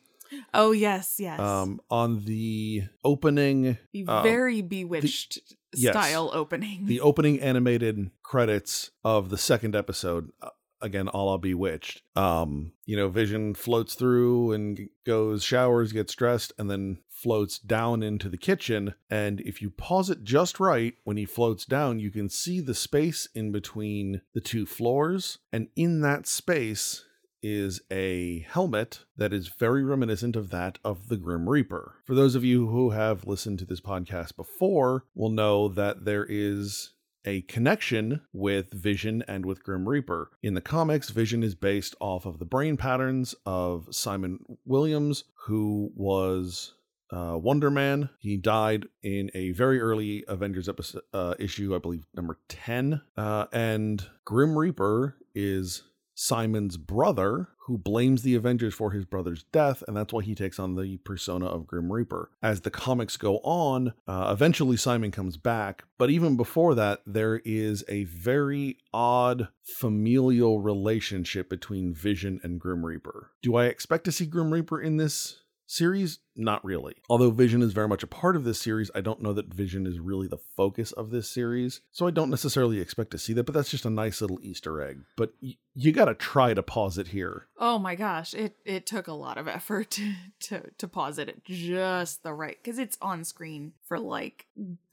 Oh 0.53 0.73
yes, 0.73 1.17
yes. 1.19 1.41
Um, 1.41 1.81
on 1.91 2.25
the 2.25 2.85
opening, 3.03 3.79
the 3.93 4.07
um, 4.07 4.23
very 4.23 4.63
bewitched 4.63 5.39
yes. 5.75 5.93
style 5.93 6.31
opening. 6.33 6.87
the 6.87 7.01
opening 7.01 7.41
animated 7.41 8.11
credits 8.23 8.91
of 9.05 9.31
the 9.31 9.39
second 9.39 9.75
episode. 9.75 10.31
uh, 10.43 10.51
Again, 10.81 11.09
a 11.15 11.17
la 11.17 11.39
Bewitched. 11.39 12.03
Um, 12.15 12.73
you 12.85 12.95
know, 12.95 13.09
Vision 13.09 13.55
floats 13.55 13.95
through 13.95 14.53
and 14.53 14.79
goes, 15.07 15.43
showers, 15.43 15.93
gets 15.93 16.15
dressed, 16.15 16.53
and 16.59 16.71
then 16.71 16.99
floats 17.09 17.59
down 17.59 18.03
into 18.03 18.29
the 18.29 18.37
kitchen. 18.37 18.93
And 19.09 19.41
if 19.41 19.63
you 19.63 19.71
pause 19.71 20.11
it 20.11 20.25
just 20.25 20.61
right, 20.61 20.93
when 21.05 21.17
he 21.17 21.25
floats 21.25 21.65
down, 21.65 22.01
you 22.01 22.11
can 22.11 22.29
see 22.29 22.61
the 22.61 22.75
space 22.75 23.27
in 23.35 23.51
between 23.51 24.21
the 24.35 24.43
two 24.43 24.67
floors. 24.67 25.39
And 25.51 25.69
in 25.75 26.03
that 26.03 26.27
space 26.27 27.07
is 27.45 27.83
a 27.91 28.39
helmet 28.49 29.05
that 29.19 29.35
is 29.35 29.49
very 29.49 29.85
reminiscent 29.85 30.35
of 30.35 30.49
that 30.49 30.79
of 30.83 31.09
the 31.09 31.19
Grim 31.19 31.47
Reaper. 31.47 31.97
For 32.03 32.15
those 32.15 32.35
of 32.35 32.43
you 32.43 32.69
who 32.69 32.91
have 32.91 33.27
listened 33.27 33.59
to 33.59 33.67
this 33.67 33.83
podcast 33.83 34.35
before, 34.35 35.05
will 35.15 35.29
know 35.29 35.69
that 35.69 36.07
there 36.07 36.27
is 36.27 36.95
a 37.27 37.43
connection 37.43 38.23
with 38.33 38.73
Vision 38.73 39.23
and 39.29 39.45
with 39.45 39.63
Grim 39.63 39.87
Reaper. 39.87 40.31
In 40.43 40.55
the 40.55 40.63
comics, 40.63 41.11
Vision 41.11 41.43
is 41.43 41.55
based 41.55 41.95
off 42.01 42.25
of 42.25 42.39
the 42.39 42.47
brain 42.47 42.79
patterns 42.79 43.35
of 43.45 43.89
Simon 43.91 44.39
Williams, 44.65 45.25
who 45.47 45.93
was 45.95 46.73
uh, 47.11 47.37
Wonder 47.37 47.71
Man. 47.71 48.09
He 48.19 48.39
died 48.39 48.87
in 49.03 49.31
a 49.35 49.51
very 49.51 49.81
early 49.81 50.25
Avengers 50.29 50.69
episode, 50.69 51.03
uh, 51.13 51.35
issue, 51.39 51.75
I 51.75 51.79
believe 51.79 52.07
number 52.15 52.39
10. 52.49 53.03
Uh, 53.19 53.47
and 53.53 54.07
Grim 54.25 54.57
Reaper 54.57 55.17
is 55.35 55.83
Simon's 56.15 56.77
brother, 56.77 57.49
who 57.67 57.79
blames 57.79 58.23
the 58.23 58.35
Avengers 58.35 58.75
for 58.75 58.91
his 58.91 59.05
brother's 59.05 59.45
death, 59.45 59.83
and 59.89 59.97
that's 59.97 60.13
why 60.13 60.23
he 60.23 60.35
takes 60.35 60.59
on 60.59 60.77
the 60.77 60.99
persona 60.99 61.47
of 61.47 61.67
Grim 61.67 61.93
Reaper. 61.93 62.31
As 62.43 62.61
the 62.61 62.71
comics 62.71 63.17
go 63.17 63.39
on, 63.39 63.95
uh, 64.07 64.29
eventually 64.31 64.77
Simon 64.77 65.11
comes 65.11 65.37
back, 65.37 65.85
but 65.99 66.11
even 66.11 66.37
before 66.37 66.75
that, 66.75 67.01
there 67.07 67.41
is 67.45 67.85
a 67.89 68.05
very 68.05 68.79
odd 68.93 69.49
familial 69.63 70.61
relationship 70.61 71.49
between 71.49 71.95
Vision 71.95 72.41
and 72.43 72.61
Grim 72.61 72.85
Reaper. 72.85 73.31
Do 73.43 73.57
I 73.57 73.67
expect 73.67 74.05
to 74.05 74.13
see 74.13 74.27
Grim 74.27 74.53
Reaper 74.53 74.81
in 74.81 74.99
this 74.99 75.41
series? 75.67 76.19
Not 76.37 76.65
really. 76.65 76.97
Although 77.09 77.31
Vision 77.31 77.63
is 77.63 77.73
very 77.73 77.89
much 77.89 78.03
a 78.03 78.09
part 78.09 78.37
of 78.37 78.45
this 78.45 78.61
series, 78.61 78.91
I 78.95 79.01
don't 79.01 79.23
know 79.23 79.33
that 79.33 79.53
Vision 79.53 79.87
is 79.87 79.99
really 79.99 80.29
the 80.29 80.39
focus 80.57 80.93
of 80.93 81.11
this 81.11 81.31
series. 81.31 81.81
So 81.93 82.07
I 82.07 82.11
don't 82.11 82.31
necessarily 82.31 82.81
expect 82.81 83.11
to 83.13 83.19
see 83.19 83.33
that, 83.33 83.45
but 83.45 83.55
that's 83.55 83.71
just 83.71 83.87
a 83.87 83.91
nice 83.91 84.21
little 84.21 84.39
Easter 84.43 84.83
egg. 84.83 85.01
But 85.17 85.33
you 85.75 85.93
got 85.93 86.05
to 86.07 86.15
try 86.15 86.55
to 86.55 86.63
pause 86.63 86.99
it 86.99 87.09
here. 87.09 87.47
oh 87.59 87.79
my 87.79 87.95
gosh, 87.95 88.35
it 88.35 88.57
it 88.65 88.87
took 88.87 89.09
a 89.09 89.13
lot 89.13 89.39
of 89.39 89.49
effort 89.49 89.91
to 89.91 90.13
to, 90.41 90.63
to 90.79 90.89
pause 90.89 91.19
it 91.19 91.29
at 91.29 91.45
just 91.45 92.23
the 92.23 92.33
right 92.33 92.57
because 92.63 92.79
it's 92.79 92.99
on 93.01 93.25
screen 93.25 93.73
for 93.87 93.99
like 93.99 94.47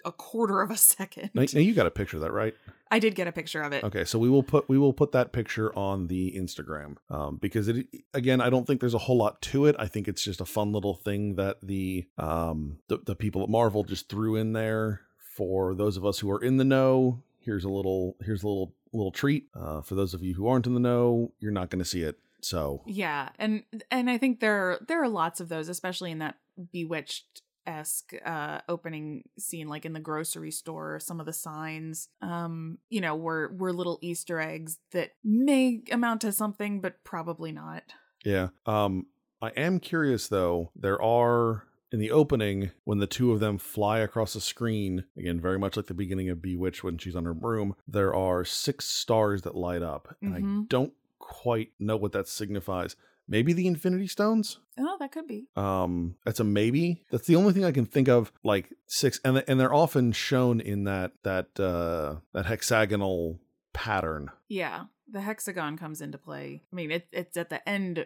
a 0.06 0.12
quarter 0.12 0.62
of 0.62 0.72
a 0.72 0.78
second. 0.96 1.30
Now, 1.34 1.46
now 1.54 1.60
you 1.60 1.74
got 1.74 1.86
a 1.88 1.92
picture 1.92 2.18
of 2.18 2.22
that, 2.22 2.32
right? 2.32 2.56
I 2.94 3.00
did 3.00 3.16
get 3.16 3.26
a 3.26 3.32
picture 3.32 3.62
of 3.62 3.72
it. 3.72 3.86
Okay, 3.86 4.04
so 4.04 4.20
we 4.20 4.30
will 4.30 4.44
put 4.44 4.68
we 4.68 4.78
will 4.78 4.92
put 4.92 5.14
that 5.14 5.32
picture 5.32 5.74
on 5.78 6.08
the 6.08 6.34
Instagram 6.36 6.98
um, 7.10 7.38
because 7.38 7.68
it 7.68 7.88
again 8.14 8.42
I 8.42 8.50
don't 8.50 8.68
think 8.68 8.82
there's 8.82 8.94
a 8.94 9.00
whole 9.00 9.18
lot 9.18 9.42
to 9.44 9.66
it. 9.66 9.76
I 9.80 9.88
think 9.88 10.08
it's 10.08 10.24
just 10.24 10.42
a 10.42 10.46
fun 10.46 10.74
little 10.74 10.96
thing 10.96 11.36
that 11.36 11.58
the 11.62 12.08
um 12.18 12.80
the, 12.88 12.98
the 12.98 13.16
people 13.16 13.44
at 13.44 13.50
Marvel 13.50 13.84
just 13.84 14.10
threw 14.10 14.36
in 14.36 14.54
there 14.54 15.02
for 15.18 15.74
those 15.74 15.96
of 15.96 16.06
us 16.06 16.20
who 16.20 16.30
are 16.32 16.44
in 16.44 16.58
the 16.58 16.66
know. 16.66 17.24
Here's 17.40 17.64
a 17.64 17.70
little 17.70 18.18
here's 18.26 18.44
a 18.44 18.48
little 18.48 18.74
little 18.94 19.12
treat 19.12 19.48
uh, 19.56 19.82
for 19.82 19.96
those 19.96 20.14
of 20.14 20.24
you 20.24 20.34
who 20.36 20.48
aren't 20.48 20.68
in 20.68 20.74
the 20.74 20.80
know. 20.80 21.34
You're 21.40 21.52
not 21.52 21.70
going 21.70 21.80
to 21.80 21.86
see 21.86 22.02
it. 22.04 22.18
So 22.42 22.82
Yeah, 22.86 23.30
and 23.38 23.64
and 23.90 24.10
I 24.10 24.18
think 24.18 24.40
there 24.40 24.80
there 24.88 25.02
are 25.04 25.10
lots 25.10 25.40
of 25.40 25.50
those, 25.50 25.70
especially 25.70 26.12
in 26.12 26.20
that 26.20 26.36
Bewitched 26.72 27.42
esque 27.68 28.14
uh 28.26 28.60
opening 28.68 29.24
scene 29.38 29.68
like 29.68 29.86
in 29.86 29.94
the 29.94 30.00
grocery 30.00 30.50
store 30.50 31.00
some 31.00 31.20
of 31.20 31.28
the 31.28 31.32
signs 31.32 32.10
um 32.24 32.80
you 32.90 33.00
know 33.00 33.16
were 33.16 33.54
were 33.56 33.72
little 33.72 34.00
easter 34.02 34.40
eggs 34.40 34.80
that 34.94 35.12
may 35.24 35.80
amount 35.92 36.22
to 36.22 36.32
something 36.32 36.82
but 36.82 36.96
probably 37.04 37.52
not 37.52 37.84
Yeah. 38.26 38.48
Um 38.66 39.06
I 39.44 39.50
am 39.50 39.80
curious 39.80 40.28
though. 40.28 40.72
There 40.76 41.02
are 41.02 41.66
in 41.92 42.00
the 42.00 42.12
opening 42.12 42.72
when 42.84 43.00
the 43.00 43.08
two 43.08 43.32
of 43.32 43.40
them 43.40 43.58
fly 43.58 44.00
across 44.00 44.34
the 44.34 44.42
screen, 44.42 45.04
again 45.18 45.40
very 45.40 45.60
much 45.60 45.76
like 45.78 45.88
the 45.88 45.94
beginning 45.94 46.30
of 46.30 46.42
Bewitched 46.42 46.84
when 46.84 46.98
she's 46.98 47.16
on 47.16 47.26
her 47.26 47.34
broom, 47.34 47.76
there 47.88 48.14
are 48.16 48.44
six 48.46 48.86
stars 48.86 49.42
that 49.44 49.56
light 49.56 49.82
up. 49.82 50.16
And 50.22 50.34
I 50.36 50.40
Mhm. 50.42 50.70
don't 50.70 50.94
quite 51.20 51.72
know 51.80 51.98
what 51.98 52.12
that 52.14 52.28
signifies. 52.28 52.96
Maybe 53.28 53.54
the 53.54 53.68
Infinity 53.68 54.08
Stones? 54.08 54.60
oh 54.78 54.98
that 55.00 55.12
could 55.12 55.28
be 55.28 55.48
Um 55.56 56.16
that's 56.26 56.40
a 56.40 56.44
maybe. 56.44 57.04
That's 57.12 57.28
the 57.28 57.36
only 57.36 57.54
thing 57.54 57.66
I 57.66 57.72
can 57.72 57.86
think 57.86 58.08
of 58.08 58.32
like 58.44 58.74
six 58.88 59.20
and 59.24 59.44
and 59.48 59.60
they're 59.60 59.74
often 59.74 60.12
shown 60.12 60.60
in 60.60 60.86
that 60.86 61.12
that 61.24 61.60
uh 61.60 62.18
that 62.34 62.46
hexagonal 62.48 63.40
pattern. 63.74 64.30
yeah 64.48 64.86
the 65.10 65.22
hexagon 65.22 65.78
comes 65.78 66.02
into 66.02 66.18
play 66.18 66.64
i 66.72 66.76
mean 66.76 66.90
it, 66.92 67.08
it's 67.12 67.36
at 67.38 67.50
the 67.50 67.68
end 67.68 68.06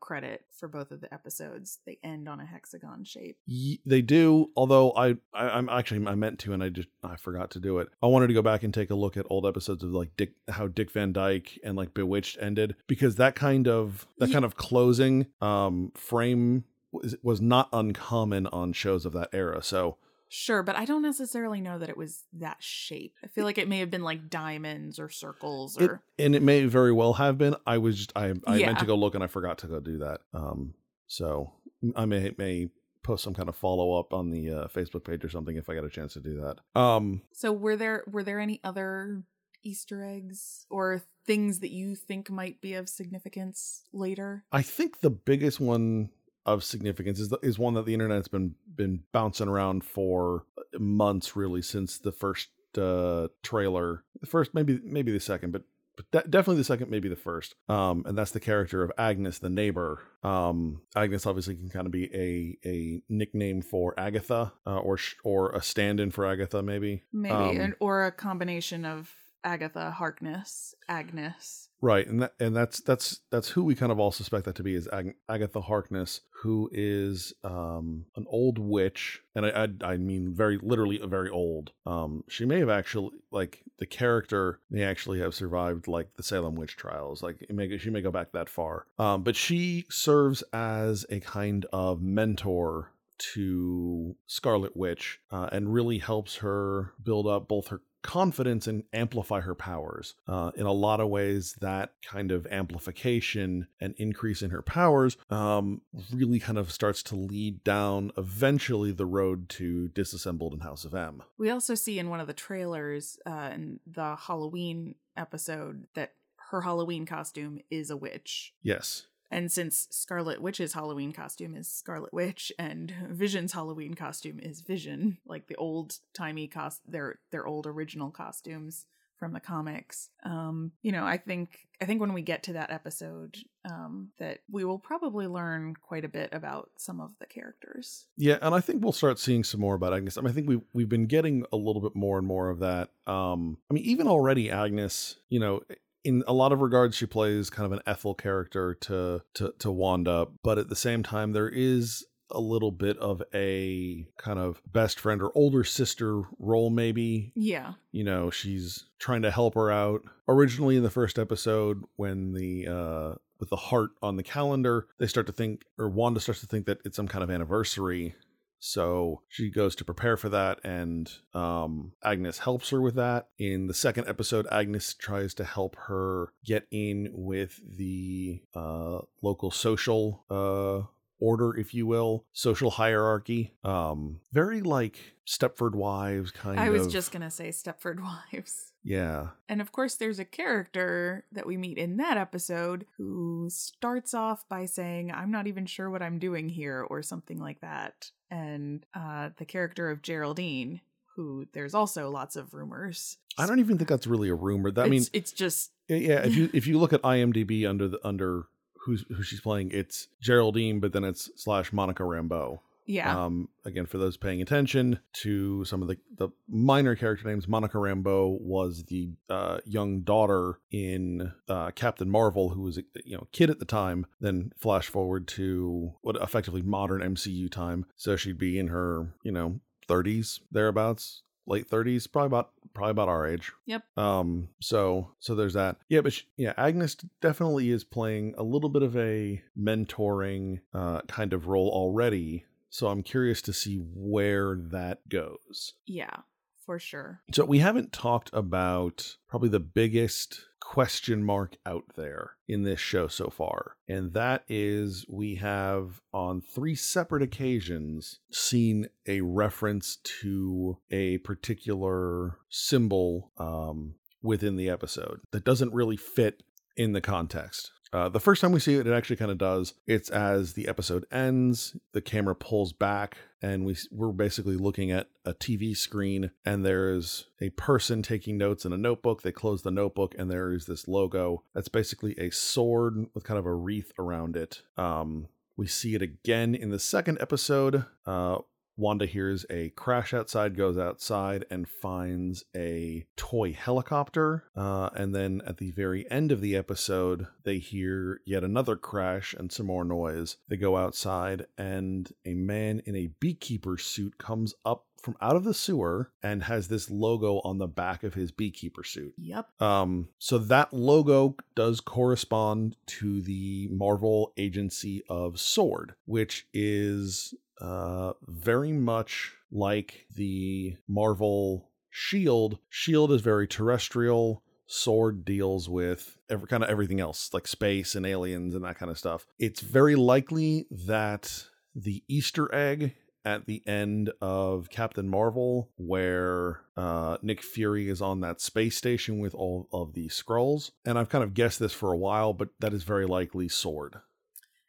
credit 0.00 0.44
for 0.50 0.68
both 0.68 0.90
of 0.90 1.00
the 1.00 1.12
episodes 1.12 1.78
they 1.86 1.98
end 2.04 2.28
on 2.28 2.40
a 2.40 2.44
hexagon 2.46 3.04
shape 3.04 3.38
Ye- 3.46 3.80
They 3.86 4.02
do, 4.02 4.50
although 4.56 4.92
I, 4.92 5.16
I 5.32 5.50
I'm 5.50 5.68
actually 5.68 6.06
I 6.06 6.14
meant 6.14 6.38
to 6.40 6.52
and 6.52 6.62
I 6.62 6.68
just 6.68 6.88
I 7.02 7.16
forgot 7.16 7.50
to 7.52 7.60
do 7.60 7.78
it. 7.78 7.88
I 8.02 8.06
wanted 8.06 8.26
to 8.28 8.34
go 8.34 8.42
back 8.42 8.62
and 8.62 8.72
take 8.72 8.90
a 8.90 8.94
look 8.94 9.16
at 9.16 9.26
old 9.30 9.46
episodes 9.46 9.82
of 9.82 9.90
like 9.90 10.10
Dick 10.16 10.32
how 10.48 10.68
Dick 10.68 10.90
Van 10.90 11.12
Dyke 11.12 11.58
and 11.64 11.76
like 11.76 11.94
Bewitched 11.94 12.38
ended 12.40 12.76
because 12.86 13.16
that 13.16 13.34
kind 13.34 13.66
of 13.66 14.06
that 14.18 14.28
Ye- 14.28 14.32
kind 14.34 14.44
of 14.44 14.56
closing 14.56 15.26
um 15.40 15.92
frame 15.94 16.64
was, 16.92 17.16
was 17.22 17.40
not 17.40 17.68
uncommon 17.72 18.46
on 18.48 18.72
shows 18.72 19.06
of 19.06 19.12
that 19.14 19.28
era. 19.32 19.62
So 19.62 19.96
Sure, 20.32 20.62
but 20.62 20.76
I 20.76 20.84
don't 20.84 21.02
necessarily 21.02 21.60
know 21.60 21.78
that 21.80 21.88
it 21.88 21.96
was 21.96 22.22
that 22.34 22.58
shape. 22.62 23.14
I 23.24 23.26
feel 23.26 23.44
like 23.44 23.58
it 23.58 23.68
may 23.68 23.80
have 23.80 23.90
been 23.90 24.04
like 24.04 24.30
diamonds 24.30 25.00
or 25.00 25.08
circles 25.10 25.76
it, 25.76 25.90
or 25.90 26.02
and 26.20 26.36
it 26.36 26.42
may 26.42 26.64
very 26.66 26.92
well 26.92 27.14
have 27.14 27.36
been. 27.36 27.56
I 27.66 27.78
was 27.78 27.96
just 27.96 28.12
I 28.14 28.32
I 28.46 28.58
Yeah. 28.58 28.66
meant 28.66 28.78
to 28.78 28.86
go 28.86 28.94
look 28.94 29.16
and 29.16 29.24
I 29.24 29.26
forgot 29.26 29.58
to 29.58 29.66
go 29.66 29.80
do 29.80 29.98
that. 29.98 30.20
Um 30.32 30.74
so 31.08 31.52
I 31.96 32.04
may 32.06 32.32
may 32.38 32.68
post 33.02 33.24
some 33.24 33.34
kind 33.34 33.48
of 33.48 33.56
follow 33.56 33.98
up 33.98 34.12
on 34.12 34.30
the 34.30 34.50
uh, 34.50 34.68
Facebook 34.68 35.02
page 35.04 35.24
or 35.24 35.30
something 35.30 35.56
if 35.56 35.68
I 35.68 35.74
get 35.74 35.82
a 35.84 35.88
chance 35.90 36.12
to 36.12 36.20
do 36.20 36.40
that. 36.42 36.80
Um, 36.80 37.22
So 37.32 37.50
were 37.52 37.74
there 37.74 38.04
were 38.06 38.22
there 38.22 38.38
any 38.38 38.60
other 38.62 39.24
Easter 39.64 40.04
eggs 40.04 40.64
or 40.70 41.02
things 41.26 41.58
that 41.60 41.70
you 41.70 41.96
think 41.96 42.30
might 42.30 42.60
be 42.60 42.74
of 42.74 42.88
significance 42.88 43.82
later? 43.92 44.44
I 44.52 44.62
think 44.62 45.00
the 45.00 45.10
biggest 45.10 45.58
one 45.60 46.10
of 46.46 46.64
significance 46.64 47.20
is 47.20 47.28
the, 47.28 47.38
is 47.42 47.58
one 47.58 47.74
that 47.74 47.86
the 47.86 47.94
internet's 47.94 48.28
been 48.28 48.54
been 48.74 49.02
bouncing 49.12 49.48
around 49.48 49.84
for 49.84 50.44
months, 50.78 51.36
really, 51.36 51.62
since 51.62 51.98
the 51.98 52.12
first 52.12 52.48
uh, 52.78 53.28
trailer. 53.42 54.04
The 54.20 54.26
first, 54.26 54.54
maybe 54.54 54.80
maybe 54.84 55.12
the 55.12 55.20
second, 55.20 55.52
but 55.52 55.62
but 55.96 56.10
de- 56.12 56.28
definitely 56.28 56.56
the 56.58 56.64
second, 56.64 56.90
maybe 56.90 57.08
the 57.08 57.16
first. 57.16 57.54
Um, 57.68 58.04
and 58.06 58.16
that's 58.16 58.30
the 58.30 58.40
character 58.40 58.82
of 58.82 58.90
Agnes, 58.96 59.38
the 59.38 59.50
neighbor. 59.50 60.02
Um, 60.22 60.82
Agnes 60.96 61.26
obviously 61.26 61.56
can 61.56 61.68
kind 61.68 61.86
of 61.86 61.92
be 61.92 62.04
a 62.14 62.68
a 62.68 63.02
nickname 63.08 63.60
for 63.60 63.98
Agatha, 63.98 64.52
uh, 64.66 64.78
or 64.78 64.96
sh- 64.96 65.16
or 65.24 65.50
a 65.50 65.60
stand-in 65.62 66.10
for 66.10 66.24
Agatha, 66.26 66.62
maybe. 66.62 67.02
Maybe 67.12 67.34
Um, 67.34 67.60
an, 67.60 67.74
or 67.80 68.06
a 68.06 68.12
combination 68.12 68.84
of 68.84 69.14
Agatha 69.44 69.90
Harkness, 69.90 70.74
Agnes. 70.88 71.69
Right, 71.82 72.06
and 72.06 72.20
that 72.22 72.34
and 72.38 72.54
that's 72.54 72.80
that's 72.80 73.20
that's 73.30 73.48
who 73.48 73.64
we 73.64 73.74
kind 73.74 73.90
of 73.90 73.98
all 73.98 74.12
suspect 74.12 74.44
that 74.44 74.54
to 74.56 74.62
be 74.62 74.74
is 74.74 74.86
Ag- 74.88 75.14
Agatha 75.30 75.62
Harkness, 75.62 76.20
who 76.42 76.68
is 76.72 77.32
um, 77.42 78.04
an 78.16 78.26
old 78.28 78.58
witch, 78.58 79.22
and 79.34 79.46
I, 79.46 79.64
I 79.64 79.92
I 79.92 79.96
mean 79.96 80.34
very 80.34 80.58
literally 80.62 81.00
a 81.00 81.06
very 81.06 81.30
old. 81.30 81.72
Um, 81.86 82.24
she 82.28 82.44
may 82.44 82.58
have 82.58 82.68
actually 82.68 83.10
like 83.30 83.62
the 83.78 83.86
character 83.86 84.60
may 84.70 84.82
actually 84.82 85.20
have 85.20 85.34
survived 85.34 85.88
like 85.88 86.16
the 86.16 86.22
Salem 86.22 86.54
witch 86.54 86.76
trials. 86.76 87.22
Like 87.22 87.46
may 87.48 87.78
she 87.78 87.88
may 87.88 88.02
go 88.02 88.10
back 88.10 88.32
that 88.32 88.50
far. 88.50 88.86
Um, 88.98 89.22
but 89.22 89.34
she 89.34 89.86
serves 89.88 90.42
as 90.52 91.06
a 91.08 91.20
kind 91.20 91.64
of 91.72 92.02
mentor 92.02 92.92
to 93.34 94.16
Scarlet 94.26 94.76
Witch, 94.76 95.20
uh, 95.30 95.48
and 95.52 95.72
really 95.72 95.98
helps 95.98 96.36
her 96.36 96.92
build 97.02 97.26
up 97.26 97.48
both 97.48 97.68
her 97.68 97.80
confidence 98.02 98.66
and 98.66 98.84
amplify 98.92 99.40
her 99.40 99.54
powers. 99.54 100.14
Uh, 100.26 100.50
in 100.56 100.66
a 100.66 100.72
lot 100.72 101.00
of 101.00 101.08
ways, 101.08 101.56
that 101.60 101.92
kind 102.02 102.30
of 102.30 102.46
amplification 102.46 103.66
and 103.80 103.94
increase 103.98 104.42
in 104.42 104.50
her 104.50 104.62
powers 104.62 105.16
um, 105.30 105.80
really 106.12 106.38
kind 106.38 106.58
of 106.58 106.70
starts 106.70 107.02
to 107.04 107.16
lead 107.16 107.62
down 107.64 108.12
eventually 108.16 108.92
the 108.92 109.06
road 109.06 109.48
to 109.48 109.88
disassembled 109.88 110.54
in 110.54 110.60
House 110.60 110.84
of 110.84 110.94
M. 110.94 111.22
We 111.38 111.50
also 111.50 111.74
see 111.74 111.98
in 111.98 112.08
one 112.08 112.20
of 112.20 112.26
the 112.26 112.32
trailers 112.32 113.18
uh, 113.26 113.50
in 113.52 113.80
the 113.86 114.16
Halloween 114.16 114.94
episode 115.16 115.86
that 115.94 116.14
her 116.50 116.62
Halloween 116.62 117.06
costume 117.06 117.60
is 117.70 117.90
a 117.90 117.96
witch. 117.96 118.54
Yes. 118.62 119.06
And 119.30 119.50
since 119.50 119.86
Scarlet 119.90 120.42
Witch's 120.42 120.72
Halloween 120.72 121.12
costume 121.12 121.54
is 121.54 121.68
Scarlet 121.68 122.12
Witch 122.12 122.52
and 122.58 122.92
Vision's 123.10 123.52
Halloween 123.52 123.94
costume 123.94 124.40
is 124.40 124.60
Vision, 124.60 125.18
like 125.26 125.46
the 125.46 125.56
old 125.56 125.98
timey 126.14 126.48
cost 126.48 126.80
their 126.86 127.20
their 127.30 127.46
old 127.46 127.66
original 127.66 128.10
costumes 128.10 128.86
from 129.20 129.32
the 129.34 129.40
comics. 129.40 130.08
Um, 130.24 130.72
you 130.82 130.90
know, 130.90 131.04
I 131.04 131.18
think 131.18 131.68
I 131.80 131.84
think 131.84 132.00
when 132.00 132.14
we 132.14 132.22
get 132.22 132.42
to 132.44 132.54
that 132.54 132.72
episode, 132.72 133.36
um, 133.70 134.08
that 134.18 134.38
we 134.50 134.64
will 134.64 134.78
probably 134.78 135.26
learn 135.26 135.74
quite 135.74 136.04
a 136.04 136.08
bit 136.08 136.30
about 136.32 136.70
some 136.78 137.00
of 137.00 137.12
the 137.20 137.26
characters. 137.26 138.06
Yeah, 138.16 138.38
and 138.42 138.54
I 138.54 138.60
think 138.60 138.82
we'll 138.82 138.92
start 138.92 139.18
seeing 139.18 139.44
some 139.44 139.60
more 139.60 139.74
about 139.74 139.94
Agnes. 139.94 140.16
I 140.16 140.22
mean, 140.22 140.30
I 140.30 140.32
think 140.32 140.48
we 140.48 140.60
we've 140.72 140.88
been 140.88 141.06
getting 141.06 141.44
a 141.52 141.56
little 141.56 141.82
bit 141.82 141.94
more 141.94 142.18
and 142.18 142.26
more 142.26 142.48
of 142.48 142.60
that. 142.60 142.88
Um, 143.06 143.58
I 143.70 143.74
mean, 143.74 143.84
even 143.84 144.08
already 144.08 144.50
Agnes, 144.50 145.16
you 145.28 145.38
know, 145.38 145.60
in 146.04 146.24
a 146.26 146.32
lot 146.32 146.52
of 146.52 146.60
regards, 146.60 146.96
she 146.96 147.06
plays 147.06 147.50
kind 147.50 147.66
of 147.66 147.72
an 147.72 147.80
Ethel 147.86 148.14
character 148.14 148.74
to 148.74 149.22
to 149.34 149.54
to 149.58 149.70
Wanda, 149.70 150.28
but 150.42 150.58
at 150.58 150.68
the 150.68 150.76
same 150.76 151.02
time, 151.02 151.32
there 151.32 151.48
is 151.48 152.04
a 152.30 152.40
little 152.40 152.70
bit 152.70 152.96
of 152.98 153.22
a 153.34 154.06
kind 154.16 154.38
of 154.38 154.62
best 154.70 155.00
friend 155.00 155.20
or 155.20 155.32
older 155.34 155.64
sister 155.64 156.22
role, 156.38 156.70
maybe. 156.70 157.32
Yeah. 157.34 157.74
You 157.92 158.04
know, 158.04 158.30
she's 158.30 158.86
trying 158.98 159.22
to 159.22 159.30
help 159.30 159.54
her 159.54 159.70
out. 159.70 160.02
Originally, 160.28 160.76
in 160.76 160.82
the 160.82 160.90
first 160.90 161.18
episode, 161.18 161.82
when 161.96 162.32
the 162.32 162.68
uh, 162.68 163.14
with 163.38 163.50
the 163.50 163.56
heart 163.56 163.90
on 164.02 164.16
the 164.16 164.22
calendar, 164.22 164.86
they 164.98 165.06
start 165.06 165.26
to 165.26 165.32
think, 165.32 165.64
or 165.78 165.88
Wanda 165.88 166.20
starts 166.20 166.40
to 166.40 166.46
think 166.46 166.66
that 166.66 166.78
it's 166.84 166.96
some 166.96 167.08
kind 167.08 167.24
of 167.24 167.30
anniversary. 167.30 168.14
So 168.60 169.22
she 169.28 169.50
goes 169.50 169.74
to 169.76 169.84
prepare 169.84 170.16
for 170.16 170.28
that, 170.28 170.60
and 170.62 171.10
um, 171.34 171.92
Agnes 172.04 172.38
helps 172.38 172.70
her 172.70 172.80
with 172.80 172.94
that. 172.96 173.28
In 173.38 173.66
the 173.66 173.74
second 173.74 174.06
episode, 174.06 174.46
Agnes 174.52 174.94
tries 174.94 175.32
to 175.34 175.44
help 175.44 175.76
her 175.86 176.32
get 176.44 176.66
in 176.70 177.08
with 177.12 177.58
the 177.76 178.42
uh, 178.54 178.98
local 179.22 179.50
social 179.50 180.24
uh, 180.30 180.86
order, 181.18 181.56
if 181.56 181.72
you 181.74 181.86
will, 181.86 182.26
social 182.32 182.70
hierarchy. 182.70 183.54
Um, 183.64 184.20
very 184.32 184.60
like 184.60 185.14
Stepford 185.26 185.74
Wives 185.74 186.30
kind 186.30 186.58
I 186.60 186.66
of. 186.66 186.74
I 186.74 186.78
was 186.78 186.86
just 186.86 187.12
going 187.12 187.22
to 187.22 187.30
say 187.30 187.48
Stepford 187.48 188.00
Wives. 188.32 188.72
yeah. 188.82 189.28
And 189.48 189.60
of 189.60 189.72
course, 189.72 189.94
there's 189.94 190.18
a 190.18 190.24
character 190.24 191.24
that 191.32 191.46
we 191.46 191.56
meet 191.56 191.78
in 191.78 191.96
that 191.98 192.16
episode 192.16 192.86
who 192.96 193.48
starts 193.50 194.12
off 194.12 194.48
by 194.48 194.66
saying, 194.66 195.12
I'm 195.12 195.30
not 195.30 195.46
even 195.46 195.66
sure 195.66 195.88
what 195.88 196.02
I'm 196.02 196.18
doing 196.18 196.48
here, 196.48 196.82
or 196.88 197.02
something 197.02 197.38
like 197.38 197.60
that. 197.60 198.10
And 198.30 198.84
uh, 198.94 199.30
the 199.36 199.44
character 199.44 199.90
of 199.90 200.02
Geraldine, 200.02 200.80
who 201.16 201.46
there's 201.52 201.74
also 201.74 202.10
lots 202.10 202.36
of 202.36 202.54
rumors. 202.54 203.18
I 203.36 203.46
don't 203.46 203.58
even 203.58 203.76
think 203.78 203.88
that's 203.88 204.06
really 204.06 204.28
a 204.28 204.34
rumor. 204.34 204.70
That 204.70 204.86
I 204.86 204.88
mean, 204.88 205.00
It's- 205.02 205.10
it's 205.12 205.32
just 205.32 205.72
yeah. 205.88 206.20
If 206.24 206.36
you 206.36 206.48
if 206.54 206.66
you 206.66 206.78
look 206.78 206.92
at 206.92 207.02
IMDb 207.02 207.68
under 207.68 207.88
the 207.88 207.98
under 208.06 208.44
who's 208.84 209.04
who 209.08 209.22
she's 209.22 209.40
playing, 209.40 209.70
it's 209.72 210.08
Geraldine, 210.20 210.80
but 210.80 210.92
then 210.92 211.04
it's 211.04 211.30
slash 211.36 211.72
Monica 211.72 212.02
Rambeau. 212.04 212.60
Yeah. 212.90 213.24
Um, 213.24 213.48
again, 213.64 213.86
for 213.86 213.98
those 213.98 214.16
paying 214.16 214.42
attention 214.42 214.98
to 215.22 215.64
some 215.64 215.80
of 215.80 215.88
the, 215.88 215.96
the 216.16 216.30
minor 216.48 216.96
character 216.96 217.28
names, 217.28 217.46
Monica 217.46 217.78
Rambeau 217.78 218.40
was 218.40 218.84
the 218.84 219.12
uh, 219.28 219.58
young 219.64 220.00
daughter 220.00 220.58
in 220.72 221.32
uh, 221.48 221.70
Captain 221.70 222.10
Marvel, 222.10 222.48
who 222.48 222.62
was 222.62 222.78
a 222.78 222.82
you 223.04 223.16
know 223.16 223.28
kid 223.30 223.48
at 223.48 223.60
the 223.60 223.64
time. 223.64 224.06
Then 224.20 224.52
flash 224.58 224.88
forward 224.88 225.28
to 225.28 225.92
what 226.02 226.16
effectively 226.16 226.62
modern 226.62 227.00
MCU 227.14 227.50
time, 227.50 227.86
so 227.96 228.16
she'd 228.16 228.38
be 228.38 228.58
in 228.58 228.68
her 228.68 229.14
you 229.22 229.30
know 229.30 229.60
30s 229.88 230.40
thereabouts, 230.50 231.22
late 231.46 231.68
30s, 231.70 232.10
probably 232.10 232.26
about 232.26 232.50
probably 232.74 232.90
about 232.90 233.08
our 233.08 233.26
age. 233.26 233.52
Yep. 233.66 233.82
Um. 233.96 234.48
So 234.60 235.12
so 235.20 235.36
there's 235.36 235.54
that. 235.54 235.76
Yeah, 235.88 236.00
but 236.00 236.12
she, 236.12 236.24
yeah, 236.36 236.54
Agnes 236.56 236.96
definitely 237.20 237.70
is 237.70 237.84
playing 237.84 238.34
a 238.36 238.42
little 238.42 238.68
bit 238.68 238.82
of 238.82 238.96
a 238.96 239.42
mentoring 239.58 240.60
uh, 240.74 241.02
kind 241.02 241.32
of 241.32 241.46
role 241.46 241.68
already. 241.68 242.46
So 242.70 242.88
I'm 242.88 243.02
curious 243.02 243.42
to 243.42 243.52
see 243.52 243.76
where 243.76 244.56
that 244.56 245.08
goes. 245.08 245.74
yeah, 245.86 246.18
for 246.64 246.78
sure. 246.78 247.20
So 247.32 247.44
we 247.44 247.58
haven't 247.58 247.92
talked 247.92 248.30
about 248.32 249.16
probably 249.28 249.48
the 249.48 249.60
biggest 249.60 250.46
question 250.60 251.24
mark 251.24 251.56
out 251.66 251.82
there 251.96 252.36
in 252.46 252.62
this 252.62 252.78
show 252.78 253.08
so 253.08 253.28
far. 253.28 253.76
And 253.88 254.12
that 254.12 254.44
is 254.48 255.04
we 255.08 255.34
have 255.36 256.00
on 256.12 256.40
three 256.40 256.76
separate 256.76 257.22
occasions 257.22 258.20
seen 258.30 258.86
a 259.04 259.20
reference 259.22 259.96
to 260.20 260.78
a 260.92 261.18
particular 261.18 262.38
symbol 262.50 263.32
um, 263.36 263.96
within 264.22 264.54
the 264.54 264.68
episode 264.68 265.22
that 265.32 265.44
doesn't 265.44 265.74
really 265.74 265.96
fit 265.96 266.44
in 266.76 266.92
the 266.92 267.00
context. 267.00 267.72
Uh, 267.92 268.08
the 268.08 268.20
first 268.20 268.40
time 268.40 268.52
we 268.52 268.60
see 268.60 268.74
it, 268.74 268.86
it 268.86 268.92
actually 268.92 269.16
kind 269.16 269.30
of 269.30 269.38
does. 269.38 269.74
It's 269.86 270.10
as 270.10 270.52
the 270.52 270.68
episode 270.68 271.06
ends, 271.10 271.76
the 271.92 272.00
camera 272.00 272.34
pulls 272.34 272.72
back, 272.72 273.18
and 273.42 273.64
we 273.64 273.76
we're 273.90 274.12
basically 274.12 274.56
looking 274.56 274.90
at 274.90 275.08
a 275.24 275.34
TV 275.34 275.76
screen, 275.76 276.30
and 276.44 276.64
there 276.64 276.92
is 276.94 277.26
a 277.40 277.50
person 277.50 278.02
taking 278.02 278.38
notes 278.38 278.64
in 278.64 278.72
a 278.72 278.78
notebook. 278.78 279.22
They 279.22 279.32
close 279.32 279.62
the 279.62 279.70
notebook, 279.70 280.14
and 280.16 280.30
there 280.30 280.52
is 280.52 280.66
this 280.66 280.86
logo 280.86 281.42
that's 281.52 281.68
basically 281.68 282.14
a 282.18 282.30
sword 282.30 283.06
with 283.14 283.24
kind 283.24 283.38
of 283.38 283.46
a 283.46 283.54
wreath 283.54 283.92
around 283.98 284.36
it. 284.36 284.62
Um, 284.76 285.28
we 285.56 285.66
see 285.66 285.94
it 285.94 286.02
again 286.02 286.54
in 286.54 286.70
the 286.70 286.78
second 286.78 287.18
episode. 287.20 287.84
Uh, 288.06 288.38
Wanda 288.80 289.06
hears 289.06 289.44
a 289.50 289.68
crash 289.70 290.14
outside, 290.14 290.56
goes 290.56 290.78
outside, 290.78 291.44
and 291.50 291.68
finds 291.68 292.44
a 292.56 293.06
toy 293.16 293.52
helicopter. 293.52 294.44
Uh, 294.56 294.88
and 294.94 295.14
then 295.14 295.42
at 295.46 295.58
the 295.58 295.70
very 295.70 296.10
end 296.10 296.32
of 296.32 296.40
the 296.40 296.56
episode, 296.56 297.26
they 297.44 297.58
hear 297.58 298.20
yet 298.24 298.42
another 298.42 298.76
crash 298.76 299.34
and 299.34 299.52
some 299.52 299.66
more 299.66 299.84
noise. 299.84 300.38
They 300.48 300.56
go 300.56 300.76
outside, 300.76 301.46
and 301.58 302.10
a 302.24 302.34
man 302.34 302.80
in 302.86 302.96
a 302.96 303.10
beekeeper 303.20 303.76
suit 303.76 304.18
comes 304.18 304.54
up 304.64 304.86
from 305.00 305.16
out 305.20 305.36
of 305.36 305.44
the 305.44 305.54
sewer 305.54 306.10
and 306.22 306.42
has 306.44 306.68
this 306.68 306.90
logo 306.90 307.40
on 307.42 307.58
the 307.58 307.66
back 307.66 308.02
of 308.02 308.14
his 308.14 308.30
beekeeper 308.30 308.84
suit. 308.84 309.14
Yep. 309.16 309.60
Um, 309.60 310.08
so 310.18 310.38
that 310.38 310.72
logo 310.72 311.36
does 311.54 311.80
correspond 311.80 312.76
to 312.86 313.22
the 313.22 313.68
Marvel 313.70 314.32
agency 314.36 315.02
of 315.08 315.40
Sword, 315.40 315.94
which 316.04 316.46
is 316.52 317.34
uh 317.60 318.12
very 318.26 318.72
much 318.72 319.32
like 319.50 320.06
the 320.14 320.76
Marvel 320.88 321.70
Shield. 321.90 322.58
Shield 322.68 323.12
is 323.12 323.20
very 323.20 323.46
terrestrial. 323.48 324.42
Sword 324.66 325.24
deals 325.24 325.68
with 325.68 326.16
every 326.28 326.46
kind 326.46 326.62
of 326.62 326.70
everything 326.70 327.00
else, 327.00 327.30
like 327.34 327.48
space 327.48 327.96
and 327.96 328.06
aliens 328.06 328.54
and 328.54 328.64
that 328.64 328.78
kind 328.78 328.90
of 328.90 328.98
stuff. 328.98 329.26
It's 329.38 329.60
very 329.60 329.96
likely 329.96 330.66
that 330.70 331.44
the 331.74 332.04
Easter 332.06 332.52
egg 332.54 332.94
at 333.24 333.46
the 333.46 333.62
end 333.66 334.12
of 334.20 334.70
Captain 334.70 335.08
Marvel, 335.08 335.70
where 335.76 336.60
uh, 336.76 337.18
Nick 337.20 337.42
Fury 337.42 337.88
is 337.88 338.00
on 338.00 338.20
that 338.20 338.40
space 338.40 338.76
station 338.76 339.18
with 339.18 339.34
all 339.34 339.68
of 339.72 339.92
the 339.92 340.08
Skrulls. 340.08 340.70
And 340.84 340.98
I've 340.98 341.08
kind 341.08 341.24
of 341.24 341.34
guessed 341.34 341.58
this 341.58 341.72
for 341.72 341.92
a 341.92 341.98
while, 341.98 342.32
but 342.32 342.50
that 342.60 342.72
is 342.72 342.84
very 342.84 343.06
likely 343.06 343.48
Sword. 343.48 343.96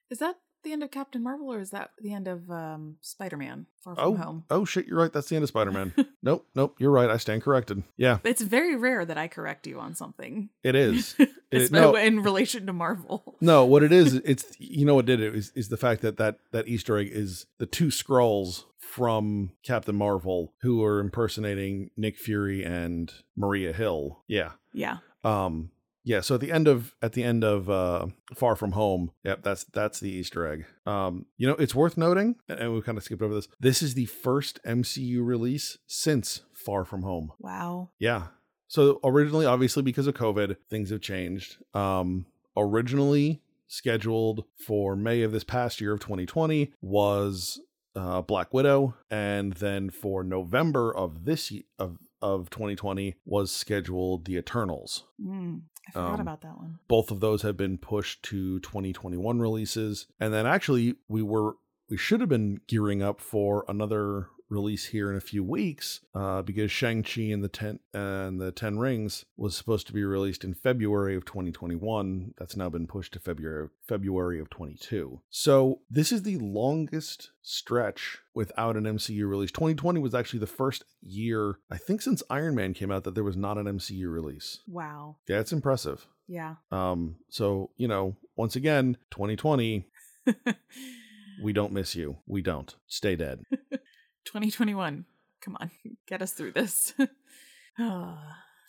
Is 0.09 0.19
that 0.19 0.37
the 0.63 0.71
end 0.73 0.83
of 0.83 0.91
Captain 0.91 1.23
Marvel 1.23 1.51
or 1.51 1.59
is 1.59 1.71
that 1.71 1.91
the 1.99 2.13
end 2.13 2.27
of 2.27 2.49
um, 2.51 2.97
Spider 3.01 3.37
Man 3.37 3.65
Far 3.83 3.95
From 3.95 4.03
Oh, 4.05 4.15
Home? 4.15 4.43
oh 4.49 4.65
shit, 4.65 4.85
you're 4.87 4.97
right. 4.99 5.11
That's 5.11 5.29
the 5.29 5.35
end 5.35 5.43
of 5.43 5.49
Spider 5.49 5.71
Man. 5.71 5.93
nope, 6.23 6.45
nope, 6.55 6.75
you're 6.79 6.91
right. 6.91 7.09
I 7.09 7.17
stand 7.17 7.41
corrected. 7.43 7.83
Yeah, 7.97 8.19
It's 8.23 8.41
very 8.41 8.75
rare 8.75 9.05
that 9.05 9.17
I 9.17 9.27
correct 9.27 9.67
you 9.67 9.79
on 9.79 9.95
something. 9.95 10.49
it 10.63 10.75
is. 10.75 11.15
It, 11.53 11.69
no, 11.69 11.95
in 11.97 12.21
relation 12.23 12.65
to 12.67 12.71
Marvel. 12.71 13.35
no, 13.41 13.65
what 13.65 13.83
it 13.83 13.91
is, 13.91 14.13
it's 14.15 14.45
you 14.57 14.85
know 14.85 14.95
what 14.95 15.05
did 15.05 15.19
it 15.19 15.35
is 15.35 15.51
is 15.53 15.67
the 15.67 15.75
fact 15.75 16.01
that 16.01 16.15
that 16.15 16.37
that 16.53 16.69
Easter 16.69 16.97
egg 16.97 17.09
is 17.11 17.45
the 17.57 17.65
two 17.65 17.87
Skrulls 17.87 18.63
from 18.79 19.51
Captain 19.61 19.95
Marvel 19.97 20.53
who 20.61 20.81
are 20.81 21.01
impersonating 21.01 21.89
Nick 21.97 22.17
Fury 22.17 22.63
and 22.63 23.11
Maria 23.35 23.73
Hill. 23.73 24.23
Yeah. 24.29 24.51
Yeah. 24.71 24.99
Um 25.25 25.71
yeah, 26.03 26.21
so 26.21 26.35
at 26.35 26.41
the 26.41 26.51
end 26.51 26.67
of 26.67 26.95
at 27.01 27.13
the 27.13 27.23
end 27.23 27.43
of 27.43 27.69
uh 27.69 28.07
Far 28.35 28.55
From 28.55 28.71
Home, 28.73 29.11
yep, 29.23 29.43
that's 29.43 29.63
that's 29.65 29.99
the 29.99 30.09
Easter 30.11 30.47
egg. 30.47 30.65
Um, 30.85 31.25
you 31.37 31.47
know, 31.47 31.55
it's 31.55 31.75
worth 31.75 31.97
noting, 31.97 32.35
and 32.49 32.73
we 32.73 32.81
kind 32.81 32.97
of 32.97 33.03
skipped 33.03 33.21
over 33.21 33.33
this. 33.35 33.47
This 33.59 33.81
is 33.81 33.93
the 33.93 34.05
first 34.05 34.59
MCU 34.65 35.25
release 35.25 35.77
since 35.87 36.41
Far 36.53 36.85
From 36.85 37.03
Home. 37.03 37.31
Wow. 37.39 37.89
Yeah. 37.99 38.27
So 38.67 38.99
originally, 39.03 39.45
obviously, 39.45 39.83
because 39.83 40.07
of 40.07 40.13
COVID, 40.15 40.55
things 40.69 40.89
have 40.91 41.01
changed. 41.01 41.57
Um, 41.73 42.25
originally 42.55 43.41
scheduled 43.67 44.45
for 44.55 44.95
May 44.95 45.21
of 45.21 45.31
this 45.31 45.43
past 45.43 45.81
year 45.81 45.93
of 45.93 45.99
2020 45.99 46.73
was 46.81 47.59
uh, 47.95 48.21
Black 48.21 48.53
Widow, 48.53 48.95
and 49.09 49.53
then 49.53 49.89
for 49.89 50.23
November 50.23 50.95
of 50.95 51.25
this 51.25 51.51
ye- 51.51 51.65
of 51.77 51.97
of 52.21 52.49
2020 52.51 53.15
was 53.25 53.51
scheduled 53.51 54.25
The 54.25 54.37
Eternals. 54.37 55.05
Mm, 55.19 55.61
I 55.91 55.99
forgot 55.99 56.13
Um, 56.15 56.19
about 56.21 56.41
that 56.41 56.57
one. 56.57 56.79
Both 56.87 57.11
of 57.11 57.19
those 57.19 57.41
have 57.43 57.55
been 57.57 57.77
pushed 57.77 58.23
to 58.23 58.59
2021 58.61 59.39
releases, 59.39 60.07
and 60.19 60.33
then 60.33 60.45
actually 60.45 60.95
we 61.07 61.21
were 61.21 61.55
we 61.89 61.97
should 61.97 62.21
have 62.21 62.29
been 62.29 62.61
gearing 62.67 63.01
up 63.03 63.19
for 63.19 63.65
another 63.67 64.27
release 64.51 64.87
here 64.87 65.09
in 65.09 65.17
a 65.17 65.21
few 65.21 65.43
weeks 65.43 66.01
uh, 66.13 66.41
because 66.41 66.69
Shang-Chi 66.69 67.21
and 67.21 67.43
the 67.43 67.47
Ten 67.47 67.79
and 67.93 68.39
the 68.39 68.51
Ten 68.51 68.77
Rings 68.77 69.25
was 69.37 69.55
supposed 69.55 69.87
to 69.87 69.93
be 69.93 70.03
released 70.03 70.43
in 70.43 70.53
February 70.53 71.15
of 71.15 71.25
2021. 71.25 72.33
That's 72.37 72.57
now 72.57 72.69
been 72.69 72.85
pushed 72.85 73.13
to 73.13 73.19
February 73.19 73.69
February 73.87 74.39
of 74.39 74.49
22. 74.49 75.21
So 75.29 75.79
this 75.89 76.11
is 76.11 76.23
the 76.23 76.37
longest 76.37 77.31
stretch 77.41 78.19
without 78.35 78.75
an 78.75 78.83
MCU 78.83 79.27
release. 79.27 79.51
2020 79.51 79.99
was 79.99 80.13
actually 80.13 80.39
the 80.39 80.47
first 80.47 80.83
year 81.01 81.55
I 81.71 81.77
think 81.77 82.01
since 82.01 82.21
Iron 82.29 82.55
Man 82.55 82.73
came 82.73 82.91
out 82.91 83.05
that 83.05 83.15
there 83.15 83.23
was 83.23 83.37
not 83.37 83.57
an 83.57 83.65
MCU 83.65 84.11
release. 84.11 84.59
Wow. 84.67 85.17
Yeah, 85.27 85.39
it's 85.39 85.53
impressive. 85.53 86.05
Yeah. 86.27 86.55
Um, 86.71 87.15
so 87.29 87.71
you 87.77 87.87
know, 87.87 88.15
once 88.35 88.55
again, 88.55 88.97
2020, 89.11 89.87
we 91.43 91.53
don't 91.53 91.73
miss 91.73 91.95
you. 91.95 92.17
We 92.27 92.41
don't. 92.41 92.73
Stay 92.87 93.15
dead. 93.15 93.41
2021. 94.25 95.05
Come 95.41 95.57
on. 95.59 95.71
Get 96.07 96.21
us 96.21 96.33
through 96.33 96.51
this. 96.51 96.93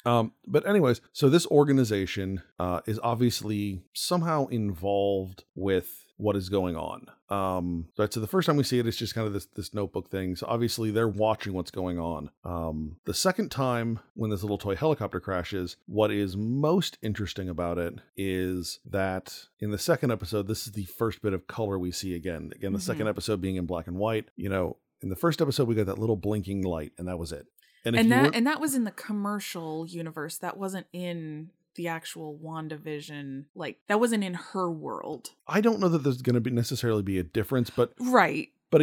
Um, 0.04 0.32
but 0.46 0.66
anyways, 0.66 1.00
so 1.12 1.28
this 1.28 1.46
organization 1.46 2.42
uh, 2.58 2.80
is 2.86 2.98
obviously 3.02 3.84
somehow 3.92 4.46
involved 4.48 5.44
with 5.54 6.02
what 6.16 6.36
is 6.36 6.48
going 6.48 6.76
on. 6.76 7.06
Um, 7.28 7.88
right. 7.98 8.12
So 8.12 8.20
the 8.20 8.26
first 8.26 8.46
time 8.46 8.56
we 8.56 8.62
see 8.62 8.78
it, 8.78 8.86
it's 8.86 8.96
just 8.96 9.14
kind 9.14 9.26
of 9.26 9.32
this 9.32 9.46
this 9.46 9.74
notebook 9.74 10.10
thing. 10.10 10.36
So 10.36 10.46
obviously 10.48 10.90
they're 10.90 11.08
watching 11.08 11.52
what's 11.52 11.70
going 11.70 11.98
on. 11.98 12.30
Um, 12.44 12.96
the 13.04 13.14
second 13.14 13.50
time 13.50 13.98
when 14.14 14.30
this 14.30 14.42
little 14.42 14.58
toy 14.58 14.76
helicopter 14.76 15.20
crashes, 15.20 15.76
what 15.86 16.10
is 16.10 16.36
most 16.36 16.98
interesting 17.02 17.48
about 17.48 17.78
it 17.78 17.94
is 18.16 18.78
that 18.84 19.46
in 19.60 19.70
the 19.70 19.78
second 19.78 20.12
episode, 20.12 20.46
this 20.46 20.66
is 20.66 20.72
the 20.72 20.84
first 20.84 21.22
bit 21.22 21.32
of 21.32 21.46
color 21.46 21.78
we 21.78 21.90
see 21.90 22.14
again. 22.14 22.50
Again, 22.54 22.72
the 22.72 22.80
second 22.80 23.08
episode 23.08 23.40
being 23.40 23.56
in 23.56 23.66
black 23.66 23.86
and 23.86 23.96
white. 23.96 24.28
You 24.36 24.48
know, 24.48 24.76
in 25.02 25.08
the 25.08 25.16
first 25.16 25.40
episode 25.42 25.66
we 25.68 25.74
got 25.74 25.86
that 25.86 25.98
little 25.98 26.16
blinking 26.16 26.62
light, 26.62 26.92
and 26.98 27.08
that 27.08 27.18
was 27.18 27.32
it. 27.32 27.46
if 27.84 27.94
and 27.94 28.12
that 28.12 28.22
weren't- 28.22 28.36
and 28.36 28.46
that 28.46 28.60
was 28.60 28.74
in 28.74 28.84
the 28.84 28.90
commercial 28.92 29.86
universe. 29.86 30.38
That 30.38 30.56
wasn't 30.56 30.86
in 30.92 31.50
the 31.74 31.88
actual 31.88 32.38
WandaVision. 32.42 33.46
Like 33.54 33.80
that 33.88 33.98
wasn't 33.98 34.24
in 34.24 34.34
her 34.34 34.70
world. 34.70 35.30
I 35.46 35.60
don't 35.60 35.80
know 35.80 35.88
that 35.88 35.98
there's 36.04 36.22
going 36.22 36.34
to 36.34 36.40
be 36.40 36.50
necessarily 36.50 37.02
be 37.02 37.18
a 37.18 37.22
difference, 37.24 37.70
but 37.70 37.92
Right. 37.98 38.50
but 38.70 38.82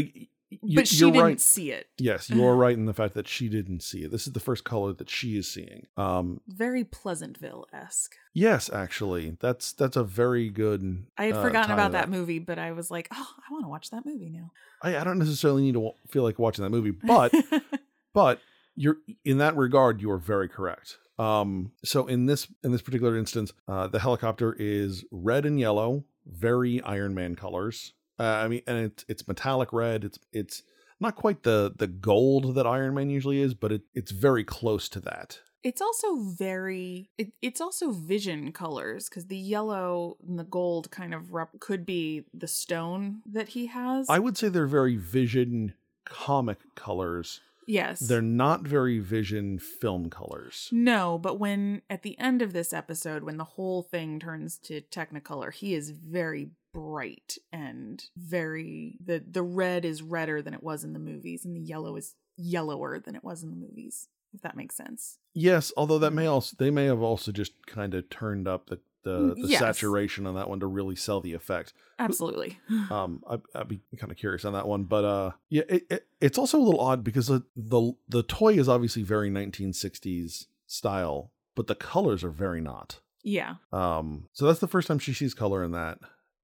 you, 0.49 0.75
but 0.75 0.87
she 0.87 1.05
didn't 1.05 1.21
right. 1.21 1.41
see 1.41 1.71
it. 1.71 1.87
Yes, 1.97 2.29
you 2.29 2.45
are 2.45 2.55
right 2.55 2.75
in 2.75 2.85
the 2.85 2.93
fact 2.93 3.13
that 3.13 3.27
she 3.27 3.49
didn't 3.49 3.81
see 3.81 4.03
it. 4.03 4.11
This 4.11 4.27
is 4.27 4.33
the 4.33 4.39
first 4.39 4.63
color 4.63 4.93
that 4.93 5.09
she 5.09 5.37
is 5.37 5.49
seeing. 5.49 5.87
Um, 5.97 6.41
Very 6.47 6.83
Pleasantville 6.83 7.67
esque. 7.73 8.15
yes, 8.33 8.69
actually, 8.71 9.37
that's 9.39 9.71
that's 9.73 9.95
a 9.95 10.03
very 10.03 10.49
good. 10.49 11.05
I 11.17 11.25
had 11.25 11.35
uh, 11.35 11.41
forgotten 11.41 11.71
about 11.71 11.87
to 11.87 11.93
that 11.93 12.09
movie, 12.09 12.39
but 12.39 12.57
I 12.57 12.71
was 12.71 12.89
like, 12.89 13.07
oh, 13.11 13.29
I 13.37 13.53
want 13.53 13.65
to 13.65 13.69
watch 13.69 13.91
that 13.91 14.05
movie 14.05 14.29
now. 14.29 14.51
I, 14.81 14.97
I 14.97 15.03
don't 15.03 15.19
necessarily 15.19 15.61
need 15.61 15.73
to 15.73 15.79
wa- 15.79 15.93
feel 16.07 16.23
like 16.23 16.39
watching 16.39 16.63
that 16.63 16.69
movie, 16.69 16.91
but 16.91 17.33
but 18.13 18.39
you're 18.75 18.97
in 19.25 19.39
that 19.39 19.55
regard, 19.55 20.01
you 20.01 20.09
are 20.11 20.17
very 20.17 20.49
correct. 20.49 20.97
Um, 21.19 21.73
so 21.83 22.07
in 22.07 22.25
this 22.25 22.47
in 22.63 22.71
this 22.71 22.81
particular 22.81 23.17
instance, 23.17 23.51
uh, 23.67 23.87
the 23.87 23.99
helicopter 23.99 24.55
is 24.57 25.03
red 25.11 25.45
and 25.45 25.59
yellow, 25.59 26.05
very 26.25 26.81
Iron 26.81 27.13
Man 27.13 27.35
colors. 27.35 27.93
Uh, 28.19 28.23
I 28.23 28.47
mean, 28.47 28.61
and 28.67 28.77
it's 28.77 29.05
it's 29.07 29.27
metallic 29.27 29.71
red. 29.71 30.03
It's 30.03 30.19
it's 30.33 30.63
not 30.99 31.15
quite 31.15 31.43
the 31.43 31.73
the 31.75 31.87
gold 31.87 32.55
that 32.55 32.67
Iron 32.67 32.93
Man 32.95 33.09
usually 33.09 33.41
is, 33.41 33.53
but 33.53 33.71
it, 33.71 33.81
it's 33.93 34.11
very 34.11 34.43
close 34.43 34.89
to 34.89 34.99
that. 35.01 35.39
It's 35.63 35.81
also 35.81 36.15
very. 36.17 37.09
It, 37.17 37.33
it's 37.41 37.59
also 37.59 37.91
vision 37.91 38.51
colors 38.53 39.09
because 39.09 39.27
the 39.27 39.37
yellow 39.37 40.17
and 40.25 40.39
the 40.39 40.45
gold 40.45 40.89
kind 40.91 41.13
of 41.13 41.33
rep- 41.33 41.59
could 41.59 41.85
be 41.85 42.23
the 42.33 42.47
stone 42.47 43.21
that 43.25 43.49
he 43.49 43.67
has. 43.67 44.09
I 44.09 44.19
would 44.19 44.37
say 44.37 44.47
they're 44.49 44.67
very 44.67 44.95
Vision 44.95 45.73
comic 46.05 46.59
colors. 46.75 47.41
yes. 47.67 47.99
They're 47.99 48.21
not 48.21 48.61
very 48.61 48.99
Vision 48.99 49.59
film 49.59 50.09
colors. 50.09 50.69
No, 50.71 51.17
but 51.17 51.39
when 51.39 51.81
at 51.89 52.03
the 52.03 52.17
end 52.19 52.41
of 52.41 52.53
this 52.53 52.71
episode, 52.73 53.23
when 53.23 53.37
the 53.37 53.43
whole 53.43 53.83
thing 53.83 54.19
turns 54.19 54.57
to 54.59 54.81
Technicolor, 54.81 55.53
he 55.53 55.75
is 55.75 55.89
very 55.91 56.51
bright 56.73 57.37
and 57.51 58.03
very 58.17 58.97
the 59.03 59.23
the 59.29 59.43
red 59.43 59.85
is 59.85 60.01
redder 60.01 60.41
than 60.41 60.53
it 60.53 60.63
was 60.63 60.83
in 60.83 60.93
the 60.93 60.99
movies, 60.99 61.45
and 61.45 61.55
the 61.55 61.61
yellow 61.61 61.95
is 61.95 62.15
yellower 62.37 62.99
than 62.99 63.15
it 63.15 63.23
was 63.23 63.43
in 63.43 63.49
the 63.49 63.55
movies. 63.55 64.07
If 64.33 64.41
that 64.41 64.55
makes 64.55 64.75
sense. 64.77 65.17
Yes, 65.33 65.71
although 65.75 65.97
that 65.99 66.13
may 66.13 66.27
also 66.27 66.55
they 66.59 66.69
may 66.69 66.85
have 66.85 67.01
also 67.01 67.31
just 67.31 67.53
kind 67.65 67.93
of 67.95 68.09
turned 68.09 68.47
up 68.47 68.67
the 68.67 68.79
the, 69.03 69.33
the 69.33 69.47
Yes. 69.47 69.59
saturation 69.59 70.27
on 70.27 70.35
that 70.35 70.49
one 70.49 70.59
to 70.59 70.67
really 70.67 70.95
sell 70.95 71.21
the 71.21 71.33
effect. 71.33 71.73
Absolutely. 71.97 72.59
Um, 72.91 73.23
I, 73.29 73.37
I'd 73.55 73.67
be 73.67 73.79
kind 73.97 74.11
of 74.11 74.17
curious 74.17 74.45
on 74.45 74.53
that 74.53 74.67
one, 74.67 74.83
but 74.83 75.05
uh, 75.05 75.31
yeah, 75.49 75.61
it, 75.69 75.85
it, 75.89 76.07
it's 76.19 76.37
also 76.37 76.59
a 76.59 76.61
little 76.63 76.81
odd 76.81 77.03
because 77.03 77.27
the, 77.27 77.43
the 77.55 77.93
the 78.07 78.23
toy 78.23 78.53
is 78.53 78.67
obviously 78.67 79.03
very 79.03 79.29
1960s 79.29 80.47
style, 80.67 81.31
but 81.55 81.67
the 81.67 81.75
colors 81.75 82.23
are 82.23 82.29
very 82.31 82.61
not. 82.61 82.99
yeah. 83.23 83.55
Um, 83.71 84.27
so 84.33 84.45
that's 84.45 84.59
the 84.59 84.67
first 84.67 84.87
time 84.87 84.99
she 84.99 85.13
sees 85.13 85.33
color 85.33 85.63
in 85.63 85.71
that. 85.71 85.99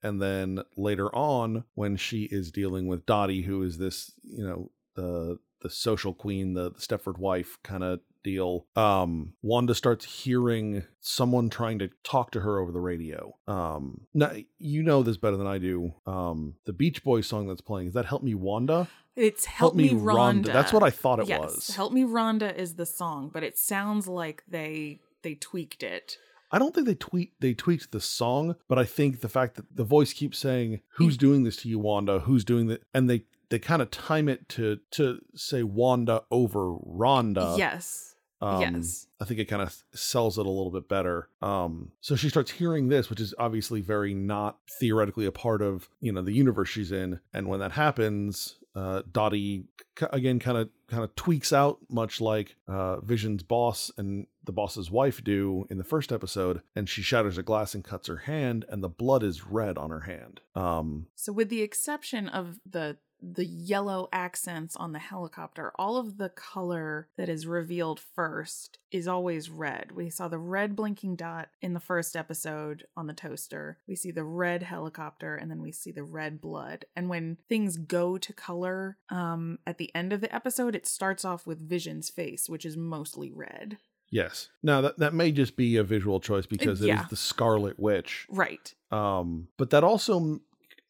And 0.06 0.22
then 0.22 0.62
later 0.78 1.13
on, 1.15 1.63
when 1.74 1.98
she 1.98 2.26
is 2.26 2.52
dealing 2.52 2.86
with 2.86 3.08
Dottie, 3.08 3.41
who 3.41 3.63
is 3.63 3.80
this, 3.80 4.12
you 4.24 4.46
know, 4.46 4.70
the 4.94 5.39
the 5.62 5.70
social 5.72 6.13
queen, 6.13 6.54
the, 6.54 6.70
the 6.70 6.80
Stepford 6.80 7.18
wife 7.18 7.58
kind 7.63 7.84
of 7.84 8.02
deal, 8.24 8.68
um, 8.76 9.34
Wanda 9.41 9.74
starts 9.74 10.06
hearing 10.06 10.84
someone 11.00 11.50
trying 11.50 11.80
to 11.80 11.89
talk 12.04 12.30
to 12.32 12.41
her 12.41 12.60
over 12.60 12.72
the 12.72 12.80
radio. 12.80 13.36
Um, 13.48 14.02
now 14.13 14.34
you 14.60 14.84
know 14.84 15.02
this 15.02 15.18
better 15.18 15.38
than 15.38 15.48
I 15.48 15.58
do. 15.58 15.96
Um, 16.06 16.54
the 16.65 16.74
Beach 16.74 17.04
Boys 17.04 17.26
song 17.26 17.48
that's 17.48 17.62
playing 17.62 17.88
is 17.88 17.94
that 17.94 18.06
"Help 18.06 18.22
Me 18.22 18.36
Wanda." 18.36 18.88
It's 19.15 19.46
Help, 19.46 19.76
Me, 19.76 19.91
Rhonda. 19.91 20.52
That's 20.52 20.74
what 20.74 20.84
I 20.84 20.89
thought 20.89 21.20
it 21.20 21.30
yes, 21.30 21.39
was. 21.39 21.76
Help 21.76 21.94
Me 21.94 22.04
Rhonda 22.04 22.54
is 22.54 22.76
the 22.76 22.86
song, 22.86 23.32
but 23.34 23.44
it 23.44 23.58
sounds 23.58 24.08
like 24.08 24.44
they 24.48 25.00
they 25.24 25.34
tweaked 25.34 25.82
it. 25.82 26.20
I 26.56 26.58
don't 26.58 26.74
think 26.74 26.88
they 26.88 26.96
tweet 26.96 27.34
they 27.41 27.54
tweaked 27.54 27.91
the 27.91 28.00
song, 28.00 28.56
but 28.70 28.80
I 28.80 28.86
think 28.86 29.20
the 29.20 29.28
fact 29.28 29.56
that 29.56 29.76
the 29.76 29.84
voice 29.84 30.13
keeps 30.13 30.38
saying, 30.38 30.80
"Who's 30.94 31.18
doing 31.18 31.44
this 31.44 31.58
to 31.58 31.70
you, 31.70 31.80
Wanda? 31.80 32.20
Who's 32.20 32.46
doing 32.46 32.68
that?" 32.68 32.82
and 32.94 33.10
they 33.10 33.26
they 33.50 33.60
kind 33.60 33.82
of 33.82 33.91
time 33.91 34.30
it 34.30 34.48
to 34.50 34.80
to 34.91 35.20
say 35.36 35.63
Wanda 35.63 36.24
over 36.32 36.72
Rhonda. 36.72 37.58
yes. 37.58 38.15
Um, 38.41 38.62
yes. 38.62 39.08
I 39.20 39.26
think 39.26 39.41
it 39.41 39.46
kind 39.46 39.62
of 39.62 39.84
sells 39.94 40.38
it 40.38 40.46
a 40.46 40.50
little 40.50 40.72
bit 40.72 40.88
better. 40.88 41.30
Um, 41.41 41.91
so 42.00 42.15
she 42.15 42.30
starts 42.30 42.52
hearing 42.52 42.88
this, 42.89 43.10
which 43.10 43.20
is 43.20 43.34
obviously 43.38 43.82
very 43.82 44.13
not 44.13 44.60
theoretically 44.80 45.26
a 45.26 45.32
part 45.34 45.62
of 45.62 45.89
you 46.00 46.13
know 46.13 46.22
the 46.22 46.32
universe 46.32 46.70
she's 46.70 46.94
in, 46.94 47.20
and 47.34 47.50
when 47.50 47.60
that 47.60 47.74
happens, 47.74 48.56
uh, 48.76 49.02
Dottie 49.12 49.65
again 50.12 50.39
kind 50.39 50.58
of 50.58 50.70
kind 50.88 51.04
of 51.04 51.15
tweaks 51.15 51.52
out, 51.52 51.80
much 51.89 52.22
like 52.22 52.56
uh, 52.68 53.02
Vision's 53.02 53.44
boss 53.44 53.91
and 53.98 54.28
the 54.46 54.52
boss's 54.52 54.92
wife 54.92 55.24
do 55.24 55.66
in 55.70 55.78
the 55.78 55.84
first 55.84 56.12
episode, 56.12 56.62
and 56.76 56.88
she 56.88 57.02
shatters 57.02 57.38
a 57.38 57.44
glass 57.44 57.74
and 57.76 57.84
cuts 57.84 58.08
her 58.08 58.18
hand, 58.18 58.66
and 58.70 58.84
the 58.84 58.90
blood 58.90 59.24
is 59.24 59.46
red 59.46 59.78
on 59.78 59.90
her 59.90 60.02
hand. 60.02 60.42
Um, 60.56 61.08
So 61.16 61.34
with 61.34 61.50
the 61.50 61.62
exception 61.62 62.28
of 62.30 62.60
the 62.70 62.98
the 63.22 63.46
yellow 63.46 64.08
accents 64.12 64.76
on 64.76 64.92
the 64.92 65.00
helicopter, 65.00 65.72
all 65.80 65.98
of 65.98 66.18
the 66.18 66.30
color 66.30 67.08
that 67.18 67.30
is 67.30 67.48
revealed 67.48 68.00
first 68.00 68.78
is 68.92 69.08
always 69.08 69.50
red. 69.50 69.94
We 69.94 70.10
saw 70.10 70.28
the 70.28 70.38
red 70.38 70.76
blinking 70.76 71.16
dot 71.16 71.50
in 71.62 71.74
the 71.74 71.80
first 71.80 72.16
episode 72.16 72.86
on 72.96 73.08
the 73.08 73.14
toaster. 73.14 73.80
We 73.88 73.96
see 73.96 74.12
the 74.12 74.26
red 74.26 74.64
helicopter 74.64 75.36
and 75.36 75.50
then 75.50 75.62
we 75.62 75.72
see 75.72 75.92
the 75.92 76.04
red 76.04 76.40
blood. 76.40 76.86
And 76.96 77.10
when 77.10 77.38
things 77.50 77.78
go 77.78 78.18
to 78.18 78.34
color 78.34 78.98
um 79.10 79.60
at 79.66 79.78
the 79.78 79.96
end 79.96 80.14
of 80.14 80.22
the 80.22 80.34
episode, 80.36 80.76
it 80.76 80.86
starts 80.86 81.26
off 81.26 81.48
with 81.48 81.68
Vision's 81.68 82.10
face, 82.10 82.48
which 82.50 82.66
is 82.66 82.78
mostly 82.78 83.32
red. 83.32 83.78
Yes. 84.12 84.50
Now 84.63 84.82
that 84.82 85.00
that 85.00 85.13
may 85.13 85.32
just 85.32 85.56
be 85.56 85.78
a 85.78 85.84
visual 85.84 86.20
choice 86.20 86.46
because 86.46 86.82
it 86.82 86.86
is 86.86 86.89
yeah. 86.89 87.06
the 87.10 87.15
Scarlet 87.15 87.80
Witch. 87.80 88.28
Right. 88.30 88.74
Um, 88.91 89.48
but 89.58 89.72
that 89.72 89.84
also 89.84 90.39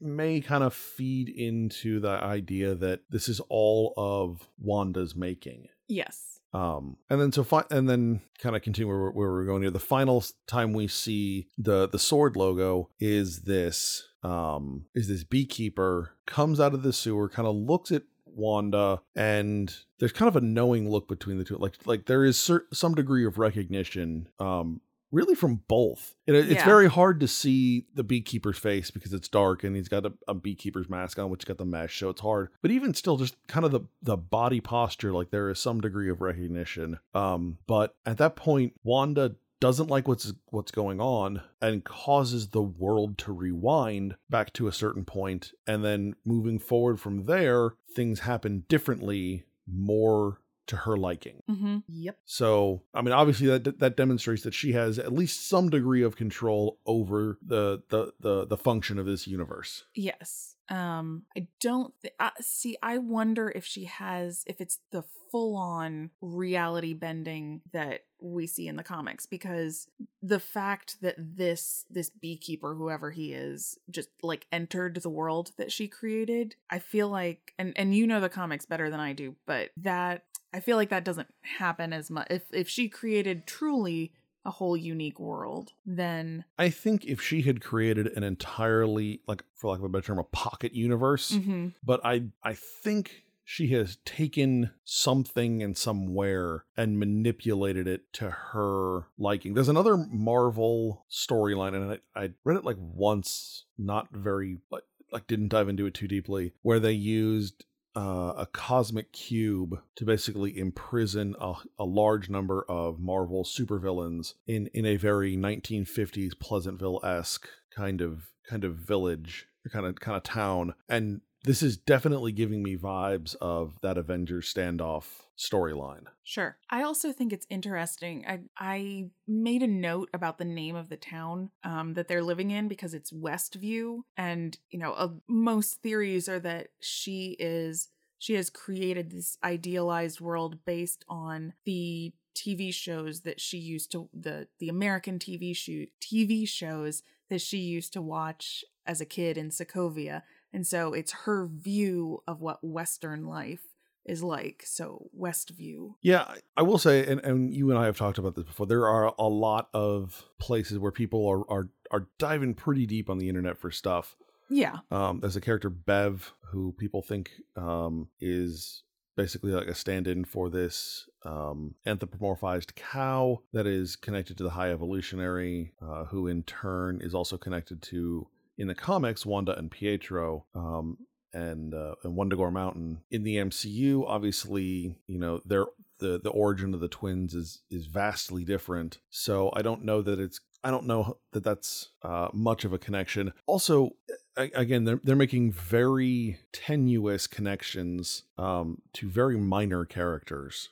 may 0.01 0.41
kind 0.41 0.63
of 0.63 0.73
feed 0.73 1.29
into 1.29 1.99
the 1.99 2.09
idea 2.09 2.75
that 2.75 3.01
this 3.09 3.27
is 3.29 3.39
all 3.49 3.93
of 3.97 4.47
Wanda's 4.59 5.15
making. 5.15 5.69
Yes. 5.87 6.39
Um, 6.53 6.95
and 7.09 7.19
then 7.19 7.31
so 7.33 7.43
fi- 7.43 7.65
and 7.69 7.89
then 7.89 8.21
kind 8.39 8.55
of 8.55 8.61
continue 8.61 8.87
where, 8.87 9.11
where 9.11 9.31
we're 9.31 9.45
going 9.45 9.61
here. 9.61 9.71
The 9.71 9.79
final 9.79 10.23
time 10.47 10.71
we 10.71 10.87
see 10.87 11.47
the 11.57 11.89
the 11.89 11.99
sword 11.99 12.37
logo 12.37 12.89
is 12.97 13.41
this 13.41 14.07
um 14.23 14.85
is 14.95 15.09
this 15.09 15.25
beekeeper 15.25 16.11
comes 16.25 16.61
out 16.61 16.73
of 16.73 16.81
the 16.81 16.93
sewer, 16.93 17.27
kind 17.27 17.47
of 17.47 17.55
looks 17.55 17.91
at 17.91 18.03
Wanda, 18.35 19.01
and 19.15 19.73
there's 19.99 20.11
kind 20.11 20.27
of 20.27 20.35
a 20.35 20.41
knowing 20.41 20.89
look 20.89 21.07
between 21.07 21.37
the 21.37 21.43
two. 21.43 21.57
Like 21.57 21.75
like 21.85 22.05
there 22.05 22.23
is 22.25 22.37
cer- 22.39 22.65
some 22.73 22.95
degree 22.95 23.25
of 23.25 23.37
recognition. 23.37 24.27
Um, 24.39 24.81
really 25.11 25.35
from 25.35 25.61
both. 25.69 26.15
It, 26.27 26.35
it's 26.35 26.49
Yeah. 26.55 26.65
very 26.65 26.89
hard 26.89 27.21
to 27.21 27.27
see 27.27 27.85
the 27.93 28.03
beekeeper's 28.03 28.57
face 28.57 28.91
because 28.91 29.13
it's 29.13 29.29
dark 29.29 29.63
and 29.63 29.73
he's 29.75 29.87
got 29.87 30.05
a, 30.05 30.11
a 30.27 30.33
beekeeper's 30.33 30.89
mask 30.89 31.17
on, 31.17 31.29
which 31.29 31.45
got 31.45 31.57
the 31.57 31.63
mesh, 31.63 31.97
so 31.99 32.09
it's 32.09 32.19
hard. 32.19 32.49
But 32.61 32.71
even 32.71 32.93
still, 32.93 33.15
just 33.15 33.35
kind 33.47 33.65
of 33.65 33.71
the 33.71 33.81
the 34.01 34.17
body 34.17 34.59
posture, 34.59 35.13
like 35.13 35.29
there 35.31 35.49
is 35.49 35.59
some 35.59 35.79
degree 35.79 36.09
of 36.09 36.19
recognition. 36.21 36.99
Um, 37.13 37.59
but 37.67 37.95
at 38.05 38.17
that 38.17 38.35
point, 38.35 38.73
Wanda 38.83 39.35
doesn't 39.59 39.89
like 39.89 40.07
what's 40.07 40.33
what's 40.47 40.71
going 40.71 40.99
on 40.99 41.41
and 41.61 41.83
causes 41.83 42.49
the 42.49 42.61
world 42.61 43.17
to 43.17 43.31
rewind 43.31 44.15
back 44.29 44.53
to 44.53 44.67
a 44.67 44.73
certain 44.73 45.05
point 45.05 45.51
and 45.65 45.83
then 45.83 46.15
moving 46.25 46.59
forward 46.59 46.99
from 46.99 47.25
there 47.25 47.71
things 47.93 48.21
happen 48.21 48.63
differently 48.67 49.45
more 49.67 50.39
to 50.67 50.75
her 50.77 50.97
liking 50.97 51.41
Mm-hmm. 51.49 51.77
Yep. 51.87 52.17
so, 52.25 52.81
I 52.93 53.01
mean, 53.01 53.13
obviously 53.13 53.47
that 53.47 53.79
that 53.79 53.95
demonstrates 53.97 54.43
that 54.43 54.53
she 54.53 54.73
has 54.73 54.97
at 54.99 55.13
least 55.13 55.47
some 55.47 55.69
degree 55.69 56.01
of 56.03 56.15
control 56.15 56.79
over 56.85 57.37
the 57.45 57.83
the 57.89 58.13
the, 58.19 58.45
the 58.45 58.57
function 58.57 58.97
of 58.99 59.05
this 59.05 59.27
universe. 59.27 59.85
Yes. 59.93 60.55
Um 60.69 61.23
I 61.37 61.47
don't 61.61 61.93
th- 62.01 62.13
uh, 62.19 62.31
see 62.41 62.77
I 62.81 62.97
wonder 62.97 63.51
if 63.53 63.65
she 63.65 63.85
has 63.85 64.43
if 64.47 64.59
it's 64.59 64.79
the 64.91 65.03
full 65.31 65.55
on 65.55 66.09
reality 66.21 66.93
bending 66.93 67.61
that 67.73 68.01
we 68.21 68.47
see 68.47 68.67
in 68.67 68.75
the 68.75 68.83
comics 68.83 69.25
because 69.25 69.87
the 70.23 70.39
fact 70.39 70.97
that 71.01 71.15
this 71.17 71.85
this 71.89 72.09
beekeeper 72.09 72.73
whoever 72.73 73.11
he 73.11 73.33
is 73.33 73.77
just 73.91 74.09
like 74.23 74.47
entered 74.51 74.95
the 75.03 75.09
world 75.09 75.51
that 75.57 75.71
she 75.71 75.87
created 75.87 76.55
I 76.69 76.79
feel 76.79 77.09
like 77.09 77.53
and 77.59 77.73
and 77.75 77.93
you 77.93 78.07
know 78.07 78.19
the 78.19 78.29
comics 78.29 78.65
better 78.65 78.89
than 78.89 78.99
I 78.99 79.13
do 79.13 79.35
but 79.45 79.69
that 79.77 80.23
I 80.55 80.61
feel 80.61 80.77
like 80.77 80.89
that 80.89 81.03
doesn't 81.03 81.27
happen 81.41 81.91
as 81.91 82.09
much 82.09 82.27
if 82.29 82.43
if 82.51 82.69
she 82.69 82.87
created 82.87 83.45
truly 83.45 84.13
a 84.45 84.51
whole 84.51 84.77
unique 84.77 85.19
world 85.19 85.73
then 85.85 86.45
I 86.57 86.69
think 86.69 87.03
if 87.05 87.21
she 87.21 87.41
had 87.41 87.61
created 87.61 88.07
an 88.15 88.23
entirely, 88.23 89.21
like 89.27 89.43
for 89.53 89.71
lack 89.71 89.79
of 89.79 89.85
a 89.85 89.89
better 89.89 90.05
term, 90.07 90.19
a 90.19 90.23
pocket 90.23 90.73
universe, 90.73 91.31
mhm, 91.31 91.73
but 91.83 91.99
I 92.05 92.23
I 92.43 92.53
think 92.53 93.23
she 93.43 93.67
has 93.67 93.97
taken 94.05 94.71
something 94.85 95.61
and 95.61 95.77
somewhere 95.77 96.65
and 96.75 96.97
manipulated 96.99 97.87
it 97.87 98.11
to 98.13 98.29
her 98.31 99.07
liking. 99.19 99.53
There's 99.53 99.69
another 99.69 99.97
Marvel 99.97 101.05
storyline, 101.11 101.75
and 101.75 101.99
I, 102.15 102.23
I 102.23 102.29
read 102.43 102.57
it 102.57 102.65
like 102.65 102.77
once, 102.79 103.65
not 103.77 104.07
very 104.11 104.59
like 104.71 104.83
like 105.11 105.27
didn't 105.27 105.49
dive 105.49 105.69
into 105.69 105.85
it 105.85 105.93
too 105.93 106.07
deeply, 106.07 106.53
where 106.61 106.79
they 106.79 106.93
used 106.93 107.65
uh, 107.95 108.33
a 108.37 108.47
cosmic 108.51 109.11
cube 109.11 109.79
to 109.95 110.05
basically 110.05 110.57
imprison 110.57 111.35
a, 111.39 111.53
a 111.79 111.85
large 111.85 112.29
number 112.29 112.65
of 112.67 112.99
Marvel 112.99 113.43
supervillains 113.43 114.33
in 114.45 114.67
in 114.67 114.85
a 114.85 114.97
very 114.97 115.37
1950s 115.37 116.39
Pleasantville 116.39 116.99
esque 117.03 117.47
kind 117.75 118.01
of 118.01 118.29
kind 118.47 118.63
of 118.63 118.75
village 118.75 119.47
kind 119.71 119.85
of 119.85 119.99
kind 119.99 120.17
of 120.17 120.23
town, 120.23 120.73
and 120.87 121.21
this 121.43 121.61
is 121.63 121.77
definitely 121.77 122.31
giving 122.31 122.63
me 122.63 122.75
vibes 122.75 123.35
of 123.35 123.79
that 123.81 123.97
Avengers 123.97 124.51
standoff 124.51 125.24
storyline. 125.37 126.05
Sure. 126.23 126.57
I 126.69 126.83
also 126.83 127.11
think 127.11 127.33
it's 127.33 127.47
interesting. 127.49 128.25
I 128.27 128.39
I 128.57 129.09
made 129.27 129.63
a 129.63 129.67
note 129.67 130.09
about 130.13 130.37
the 130.37 130.45
name 130.45 130.75
of 130.75 130.89
the 130.89 130.97
town 130.97 131.51
um, 131.63 131.93
that 131.93 132.07
they're 132.07 132.23
living 132.23 132.51
in 132.51 132.67
because 132.67 132.93
it's 132.93 133.11
Westview, 133.11 134.01
and 134.17 134.57
you 134.69 134.79
know, 134.79 134.93
uh, 134.93 135.09
most 135.27 135.81
theories 135.81 136.29
are 136.29 136.39
that 136.39 136.67
she 136.79 137.35
is 137.39 137.89
she 138.17 138.35
has 138.35 138.49
created 138.49 139.11
this 139.11 139.37
idealized 139.43 140.21
world 140.21 140.59
based 140.65 141.03
on 141.09 141.53
the 141.65 142.13
TV 142.35 142.73
shows 142.73 143.21
that 143.21 143.39
she 143.39 143.57
used 143.57 143.91
to 143.91 144.09
the 144.13 144.47
the 144.59 144.69
American 144.69 145.19
TV 145.19 145.55
shoot 145.55 145.89
TV 146.01 146.47
shows 146.47 147.03
that 147.29 147.41
she 147.41 147.57
used 147.57 147.93
to 147.93 148.01
watch 148.01 148.63
as 148.85 149.01
a 149.01 149.05
kid 149.05 149.37
in 149.37 149.49
Sokovia. 149.49 150.21
And 150.53 150.65
so 150.65 150.93
it's 150.93 151.11
her 151.25 151.47
view 151.47 152.23
of 152.27 152.39
what 152.39 152.63
Western 152.63 153.25
life 153.25 153.74
is 154.05 154.23
like. 154.23 154.63
So 154.65 155.09
Westview. 155.17 155.95
Yeah, 156.01 156.35
I- 156.55 156.61
will 156.61 156.77
say, 156.77 157.05
and, 157.05 157.19
and 157.21 157.53
you 157.53 157.69
and 157.69 157.79
I 157.79 157.85
have 157.85 157.97
talked 157.97 158.17
about 158.17 158.35
this 158.35 158.45
before. 158.45 158.67
There 158.67 158.87
are 158.87 159.13
a 159.17 159.27
lot 159.27 159.69
of 159.73 160.25
places 160.39 160.79
where 160.79 160.91
people 160.91 161.27
are 161.27 161.49
are 161.51 161.69
are 161.91 162.07
diving 162.17 162.53
pretty 162.53 162.85
deep 162.85 163.09
on 163.09 163.17
the 163.17 163.29
internet 163.29 163.57
for 163.57 163.71
stuff. 163.71 164.15
Yeah. 164.49 164.77
Um, 164.91 165.19
there's 165.19 165.35
a 165.35 165.41
character 165.41 165.69
Bev 165.69 166.33
who 166.51 166.73
people 166.77 167.01
think 167.01 167.31
um, 167.55 168.09
is 168.19 168.83
basically 169.15 169.51
like 169.51 169.67
a 169.67 169.73
stand-in 169.75 170.25
for 170.25 170.49
this 170.49 171.07
um, 171.23 171.75
anthropomorphized 171.87 172.75
cow 172.75 173.41
that 173.53 173.65
is 173.65 173.95
connected 173.95 174.37
to 174.37 174.43
the 174.43 174.49
High 174.51 174.71
Evolutionary, 174.71 175.73
uh, 175.81 176.05
who 176.05 176.27
in 176.27 176.43
turn 176.43 176.99
is 177.01 177.15
also 177.15 177.37
connected 177.37 177.81
to 177.83 178.27
in 178.57 178.67
the 178.67 178.75
comics 178.75 179.25
Wanda 179.25 179.57
and 179.57 179.71
Pietro. 179.71 180.45
Um, 180.53 180.97
and 181.35 181.73
uh, 181.73 181.95
and 182.03 182.15
Wundagore 182.15 182.51
Mountain 182.51 183.01
in 183.11 183.23
the 183.23 183.35
MCU, 183.35 184.05
obviously, 184.07 184.95
you 185.05 185.19
know, 185.19 185.41
they're 185.45 185.65
the 185.99 186.19
the 186.19 186.29
origin 186.29 186.73
of 186.73 186.79
the 186.79 186.87
twins 186.87 187.35
is 187.35 187.61
is 187.69 187.87
vastly 187.87 188.43
different. 188.43 188.99
So 189.09 189.51
I 189.53 189.61
don't 189.61 189.83
know 189.83 190.01
that 190.01 190.19
it's 190.19 190.39
I 190.63 190.71
don't 190.71 190.87
know 190.87 191.17
that 191.33 191.43
that's 191.43 191.89
uh, 192.01 192.29
much 192.33 192.65
of 192.65 192.73
a 192.73 192.79
connection. 192.79 193.33
Also, 193.45 193.91
again, 194.35 194.85
they're 194.85 194.99
they're 195.03 195.15
making 195.15 195.51
very 195.51 196.39
tenuous 196.53 197.27
connections 197.27 198.23
um, 198.37 198.81
to 198.93 199.09
very 199.09 199.37
minor 199.37 199.85
characters. 199.85 200.69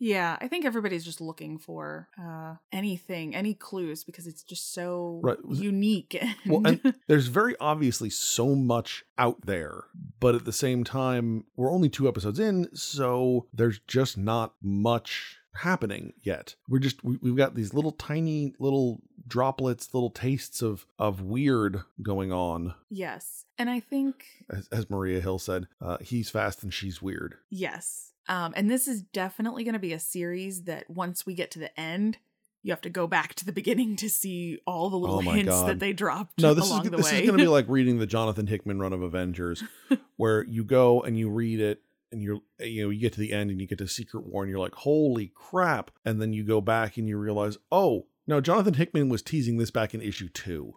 Yeah. 0.00 0.36
I 0.40 0.48
think 0.48 0.64
everybody's 0.64 1.04
just 1.04 1.20
looking 1.20 1.58
for 1.58 2.08
uh 2.18 2.54
anything, 2.72 3.34
any 3.36 3.54
clues 3.54 4.02
because 4.02 4.26
it's 4.26 4.42
just 4.42 4.72
so 4.74 5.20
Right. 5.22 5.38
unique. 5.48 6.20
Well, 6.46 6.62
and 6.66 6.94
there's 7.06 7.26
very 7.28 7.54
obviously 7.60 8.10
so 8.10 8.54
much 8.56 9.04
out 9.18 9.42
there, 9.46 9.84
but 10.18 10.34
at 10.34 10.44
the 10.46 10.52
same 10.52 10.82
time, 10.84 11.44
we're 11.56 11.70
only 11.72 11.88
two 11.90 12.08
episodes 12.08 12.38
in, 12.40 12.68
so 12.74 13.46
there's 13.52 13.78
just 13.86 14.16
not 14.16 14.54
much 14.62 15.36
happening 15.54 16.12
yet. 16.22 16.54
We're 16.68 16.78
just 16.78 17.04
we, 17.04 17.18
we've 17.20 17.36
got 17.36 17.54
these 17.54 17.74
little 17.74 17.92
tiny 17.92 18.54
little 18.58 19.02
droplets, 19.26 19.92
little 19.92 20.10
tastes 20.10 20.62
of 20.62 20.86
of 20.98 21.20
weird 21.20 21.82
going 22.02 22.32
on. 22.32 22.74
yes. 22.88 23.44
And 23.58 23.68
I 23.68 23.80
think 23.80 24.24
As, 24.48 24.66
as 24.68 24.88
Maria 24.88 25.20
Hill 25.20 25.38
said, 25.38 25.66
uh, 25.82 25.98
he's 26.00 26.30
fast 26.30 26.62
and 26.62 26.72
she's 26.72 27.02
weird. 27.02 27.34
Yes. 27.50 28.12
Um, 28.30 28.52
and 28.56 28.70
this 28.70 28.86
is 28.88 29.02
definitely 29.02 29.64
going 29.64 29.74
to 29.74 29.78
be 29.80 29.92
a 29.92 29.98
series 29.98 30.62
that 30.64 30.88
once 30.88 31.26
we 31.26 31.34
get 31.34 31.50
to 31.50 31.58
the 31.58 31.78
end, 31.78 32.16
you 32.62 32.72
have 32.72 32.80
to 32.82 32.90
go 32.90 33.06
back 33.06 33.34
to 33.34 33.44
the 33.44 33.52
beginning 33.52 33.96
to 33.96 34.08
see 34.08 34.58
all 34.66 34.88
the 34.88 34.96
little 34.96 35.16
Oh 35.16 35.20
hints 35.20 35.50
God. 35.50 35.68
that 35.68 35.78
they 35.80 35.92
dropped 35.92 36.40
No, 36.40 36.54
this 36.54 36.70
is 36.70 36.80
the 36.82 36.90
this 36.90 37.10
way. 37.10 37.20
is 37.22 37.26
going 37.26 37.38
to 37.38 37.44
be 37.44 37.48
like 37.52 37.66
reading 37.68 37.98
the 37.98 38.06
Jonathan 38.06 38.46
Hickman 38.46 38.78
run 38.78 38.92
of 38.92 39.02
Avengers, 39.02 39.64
where 40.16 40.44
you 40.44 40.62
go 40.64 41.02
and 41.02 41.18
you 41.18 41.28
read 41.28 41.58
it, 41.60 41.82
and 42.12 42.22
you're 42.22 42.40
you 42.60 42.84
know 42.84 42.90
you 42.90 43.00
get 43.00 43.12
to 43.14 43.20
the 43.20 43.32
end 43.32 43.50
and 43.50 43.60
you 43.60 43.66
get 43.66 43.78
to 43.78 43.88
Secret 43.88 44.24
War, 44.26 44.44
and 44.44 44.50
you're 44.50 44.60
like, 44.60 44.74
holy 44.76 45.32
crap! 45.34 45.90
And 46.04 46.20
then 46.22 46.32
you 46.32 46.44
go 46.44 46.60
back 46.60 46.96
and 46.98 47.08
you 47.08 47.18
realize, 47.18 47.58
oh 47.72 48.06
no, 48.28 48.40
Jonathan 48.40 48.74
Hickman 48.74 49.08
was 49.08 49.22
teasing 49.22 49.58
this 49.58 49.70
back 49.72 49.92
in 49.92 50.00
issue 50.02 50.28
two. 50.28 50.76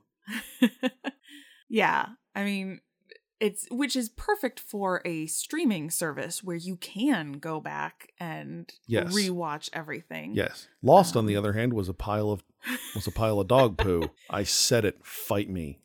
yeah. 1.70 2.08
I 2.36 2.44
mean, 2.46 2.82
it's 3.44 3.68
which 3.70 3.96
is 3.96 4.08
perfect 4.10 4.60
for 4.60 5.02
a 5.06 5.26
streaming 5.28 5.90
service 5.90 6.42
where 6.44 6.56
you 6.56 6.78
can 6.78 7.34
go 7.34 7.60
back 7.60 8.14
and 8.20 8.72
Yes. 8.88 9.14
rewatch 9.14 9.70
everything. 9.74 10.34
Yes, 10.34 10.68
Lost 10.82 11.16
on 11.16 11.22
Um, 11.22 11.26
the 11.28 11.36
other 11.36 11.54
hand 11.54 11.74
was 11.74 11.90
a 11.90 11.94
pile 11.94 12.32
of 12.32 12.44
was 12.96 13.06
a 13.08 13.12
pile 13.12 13.40
of 13.42 13.48
dog 13.50 13.78
poo. 13.78 14.10
I 14.30 14.44
said 14.44 14.86
it. 14.86 15.06
Fight 15.06 15.50
me. 15.50 15.80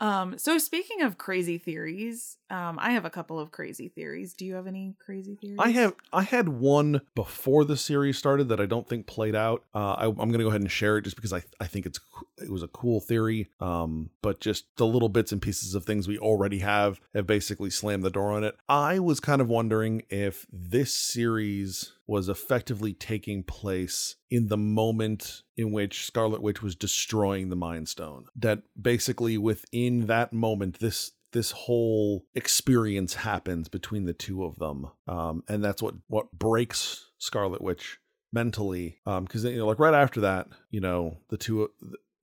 Um, 0.00 0.38
so 0.38 0.58
speaking 0.58 1.02
of 1.02 1.16
crazy 1.18 1.58
theories, 1.58 2.38
um, 2.52 2.78
I 2.78 2.90
have 2.90 3.06
a 3.06 3.10
couple 3.10 3.40
of 3.40 3.50
crazy 3.50 3.88
theories. 3.88 4.34
Do 4.34 4.44
you 4.44 4.54
have 4.56 4.66
any 4.66 4.94
crazy 5.02 5.36
theories? 5.36 5.58
I 5.58 5.70
have 5.70 5.94
I 6.12 6.22
had 6.22 6.50
one 6.50 7.00
before 7.14 7.64
the 7.64 7.78
series 7.78 8.18
started 8.18 8.50
that 8.50 8.60
I 8.60 8.66
don't 8.66 8.86
think 8.86 9.06
played 9.06 9.34
out. 9.34 9.64
Uh, 9.74 9.94
I, 9.94 10.04
I'm 10.04 10.14
going 10.14 10.32
to 10.32 10.38
go 10.44 10.48
ahead 10.48 10.60
and 10.60 10.70
share 10.70 10.98
it 10.98 11.02
just 11.02 11.16
because 11.16 11.32
I 11.32 11.42
I 11.60 11.66
think 11.66 11.86
it's 11.86 11.98
it 12.36 12.50
was 12.50 12.62
a 12.62 12.68
cool 12.68 13.00
theory. 13.00 13.48
Um, 13.58 14.10
but 14.20 14.40
just 14.40 14.66
the 14.76 14.86
little 14.86 15.08
bits 15.08 15.32
and 15.32 15.40
pieces 15.40 15.74
of 15.74 15.86
things 15.86 16.06
we 16.06 16.18
already 16.18 16.58
have 16.58 17.00
have 17.14 17.26
basically 17.26 17.70
slammed 17.70 18.02
the 18.02 18.10
door 18.10 18.32
on 18.32 18.44
it. 18.44 18.54
I 18.68 18.98
was 18.98 19.18
kind 19.18 19.40
of 19.40 19.48
wondering 19.48 20.02
if 20.10 20.46
this 20.52 20.92
series 20.92 21.92
was 22.06 22.28
effectively 22.28 22.92
taking 22.92 23.42
place 23.42 24.16
in 24.30 24.48
the 24.48 24.56
moment 24.58 25.42
in 25.56 25.72
which 25.72 26.04
Scarlet 26.04 26.42
Witch 26.42 26.62
was 26.62 26.74
destroying 26.74 27.48
the 27.48 27.56
Mind 27.56 27.88
Stone. 27.88 28.26
That 28.36 28.62
basically 28.80 29.38
within 29.38 30.06
that 30.08 30.34
moment, 30.34 30.78
this 30.78 31.12
this 31.32 31.50
whole 31.50 32.24
experience 32.34 33.14
happens 33.14 33.68
between 33.68 34.04
the 34.04 34.12
two 34.12 34.44
of 34.44 34.58
them, 34.58 34.88
um, 35.08 35.42
and 35.48 35.64
that's 35.64 35.82
what 35.82 35.94
what 36.08 36.32
breaks 36.32 37.10
Scarlet 37.18 37.62
Witch 37.62 37.98
mentally. 38.32 38.98
Because 39.04 39.44
you 39.44 39.56
know, 39.56 39.66
like 39.66 39.78
right 39.78 39.94
after 39.94 40.20
that, 40.22 40.48
you 40.70 40.80
know, 40.80 41.18
the 41.28 41.36
two. 41.36 41.70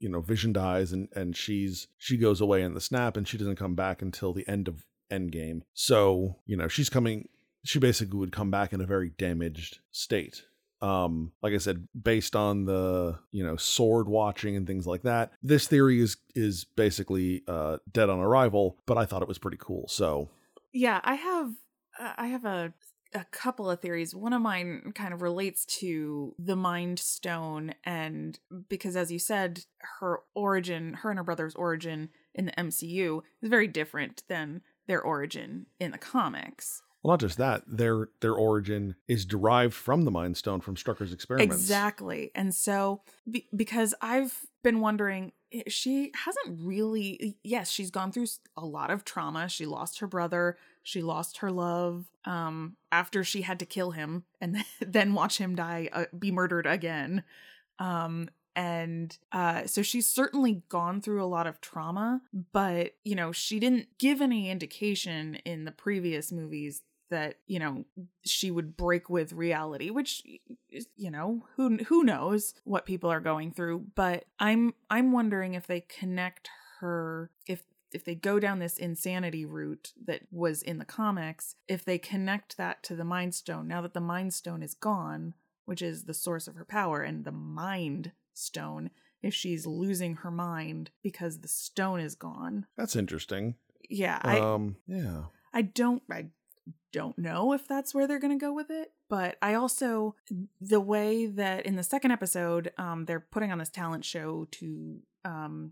You 0.01 0.07
know, 0.07 0.21
Vision 0.21 0.53
dies 0.53 0.93
and 0.93 1.09
and 1.13 1.35
she's 1.35 1.87
she 1.97 2.15
goes 2.15 2.39
away 2.39 2.61
in 2.61 2.73
the 2.73 2.79
snap 2.79 3.17
and 3.17 3.27
she 3.27 3.37
doesn't 3.37 3.57
come 3.57 3.75
back 3.75 4.01
until 4.01 4.31
the 4.31 4.47
end 4.47 4.69
of 4.69 4.85
Endgame. 5.11 5.63
So 5.73 6.37
you 6.45 6.55
know 6.55 6.69
she's 6.69 6.89
coming 6.89 7.27
she 7.65 7.79
basically 7.79 8.17
would 8.17 8.31
come 8.31 8.49
back 8.49 8.71
in 8.71 8.81
a 8.81 8.85
very 8.85 9.09
damaged 9.09 9.79
state 9.91 10.43
um 10.81 11.31
like 11.41 11.53
i 11.53 11.57
said 11.57 11.87
based 12.01 12.35
on 12.35 12.65
the 12.65 13.17
you 13.31 13.43
know 13.45 13.55
SWORD 13.55 14.07
watching 14.07 14.55
and 14.55 14.65
things 14.65 14.87
like 14.87 15.03
that 15.03 15.31
this 15.43 15.67
theory 15.67 15.99
is 16.01 16.17
is 16.35 16.63
basically 16.63 17.43
uh 17.47 17.77
dead 17.91 18.09
on 18.09 18.19
arrival 18.19 18.77
but 18.85 18.97
i 18.97 19.05
thought 19.05 19.21
it 19.21 19.27
was 19.27 19.37
pretty 19.37 19.57
cool 19.59 19.87
so 19.87 20.29
yeah 20.71 21.01
i 21.03 21.15
have 21.15 21.51
uh, 21.99 22.13
i 22.17 22.27
have 22.27 22.45
a 22.45 22.73
a 23.13 23.25
couple 23.31 23.69
of 23.69 23.79
theories. 23.79 24.13
One 24.13 24.33
of 24.33 24.41
mine 24.41 24.91
kind 24.93 25.13
of 25.13 25.21
relates 25.21 25.65
to 25.65 26.35
the 26.37 26.55
Mind 26.55 26.99
Stone, 26.99 27.73
and 27.83 28.39
because, 28.67 28.95
as 28.95 29.11
you 29.11 29.19
said, 29.19 29.65
her 29.99 30.19
origin, 30.35 30.93
her 30.93 31.09
and 31.09 31.17
her 31.17 31.23
brother's 31.23 31.55
origin 31.55 32.09
in 32.33 32.45
the 32.45 32.51
MCU 32.51 33.21
is 33.41 33.49
very 33.49 33.67
different 33.67 34.23
than 34.27 34.61
their 34.87 35.01
origin 35.01 35.65
in 35.79 35.91
the 35.91 35.97
comics. 35.97 36.81
Well, 37.03 37.13
not 37.13 37.21
just 37.21 37.37
that, 37.37 37.63
their 37.65 38.09
their 38.19 38.33
origin 38.33 38.95
is 39.07 39.25
derived 39.25 39.73
from 39.73 40.03
the 40.03 40.11
Mind 40.11 40.35
Stone 40.35 40.61
from 40.61 40.75
Strucker's 40.75 41.13
experiments. 41.13 41.55
Exactly. 41.55 42.31
And 42.35 42.53
so 42.53 43.01
be, 43.29 43.47
because 43.55 43.95
I've 44.01 44.45
been 44.63 44.81
wondering 44.81 45.31
she 45.67 46.11
hasn't 46.13 46.59
really 46.61 47.37
yes, 47.41 47.69
she's 47.69 47.89
gone 47.89 48.11
through 48.11 48.27
a 48.57 48.65
lot 48.65 48.91
of 48.91 49.05
trauma. 49.05 49.47
She 49.47 49.65
lost 49.65 49.99
her 49.99 50.07
brother, 50.07 50.57
she 50.83 51.01
lost 51.01 51.37
her 51.37 51.51
love 51.51 52.05
um 52.25 52.75
after 52.91 53.23
she 53.23 53.43
had 53.43 53.59
to 53.59 53.65
kill 53.65 53.91
him 53.91 54.25
and 54.41 54.57
then 54.81 55.13
watch 55.13 55.37
him 55.37 55.55
die 55.55 55.89
uh, 55.93 56.05
be 56.17 56.31
murdered 56.31 56.67
again. 56.67 57.23
Um 57.79 58.29
and 58.55 59.17
uh, 59.31 59.67
so 59.67 59.81
she's 59.81 60.05
certainly 60.05 60.63
gone 60.67 60.99
through 60.99 61.23
a 61.23 61.25
lot 61.25 61.47
of 61.47 61.61
trauma 61.61 62.19
but 62.51 62.95
you 63.05 63.15
know 63.15 63.31
she 63.31 63.57
didn't 63.57 63.87
give 63.99 64.21
any 64.21 64.49
indication 64.49 65.35
in 65.45 65.63
the 65.63 65.71
previous 65.71 66.29
movies 66.31 66.81
that 67.09 67.35
you 67.47 67.59
know 67.59 67.85
she 68.25 68.51
would 68.51 68.75
break 68.77 69.09
with 69.09 69.33
reality 69.33 69.89
which 69.89 70.23
you 70.95 71.11
know 71.11 71.45
who 71.55 71.77
who 71.87 72.03
knows 72.03 72.53
what 72.63 72.85
people 72.85 73.09
are 73.09 73.19
going 73.19 73.51
through 73.51 73.85
but 73.95 74.25
i'm 74.39 74.73
i'm 74.89 75.11
wondering 75.11 75.53
if 75.53 75.67
they 75.67 75.81
connect 75.81 76.49
her 76.79 77.31
if 77.47 77.63
if 77.91 78.05
they 78.05 78.15
go 78.15 78.39
down 78.39 78.59
this 78.59 78.77
insanity 78.77 79.45
route 79.45 79.93
that 80.05 80.21
was 80.31 80.61
in 80.61 80.77
the 80.77 80.85
comics 80.85 81.55
if 81.67 81.83
they 81.83 81.97
connect 81.97 82.57
that 82.57 82.83
to 82.83 82.95
the 82.95 83.03
mind 83.03 83.33
stone 83.33 83.67
now 83.67 83.81
that 83.81 83.93
the 83.93 83.99
mind 83.99 84.33
stone 84.33 84.61
is 84.61 84.73
gone 84.73 85.33
which 85.65 85.81
is 85.81 86.05
the 86.05 86.13
source 86.13 86.47
of 86.47 86.55
her 86.55 86.65
power 86.65 87.01
and 87.01 87.25
the 87.25 87.31
mind 87.31 88.11
stone 88.33 88.89
if 89.21 89.33
she's 89.33 89.65
losing 89.65 90.15
her 90.15 90.31
mind 90.31 90.91
because 91.03 91.39
the 91.39 91.47
stone 91.47 91.99
is 91.99 92.15
gone. 92.15 92.65
That's 92.77 92.95
interesting. 92.95 93.55
Yeah 93.89 94.19
I, 94.21 94.39
um 94.39 94.77
yeah. 94.87 95.23
I 95.53 95.63
don't 95.63 96.03
I 96.11 96.27
don't 96.91 97.17
know 97.17 97.53
if 97.53 97.67
that's 97.67 97.93
where 97.93 98.07
they're 98.07 98.19
going 98.19 98.37
to 98.37 98.43
go 98.43 98.53
with 98.53 98.69
it. 98.69 98.91
But 99.09 99.37
I 99.41 99.53
also, 99.53 100.15
the 100.61 100.79
way 100.79 101.25
that 101.25 101.65
in 101.65 101.75
the 101.75 101.83
second 101.83 102.11
episode, 102.11 102.71
um, 102.77 103.05
they're 103.05 103.19
putting 103.19 103.51
on 103.51 103.57
this 103.57 103.69
talent 103.69 104.05
show 104.05 104.47
to 104.51 104.99
um, 105.25 105.71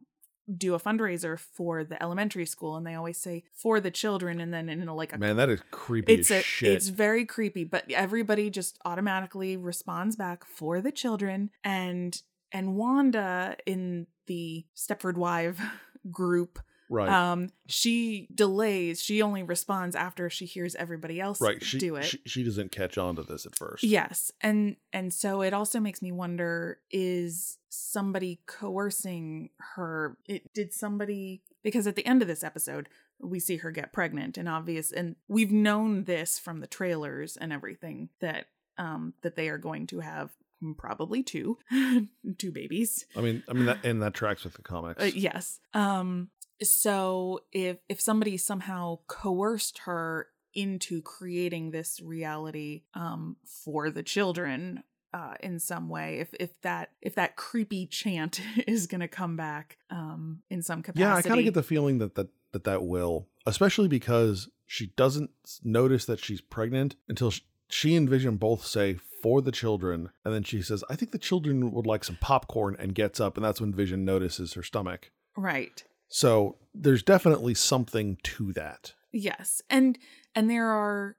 do 0.55 0.73
a 0.73 0.79
fundraiser 0.79 1.37
for 1.37 1.83
the 1.83 2.01
elementary 2.01 2.45
school, 2.45 2.77
and 2.77 2.85
they 2.85 2.95
always 2.95 3.17
say 3.17 3.43
for 3.53 3.79
the 3.79 3.91
children, 3.91 4.39
and 4.39 4.53
then 4.53 4.69
in 4.69 4.87
a, 4.87 4.95
like 4.95 5.13
a 5.13 5.17
man, 5.17 5.35
that 5.37 5.49
is 5.49 5.61
creepy. 5.71 6.13
It's 6.13 6.31
a, 6.31 6.41
shit. 6.41 6.71
It's 6.71 6.87
very 6.87 7.25
creepy, 7.25 7.63
but 7.63 7.89
everybody 7.91 8.49
just 8.49 8.77
automatically 8.85 9.57
responds 9.57 10.15
back 10.15 10.45
for 10.45 10.81
the 10.81 10.91
children, 10.91 11.49
and 11.63 12.21
and 12.51 12.75
Wanda 12.75 13.57
in 13.65 14.07
the 14.27 14.65
Stepford 14.75 15.15
Wife 15.15 15.59
group 16.11 16.59
Right. 16.89 17.09
Um, 17.09 17.49
she 17.67 18.27
delays. 18.33 19.01
She 19.01 19.21
only 19.21 19.43
responds 19.43 19.95
after 19.95 20.29
she 20.29 20.45
hears 20.45 20.75
everybody 20.75 21.19
else 21.19 21.41
right. 21.41 21.61
she, 21.63 21.77
do 21.79 21.95
it. 21.95 22.05
She, 22.05 22.19
she 22.25 22.43
doesn't 22.43 22.71
catch 22.71 22.97
on 22.97 23.15
to 23.17 23.23
this 23.23 23.45
at 23.45 23.55
first. 23.55 23.83
Yes, 23.83 24.31
and 24.41 24.77
and 24.93 25.13
so 25.13 25.41
it 25.41 25.53
also 25.53 25.79
makes 25.79 26.01
me 26.01 26.11
wonder: 26.11 26.79
is 26.89 27.57
somebody 27.69 28.41
coercing 28.45 29.49
her? 29.75 30.17
It, 30.27 30.53
did 30.53 30.73
somebody? 30.73 31.41
Because 31.63 31.87
at 31.87 31.95
the 31.95 32.05
end 32.05 32.21
of 32.21 32.27
this 32.27 32.43
episode, 32.43 32.87
we 33.19 33.39
see 33.39 33.57
her 33.57 33.71
get 33.71 33.91
pregnant, 33.91 34.37
and 34.37 34.47
obvious, 34.47 34.91
and 34.91 35.15
we've 35.27 35.51
known 35.51 36.05
this 36.05 36.39
from 36.39 36.61
the 36.61 36.67
trailers 36.67 37.35
and 37.35 37.51
everything 37.51 38.09
that 38.21 38.45
um 38.77 39.13
that 39.23 39.35
they 39.35 39.49
are 39.49 39.57
going 39.57 39.87
to 39.87 39.99
have 39.99 40.31
probably 40.77 41.21
two 41.21 41.57
two 42.37 42.51
babies 42.51 43.05
i 43.15 43.21
mean 43.21 43.43
i 43.47 43.53
mean 43.53 43.65
that 43.65 43.83
and 43.85 44.01
that 44.01 44.13
tracks 44.13 44.43
with 44.43 44.53
the 44.53 44.61
comics 44.61 45.01
uh, 45.01 45.05
yes 45.13 45.59
um 45.73 46.29
so 46.63 47.41
if 47.51 47.77
if 47.89 48.01
somebody 48.01 48.37
somehow 48.37 48.99
coerced 49.07 49.79
her 49.79 50.27
into 50.53 51.01
creating 51.01 51.71
this 51.71 52.01
reality 52.01 52.83
um 52.93 53.35
for 53.45 53.89
the 53.89 54.03
children 54.03 54.83
uh 55.13 55.33
in 55.41 55.59
some 55.59 55.89
way 55.89 56.19
if 56.19 56.33
if 56.39 56.59
that 56.61 56.91
if 57.01 57.15
that 57.15 57.35
creepy 57.35 57.85
chant 57.85 58.41
is 58.67 58.87
going 58.87 59.01
to 59.01 59.07
come 59.07 59.35
back 59.35 59.77
um 59.89 60.41
in 60.49 60.61
some 60.61 60.81
capacity 60.81 61.01
yeah 61.01 61.15
i 61.15 61.21
kind 61.21 61.39
of 61.39 61.45
get 61.45 61.53
the 61.53 61.63
feeling 61.63 61.99
that 61.99 62.15
that 62.15 62.27
that 62.51 62.63
that 62.63 62.83
will 62.83 63.27
especially 63.45 63.87
because 63.87 64.49
she 64.65 64.87
doesn't 64.97 65.29
notice 65.63 66.05
that 66.05 66.19
she's 66.19 66.41
pregnant 66.41 66.95
until 67.07 67.31
she, 67.31 67.43
she 67.69 67.95
and 67.95 68.09
vision 68.09 68.35
both 68.35 68.65
say 68.65 68.97
for 69.21 69.41
the 69.41 69.51
children 69.51 70.09
and 70.25 70.33
then 70.33 70.43
she 70.43 70.61
says 70.61 70.83
i 70.89 70.95
think 70.95 71.11
the 71.11 71.17
children 71.17 71.71
would 71.71 71.85
like 71.85 72.03
some 72.03 72.17
popcorn 72.19 72.75
and 72.79 72.95
gets 72.95 73.19
up 73.19 73.37
and 73.37 73.45
that's 73.45 73.61
when 73.61 73.73
vision 73.73 74.05
notices 74.05 74.53
her 74.53 74.63
stomach. 74.63 75.11
Right 75.35 75.83
so 76.07 76.57
there's 76.73 77.03
definitely 77.03 77.53
something 77.53 78.17
to 78.23 78.53
that. 78.53 78.93
Yes. 79.11 79.61
And 79.69 79.97
and 80.35 80.49
there 80.49 80.67
are 80.67 81.17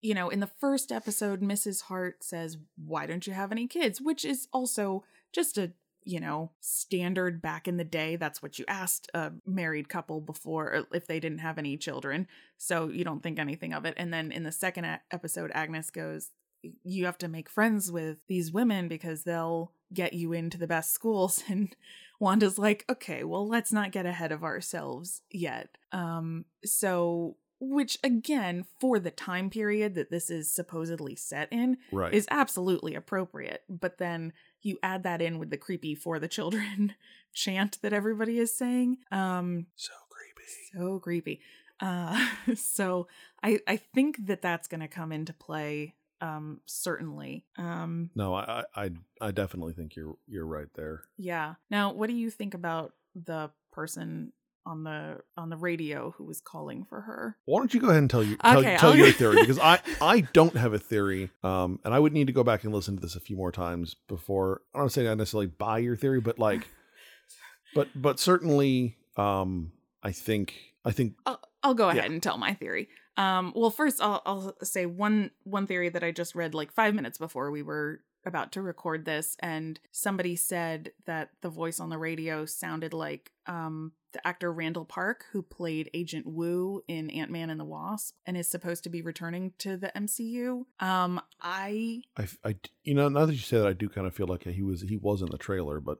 you 0.00 0.14
know, 0.14 0.30
in 0.30 0.40
the 0.40 0.50
first 0.60 0.90
episode 0.90 1.42
Mrs. 1.42 1.82
Hart 1.82 2.24
says, 2.24 2.58
"Why 2.76 3.06
don't 3.06 3.26
you 3.26 3.32
have 3.32 3.52
any 3.52 3.68
kids?" 3.68 4.00
which 4.00 4.24
is 4.24 4.48
also 4.52 5.04
just 5.32 5.56
a 5.56 5.72
you 6.04 6.20
know, 6.20 6.50
standard 6.60 7.40
back 7.40 7.68
in 7.68 7.76
the 7.76 7.84
day. 7.84 8.16
That's 8.16 8.42
what 8.42 8.58
you 8.58 8.64
asked 8.66 9.10
a 9.14 9.32
married 9.46 9.88
couple 9.88 10.20
before 10.20 10.74
uh, 10.74 10.82
if 10.92 11.06
they 11.06 11.20
didn't 11.20 11.38
have 11.38 11.58
any 11.58 11.76
children. 11.76 12.26
So 12.58 12.88
you 12.88 13.04
don't 13.04 13.22
think 13.22 13.38
anything 13.38 13.72
of 13.72 13.84
it. 13.84 13.94
And 13.96 14.12
then 14.12 14.32
in 14.32 14.42
the 14.42 14.52
second 14.52 15.00
episode, 15.10 15.50
Agnes 15.54 15.90
goes, 15.90 16.30
You 16.82 17.06
have 17.06 17.18
to 17.18 17.28
make 17.28 17.48
friends 17.48 17.92
with 17.92 18.18
these 18.28 18.52
women 18.52 18.88
because 18.88 19.22
they'll 19.24 19.72
get 19.92 20.12
you 20.12 20.32
into 20.32 20.58
the 20.58 20.66
best 20.66 20.92
schools. 20.92 21.42
And 21.48 21.74
Wanda's 22.22 22.56
like, 22.56 22.84
okay, 22.88 23.24
well, 23.24 23.48
let's 23.48 23.72
not 23.72 23.90
get 23.90 24.06
ahead 24.06 24.30
of 24.30 24.44
ourselves 24.44 25.22
yet. 25.28 25.76
Um, 25.90 26.44
so 26.64 27.36
which 27.58 27.98
again, 28.04 28.64
for 28.80 29.00
the 29.00 29.10
time 29.10 29.50
period 29.50 29.96
that 29.96 30.12
this 30.12 30.30
is 30.30 30.48
supposedly 30.48 31.16
set 31.16 31.48
in, 31.50 31.78
right. 31.90 32.14
is 32.14 32.28
absolutely 32.30 32.94
appropriate. 32.94 33.64
But 33.68 33.98
then 33.98 34.34
you 34.60 34.78
add 34.84 35.02
that 35.02 35.20
in 35.20 35.40
with 35.40 35.50
the 35.50 35.56
creepy 35.56 35.96
for 35.96 36.20
the 36.20 36.28
children 36.28 36.94
chant 37.34 37.78
that 37.82 37.92
everybody 37.92 38.38
is 38.38 38.56
saying. 38.56 38.98
Um, 39.10 39.66
so 39.74 39.92
creepy. 40.08 40.48
So 40.72 41.00
creepy. 41.00 41.40
Uh, 41.80 42.24
so 42.54 43.08
I 43.42 43.58
I 43.66 43.78
think 43.78 44.26
that 44.26 44.42
that's 44.42 44.68
going 44.68 44.80
to 44.80 44.86
come 44.86 45.10
into 45.10 45.32
play 45.32 45.96
um 46.22 46.60
certainly. 46.66 47.44
Um 47.58 48.10
no 48.14 48.34
I, 48.34 48.64
I 48.74 48.90
i 49.20 49.30
definitely 49.30 49.74
think 49.74 49.96
you're 49.96 50.14
you're 50.26 50.46
right 50.46 50.68
there. 50.74 51.02
Yeah. 51.18 51.54
Now 51.70 51.92
what 51.92 52.08
do 52.08 52.14
you 52.14 52.30
think 52.30 52.54
about 52.54 52.94
the 53.14 53.50
person 53.72 54.32
on 54.64 54.84
the 54.84 55.18
on 55.36 55.50
the 55.50 55.56
radio 55.56 56.12
who 56.16 56.24
was 56.24 56.40
calling 56.40 56.84
for 56.84 57.00
her? 57.00 57.36
Why 57.46 57.58
don't 57.58 57.74
you 57.74 57.80
go 57.80 57.88
ahead 57.88 57.98
and 57.98 58.08
tell 58.10 58.22
you 58.22 58.36
tell, 58.36 58.58
okay, 58.60 58.76
tell 58.78 58.96
your 58.96 59.10
theory? 59.20 59.40
Because 59.40 59.58
i 59.58 59.80
i 60.00 60.20
don't 60.32 60.56
have 60.56 60.72
a 60.72 60.78
theory 60.78 61.30
um 61.42 61.80
and 61.84 61.92
i 61.92 61.98
would 61.98 62.12
need 62.12 62.28
to 62.28 62.32
go 62.32 62.44
back 62.44 62.62
and 62.64 62.72
listen 62.72 62.94
to 62.94 63.02
this 63.02 63.16
a 63.16 63.20
few 63.20 63.36
more 63.36 63.50
times 63.50 63.96
before 64.08 64.60
i 64.74 64.78
don't 64.78 64.90
say 64.90 65.08
i 65.08 65.14
necessarily 65.14 65.48
buy 65.48 65.78
your 65.78 65.96
theory 65.96 66.20
but 66.20 66.38
like 66.38 66.68
but 67.74 67.88
but 67.94 68.20
certainly 68.20 68.96
um 69.16 69.72
I 70.04 70.12
think 70.12 70.54
I 70.84 70.90
think 70.92 71.14
I'll, 71.26 71.40
I'll 71.62 71.74
go 71.74 71.88
ahead 71.88 72.04
Yeah. 72.04 72.12
and 72.12 72.22
tell 72.22 72.38
my 72.38 72.54
theory. 72.54 72.88
Um, 73.16 73.52
well, 73.54 73.70
first 73.70 74.00
I'll, 74.00 74.22
I'll 74.24 74.56
say 74.62 74.86
one 74.86 75.30
one 75.44 75.66
theory 75.66 75.88
that 75.90 76.04
I 76.04 76.10
just 76.10 76.34
read 76.34 76.54
like 76.54 76.72
five 76.72 76.94
minutes 76.94 77.18
before 77.18 77.50
we 77.50 77.62
were 77.62 78.00
about 78.24 78.52
to 78.52 78.62
record 78.62 79.04
this, 79.04 79.36
and 79.40 79.78
somebody 79.90 80.36
said 80.36 80.92
that 81.06 81.30
the 81.40 81.48
voice 81.48 81.80
on 81.80 81.90
the 81.90 81.98
radio 81.98 82.46
sounded 82.46 82.94
like 82.94 83.32
um, 83.46 83.92
the 84.12 84.26
actor 84.26 84.52
Randall 84.52 84.84
Park, 84.84 85.24
who 85.32 85.42
played 85.42 85.90
Agent 85.92 86.26
Wu 86.26 86.82
in 86.86 87.10
Ant 87.10 87.30
Man 87.30 87.50
and 87.50 87.58
the 87.58 87.64
Wasp, 87.64 88.14
and 88.24 88.36
is 88.36 88.48
supposed 88.48 88.84
to 88.84 88.90
be 88.90 89.02
returning 89.02 89.52
to 89.58 89.76
the 89.76 89.92
MCU. 89.96 90.64
Um, 90.80 91.20
I 91.40 92.02
I, 92.16 92.28
I 92.44 92.56
you 92.84 92.94
know 92.94 93.08
now 93.08 93.26
that 93.26 93.34
you 93.34 93.40
say 93.40 93.58
that 93.58 93.66
I 93.66 93.72
do 93.72 93.88
kind 93.88 94.06
of 94.06 94.14
feel 94.14 94.26
like 94.26 94.44
he 94.44 94.62
was 94.62 94.82
he 94.82 94.96
was 94.96 95.22
in 95.22 95.30
the 95.30 95.38
trailer, 95.38 95.80
but 95.80 95.98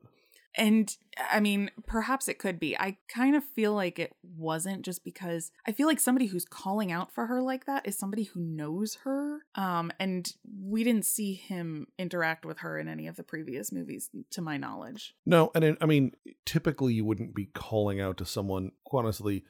And 0.55 0.95
I 1.31 1.41
mean, 1.41 1.71
perhaps 1.87 2.29
it 2.29 2.39
could 2.39 2.59
be. 2.61 2.77
I 2.79 2.99
kind 3.09 3.35
of 3.37 3.45
feel 3.45 3.75
like 3.75 3.99
it 3.99 4.15
wasn't 4.37 4.83
just 4.83 5.05
because 5.05 5.51
I 5.67 5.73
feel 5.73 5.87
like 5.87 6.01
somebody 6.01 6.27
who's 6.27 6.45
calling 6.45 6.93
out 6.93 7.13
for 7.13 7.27
her 7.27 7.41
like 7.43 7.67
that 7.67 7.87
is 7.87 7.99
somebody 7.99 8.25
who 8.25 8.41
knows 8.41 8.97
her. 9.05 9.41
Um, 9.55 9.93
and 9.99 10.31
we 10.63 10.85
didn't 10.85 11.07
see 11.07 11.35
him 11.35 11.87
interact 11.99 12.45
with 12.45 12.59
her 12.59 12.79
in 12.79 12.89
any 12.89 13.07
of 13.07 13.17
the 13.17 13.23
previous 13.23 13.73
movies, 13.73 14.11
to 14.31 14.43
my 14.43 14.57
knowledge. 14.57 15.15
no, 15.27 15.51
and 15.55 15.65
it, 15.65 15.79
I 15.81 15.87
mean 15.87 16.13
typically 16.45 16.95
you 16.95 17.05
wouldn't 17.05 17.35
be 17.35 17.47
calling 17.47 18.01
out 18.01 18.17
to 18.19 18.25
someone 18.27 18.73
honestly 18.91 19.45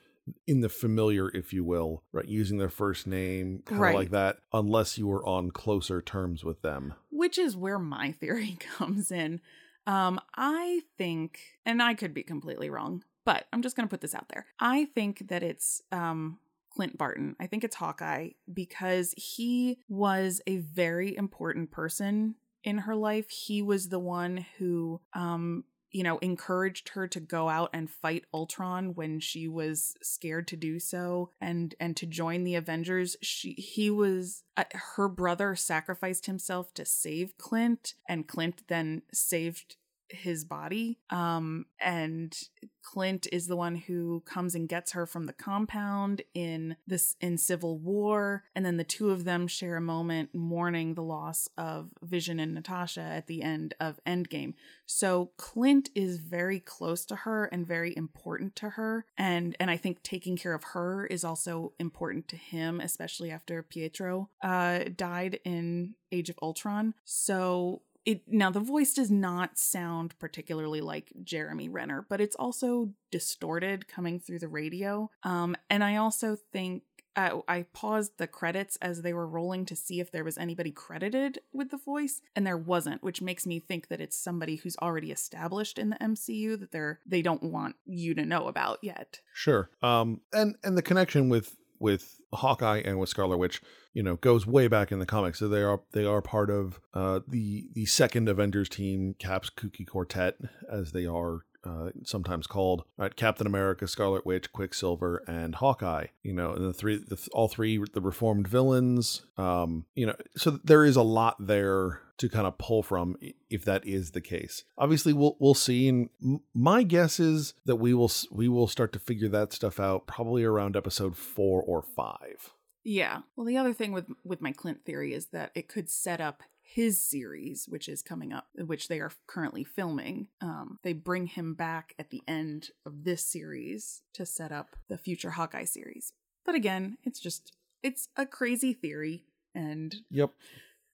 in 0.47 0.61
the 0.61 0.69
familiar, 0.69 1.29
if 1.35 1.53
you 1.53 1.65
will, 1.65 2.05
right, 2.13 2.29
using 2.29 2.59
their 2.59 2.69
first 2.69 3.09
name, 3.09 3.61
kind 3.65 3.77
of 3.79 3.83
Right. 3.83 3.95
like 3.97 4.11
that, 4.13 4.39
unless 4.53 4.97
you 4.97 5.09
were 5.09 5.25
on 5.27 5.51
closer 5.51 6.01
terms 6.01 6.45
with 6.45 6.63
them. 6.63 6.95
Which 7.11 7.39
is 7.39 7.57
where 7.57 7.79
my 7.81 8.13
theory 8.21 8.57
comes 8.61 9.11
in. 9.11 9.41
Um, 9.87 10.21
I 10.37 10.83
think, 10.97 11.41
and 11.67 11.83
I 11.83 11.95
could 11.95 12.15
be 12.15 12.23
completely 12.23 12.71
wrong, 12.71 13.05
but 13.25 13.47
I'm 13.53 13.63
just 13.63 13.77
going 13.77 13.87
to 13.89 13.91
put 13.91 14.01
this 14.01 14.15
out 14.15 14.29
there. 14.29 14.47
I 14.61 14.87
think 14.87 15.29
that 15.29 15.43
it's 15.43 15.83
um, 15.91 16.39
Clint 16.71 16.97
Barton. 16.97 17.37
I 17.41 17.47
think 17.47 17.65
it's 17.65 17.77
Hawkeye 17.77 18.31
because 18.53 19.15
he 19.17 19.79
was 19.89 20.41
a 20.47 20.59
very 20.59 21.17
important 21.17 21.71
person 21.71 22.37
in 22.65 22.79
her 22.79 22.95
life. 22.95 23.29
He 23.29 23.61
was 23.63 23.89
the 23.89 23.99
one 23.99 24.47
who, 24.59 25.01
um, 25.15 25.65
you 25.93 26.03
know, 26.03 26.19
encouraged 26.19 26.91
her 26.91 27.07
to 27.09 27.21
go 27.21 27.49
out 27.49 27.71
and 27.73 27.91
fight 27.91 28.25
Ultron 28.33 28.95
when 28.95 29.21
she 29.21 29.47
was 29.47 29.95
scared 30.03 30.49
to 30.49 30.57
do 30.57 30.79
so 30.79 31.31
and 31.41 31.75
and 31.79 31.97
to 31.97 32.07
join 32.07 32.45
the 32.45 32.55
Avengers. 32.55 33.17
She 33.23 33.53
he 33.53 33.91
was 33.91 34.43
uh, 34.57 34.65
her 34.97 35.09
brother 35.09 35.55
sacrificed 35.55 36.27
himself 36.27 36.73
to 36.75 36.85
save 36.85 37.37
Clint 37.39 37.95
and 38.09 38.27
Clint 38.27 38.63
then 38.69 39.03
saved 39.13 39.77
his 40.13 40.45
body 40.45 40.99
um 41.11 41.67
and 41.81 42.37
Clint 42.83 43.29
is 43.33 43.47
the 43.47 43.57
one 43.57 43.77
who 43.77 44.23
comes 44.27 44.55
and 44.55 44.69
gets 44.69 44.93
her 44.93 45.07
from 45.07 45.27
the 45.27 45.33
compound 45.33 46.23
in 46.35 46.77
this 46.87 47.17
in 47.21 47.39
Civil 47.39 47.79
War 47.79 48.45
and 48.55 48.67
then 48.67 48.77
the 48.77 48.85
two 48.85 49.11
of 49.11 49.25
them 49.25 49.47
share 49.47 49.77
a 49.77 49.81
moment 49.81 50.35
mourning 50.35 50.95
the 50.95 51.03
loss 51.03 51.49
of 51.57 51.91
Vision 52.03 52.41
and 52.41 52.55
Natasha 52.55 53.01
at 53.01 53.29
the 53.29 53.43
end 53.43 53.75
of 53.81 54.01
Endgame. 54.07 54.55
So 54.85 55.31
Clint 55.37 55.91
is 55.95 56.19
very 56.19 56.59
close 56.61 57.07
to 57.07 57.17
her 57.17 57.45
and 57.47 57.67
very 57.67 57.97
important 57.97 58.57
to 58.57 58.71
her 58.71 59.07
and 59.17 59.57
and 59.61 59.71
I 59.71 59.77
think 59.77 60.03
taking 60.03 60.37
care 60.37 60.55
of 60.55 60.65
her 60.65 61.07
is 61.07 61.25
also 61.25 61.73
important 61.79 62.29
to 62.29 62.37
him 62.37 62.81
especially 62.81 63.31
after 63.31 63.63
Pietro 63.63 64.29
uh 64.43 64.81
died 64.97 65.39
in 65.45 65.95
Age 66.11 66.31
of 66.31 66.39
Ultron. 66.43 66.95
So 67.05 67.83
it 68.05 68.23
now 68.27 68.51
the 68.51 68.61
voice 68.61 68.95
does 68.95 69.11
not 69.11 69.59
sound 69.59 70.19
particularly 70.19 70.81
like 70.81 71.13
Jeremy 71.23 71.69
Renner, 71.69 72.05
but 72.09 72.21
it's 72.21 72.37
also 72.37 72.91
distorted 73.11 73.89
coming 73.89 74.19
through 74.19 74.41
the 74.41 74.49
radio. 74.49 75.11
Um, 75.23 75.57
and 75.71 75.85
I 75.85 75.97
also 75.97 76.37
think 76.53 76.83
uh, 77.15 77.41
I 77.47 77.67
paused 77.75 78.13
the 78.17 78.27
credits 78.27 78.77
as 78.81 79.03
they 79.03 79.13
were 79.13 79.27
rolling 79.27 79.67
to 79.67 79.77
see 79.77 80.01
if 80.01 80.11
there 80.11 80.25
was 80.25 80.39
anybody 80.39 80.71
credited 80.71 81.41
with 81.53 81.71
the 81.71 81.77
voice, 81.77 82.23
and 82.35 82.47
there 82.47 82.57
wasn't, 82.57 83.03
which 83.03 83.21
makes 83.21 83.47
me 83.47 83.59
think 83.59 83.89
that 83.89 84.01
it's 84.01 84.17
somebody 84.17 84.57
who's 84.57 84.77
already 84.79 85.13
established 85.13 85.79
in 85.79 85.91
the 85.91 85.97
MCU 85.97 86.59
that 86.59 86.73
they're 86.73 87.01
they 87.07 87.23
don't 87.23 87.43
want 87.43 87.77
you 87.85 88.15
to 88.15 88.25
know 88.25 88.49
about 88.49 88.79
yet. 88.83 89.21
Sure. 89.33 89.71
Um 89.83 90.23
and 90.33 90.57
and 90.65 90.77
the 90.77 90.83
connection 90.83 91.29
with 91.29 91.57
with 91.83 92.21
Hawkeye 92.33 92.81
and 92.85 92.99
with 92.99 93.09
Scarlet 93.09 93.37
Witch, 93.37 93.61
you 93.93 94.03
know, 94.03 94.17
goes 94.17 94.47
way 94.47 94.69
back 94.69 94.93
in 94.93 95.01
the 95.01 95.07
comics. 95.07 95.41
So 95.41 95.49
they 95.49 95.63
are 95.63 95.81
they 95.93 96.07
are 96.07 96.23
part 96.23 96.49
of 96.49 96.81
uh 96.95 97.21
the 97.29 97.67
the 97.75 97.85
second 97.87 98.29
Avengers 98.29 98.69
team, 98.69 99.15
Cap's 99.19 99.51
Kooky 99.51 99.87
Quartet, 99.87 100.37
as 100.71 100.93
they 100.93 101.05
are 101.05 101.45
uh, 101.65 101.91
sometimes 102.05 102.47
called 102.47 102.85
right 102.97 103.17
captain 103.17 103.47
america 103.47 103.87
scarlet 103.87 104.27
witch 104.27 104.53
quicksilver 104.53 105.23
and 105.27 105.57
hawkeye 105.57 106.07
you 106.23 106.33
know 106.33 106.53
and 106.53 106.65
the 106.65 106.73
three 106.73 106.97
the, 106.97 107.29
all 107.33 107.49
three 107.49 107.83
the 107.93 108.01
reformed 108.01 108.49
villains. 108.49 109.25
Um 109.37 109.87
you 109.95 110.07
know 110.07 110.15
so 110.37 110.51
there 110.65 110.85
is 110.85 110.97
a 110.97 111.03
lot 111.03 111.37
there 111.39 112.01
to 112.19 112.29
kind 112.29 112.47
of 112.47 112.59
pull 112.59 112.83
from 112.83 113.17
if 113.51 113.65
that 113.65 113.87
is 113.87 114.13
the 114.13 114.21
case. 114.21 114.65
Obviously 114.79 115.13
we'll 115.13 115.37
we'll 115.41 115.55
see 115.55 115.89
and 115.89 116.09
my 116.55 116.83
guess 116.83 117.19
is 117.19 117.55
that 117.65 117.77
we 117.77 117.95
will 117.95 118.11
we 118.31 118.49
will 118.49 118.69
start 118.69 118.93
to 118.93 118.99
figure 118.99 119.29
that 119.29 119.53
stuff 119.53 119.81
out 119.81 120.07
probably 120.07 120.45
around 120.45 120.77
episode 120.77 121.17
4 121.17 121.63
or 121.63 121.83
5 121.83 122.53
Yeah. 122.85 123.21
Well, 123.37 123.47
the 123.47 123.57
other 123.57 123.73
thing 123.73 123.93
with 123.93 124.07
with 124.25 124.41
my 124.41 124.53
Clint 124.53 124.85
theory 124.85 125.15
is 125.15 125.27
that 125.27 125.51
it 125.55 125.69
could 125.69 125.89
set 125.89 126.21
up 126.21 126.43
his 126.75 127.01
series, 127.01 127.67
which 127.69 127.89
is 127.89 128.03
coming 128.03 128.33
up, 128.33 128.47
which 128.55 128.89
they 128.89 128.99
are 128.99 129.13
currently 129.27 129.65
filming. 129.65 130.29
Um, 130.41 130.79
they 130.83 130.93
bring 130.93 131.27
him 131.27 131.55
back 131.55 131.95
at 131.99 132.11
the 132.11 132.23
end 132.27 132.71
of 132.87 133.05
this 133.05 133.25
series 133.25 134.03
to 134.15 134.25
set 134.25 134.53
up 134.53 134.77
the 134.89 134.99
future 134.99 135.31
Hawkeye 135.31 135.65
series. 135.65 136.13
But 136.45 136.55
again, 136.55 136.99
it's 137.05 137.21
just 137.21 137.53
it's 137.83 138.09
a 138.17 138.27
crazy 138.27 138.73
theory, 138.73 139.25
and 139.55 139.95
yep 140.11 140.31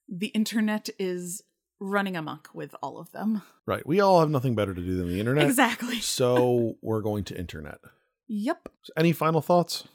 the 0.07 0.27
internet 0.27 0.89
is 0.97 1.43
running 1.79 2.17
amok 2.17 2.49
with 2.53 2.75
all 2.81 2.97
of 2.99 3.11
them. 3.11 3.41
right 3.65 3.85
we 3.87 4.01
all 4.01 4.19
have 4.19 4.29
nothing 4.29 4.53
better 4.55 4.73
to 4.73 4.81
do 4.81 4.97
than 4.97 5.07
the 5.07 5.19
internet 5.19 5.45
Exactly. 5.45 5.99
so 6.01 6.75
we're 6.81 7.01
going 7.01 7.23
to 7.25 7.37
internet 7.37 7.79
Yep. 8.27 8.69
So 8.83 8.93
any 8.97 9.11
final 9.13 9.41
thoughts 9.41 9.87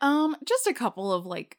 Um, 0.00 0.34
just 0.44 0.66
a 0.66 0.72
couple 0.72 1.12
of 1.12 1.26
like 1.26 1.58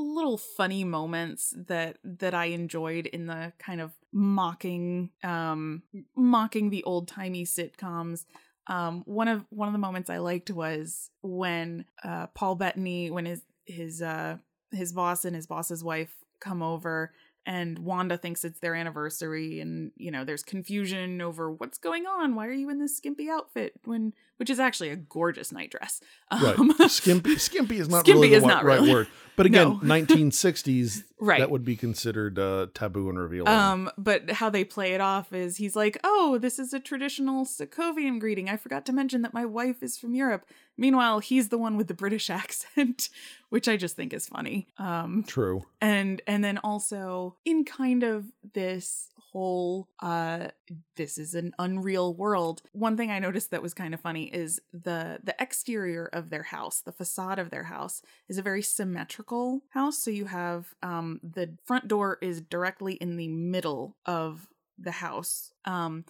little 0.00 0.36
funny 0.36 0.84
moments 0.84 1.54
that 1.68 1.98
that 2.04 2.34
I 2.34 2.46
enjoyed 2.46 3.06
in 3.06 3.26
the 3.26 3.52
kind 3.58 3.80
of 3.80 3.92
mocking 4.12 5.10
um 5.22 5.82
mocking 6.16 6.70
the 6.70 6.84
old-timey 6.84 7.44
sitcoms. 7.44 8.24
Um 8.66 9.02
one 9.06 9.28
of 9.28 9.44
one 9.50 9.68
of 9.68 9.72
the 9.72 9.78
moments 9.78 10.10
I 10.10 10.18
liked 10.18 10.50
was 10.50 11.10
when 11.22 11.84
uh 12.04 12.28
Paul 12.28 12.56
Bettany 12.56 13.10
when 13.10 13.26
his 13.26 13.42
his 13.64 14.02
uh 14.02 14.38
his 14.72 14.92
boss 14.92 15.24
and 15.24 15.34
his 15.34 15.46
boss's 15.46 15.82
wife 15.82 16.14
come 16.40 16.62
over 16.62 17.12
and 17.46 17.78
Wanda 17.78 18.18
thinks 18.18 18.44
it's 18.44 18.58
their 18.58 18.74
anniversary 18.74 19.60
and 19.60 19.92
you 19.96 20.10
know 20.10 20.24
there's 20.24 20.42
confusion 20.42 21.20
over 21.20 21.50
what's 21.50 21.78
going 21.78 22.06
on 22.06 22.34
why 22.34 22.46
are 22.46 22.52
you 22.52 22.68
in 22.68 22.78
this 22.78 22.96
skimpy 22.96 23.30
outfit 23.30 23.72
when 23.84 24.12
which 24.38 24.50
is 24.50 24.58
actually 24.60 24.90
a 24.90 24.96
gorgeous 24.96 25.52
nightdress 25.52 26.00
right 26.42 26.58
um, 26.58 26.72
skimpy 26.88 27.36
skimpy 27.36 27.78
is 27.78 27.88
not 27.88 28.00
Skimpy 28.00 28.18
really 28.20 28.28
the 28.30 28.36
is 28.36 28.42
wi- 28.42 28.54
not 28.56 28.64
right 28.64 28.80
really. 28.80 28.92
word 28.92 29.08
but 29.36 29.46
again 29.50 29.68
No. 29.82 29.94
1960s 29.94 31.02
Right. 31.18 31.38
that 31.40 31.50
would 31.50 31.64
be 31.64 31.76
considered 31.76 32.38
uh 32.38 32.66
taboo 32.74 33.08
and 33.08 33.18
revealing 33.18 33.48
Um, 33.48 33.90
but 33.96 34.30
how 34.32 34.50
they 34.50 34.64
play 34.64 34.92
it 34.92 35.00
off 35.00 35.32
is 35.32 35.56
he's 35.56 35.74
like, 35.74 35.96
"Oh, 36.04 36.36
this 36.38 36.58
is 36.58 36.74
a 36.74 36.78
traditional 36.80 37.46
Sokovian 37.46 38.20
greeting. 38.20 38.50
I 38.50 38.58
forgot 38.58 38.84
to 38.86 38.92
mention 38.92 39.22
that 39.22 39.32
my 39.32 39.46
wife 39.46 39.82
is 39.82 39.96
from 39.96 40.14
Europe." 40.14 40.44
Meanwhile, 40.76 41.20
he's 41.20 41.48
the 41.48 41.56
one 41.56 41.78
with 41.78 41.88
the 41.88 41.94
British 41.94 42.28
accent, 42.30 43.08
which 43.48 43.66
I 43.66 43.78
just 43.78 43.96
think 43.96 44.12
is 44.12 44.26
funny. 44.26 44.68
Um, 44.78 45.24
true 45.26 45.64
and 45.80 46.20
and 46.26 46.44
then 46.44 46.58
also 46.58 47.36
in 47.46 47.64
kind 47.64 48.02
of 48.02 48.26
this 48.52 49.08
whole 49.36 49.86
uh 50.00 50.48
this 50.96 51.18
is 51.18 51.34
an 51.34 51.52
unreal 51.58 52.14
world. 52.14 52.62
One 52.72 52.96
thing 52.96 53.10
i 53.10 53.18
noticed 53.18 53.50
that 53.50 53.60
was 53.60 53.74
kind 53.74 53.92
of 53.92 54.00
funny 54.00 54.24
is 54.34 54.60
the 54.72 55.18
the 55.22 55.36
exterior 55.38 56.06
of 56.10 56.30
their 56.30 56.44
house 56.44 56.80
the 56.80 56.92
facade 56.92 57.38
of 57.38 57.50
their 57.50 57.64
house 57.64 58.00
is 58.30 58.38
a 58.38 58.42
very 58.42 58.62
symmetrical 58.62 59.60
house. 59.68 59.98
So 59.98 60.10
you 60.10 60.24
have 60.24 60.72
um 60.82 61.20
the 61.22 61.54
front 61.66 61.86
door 61.86 62.16
is 62.22 62.40
directly 62.40 62.94
in 62.94 63.18
the 63.18 63.28
middle 63.28 63.98
of 64.06 64.48
the 64.78 64.92
house 64.92 65.52
um 65.66 66.06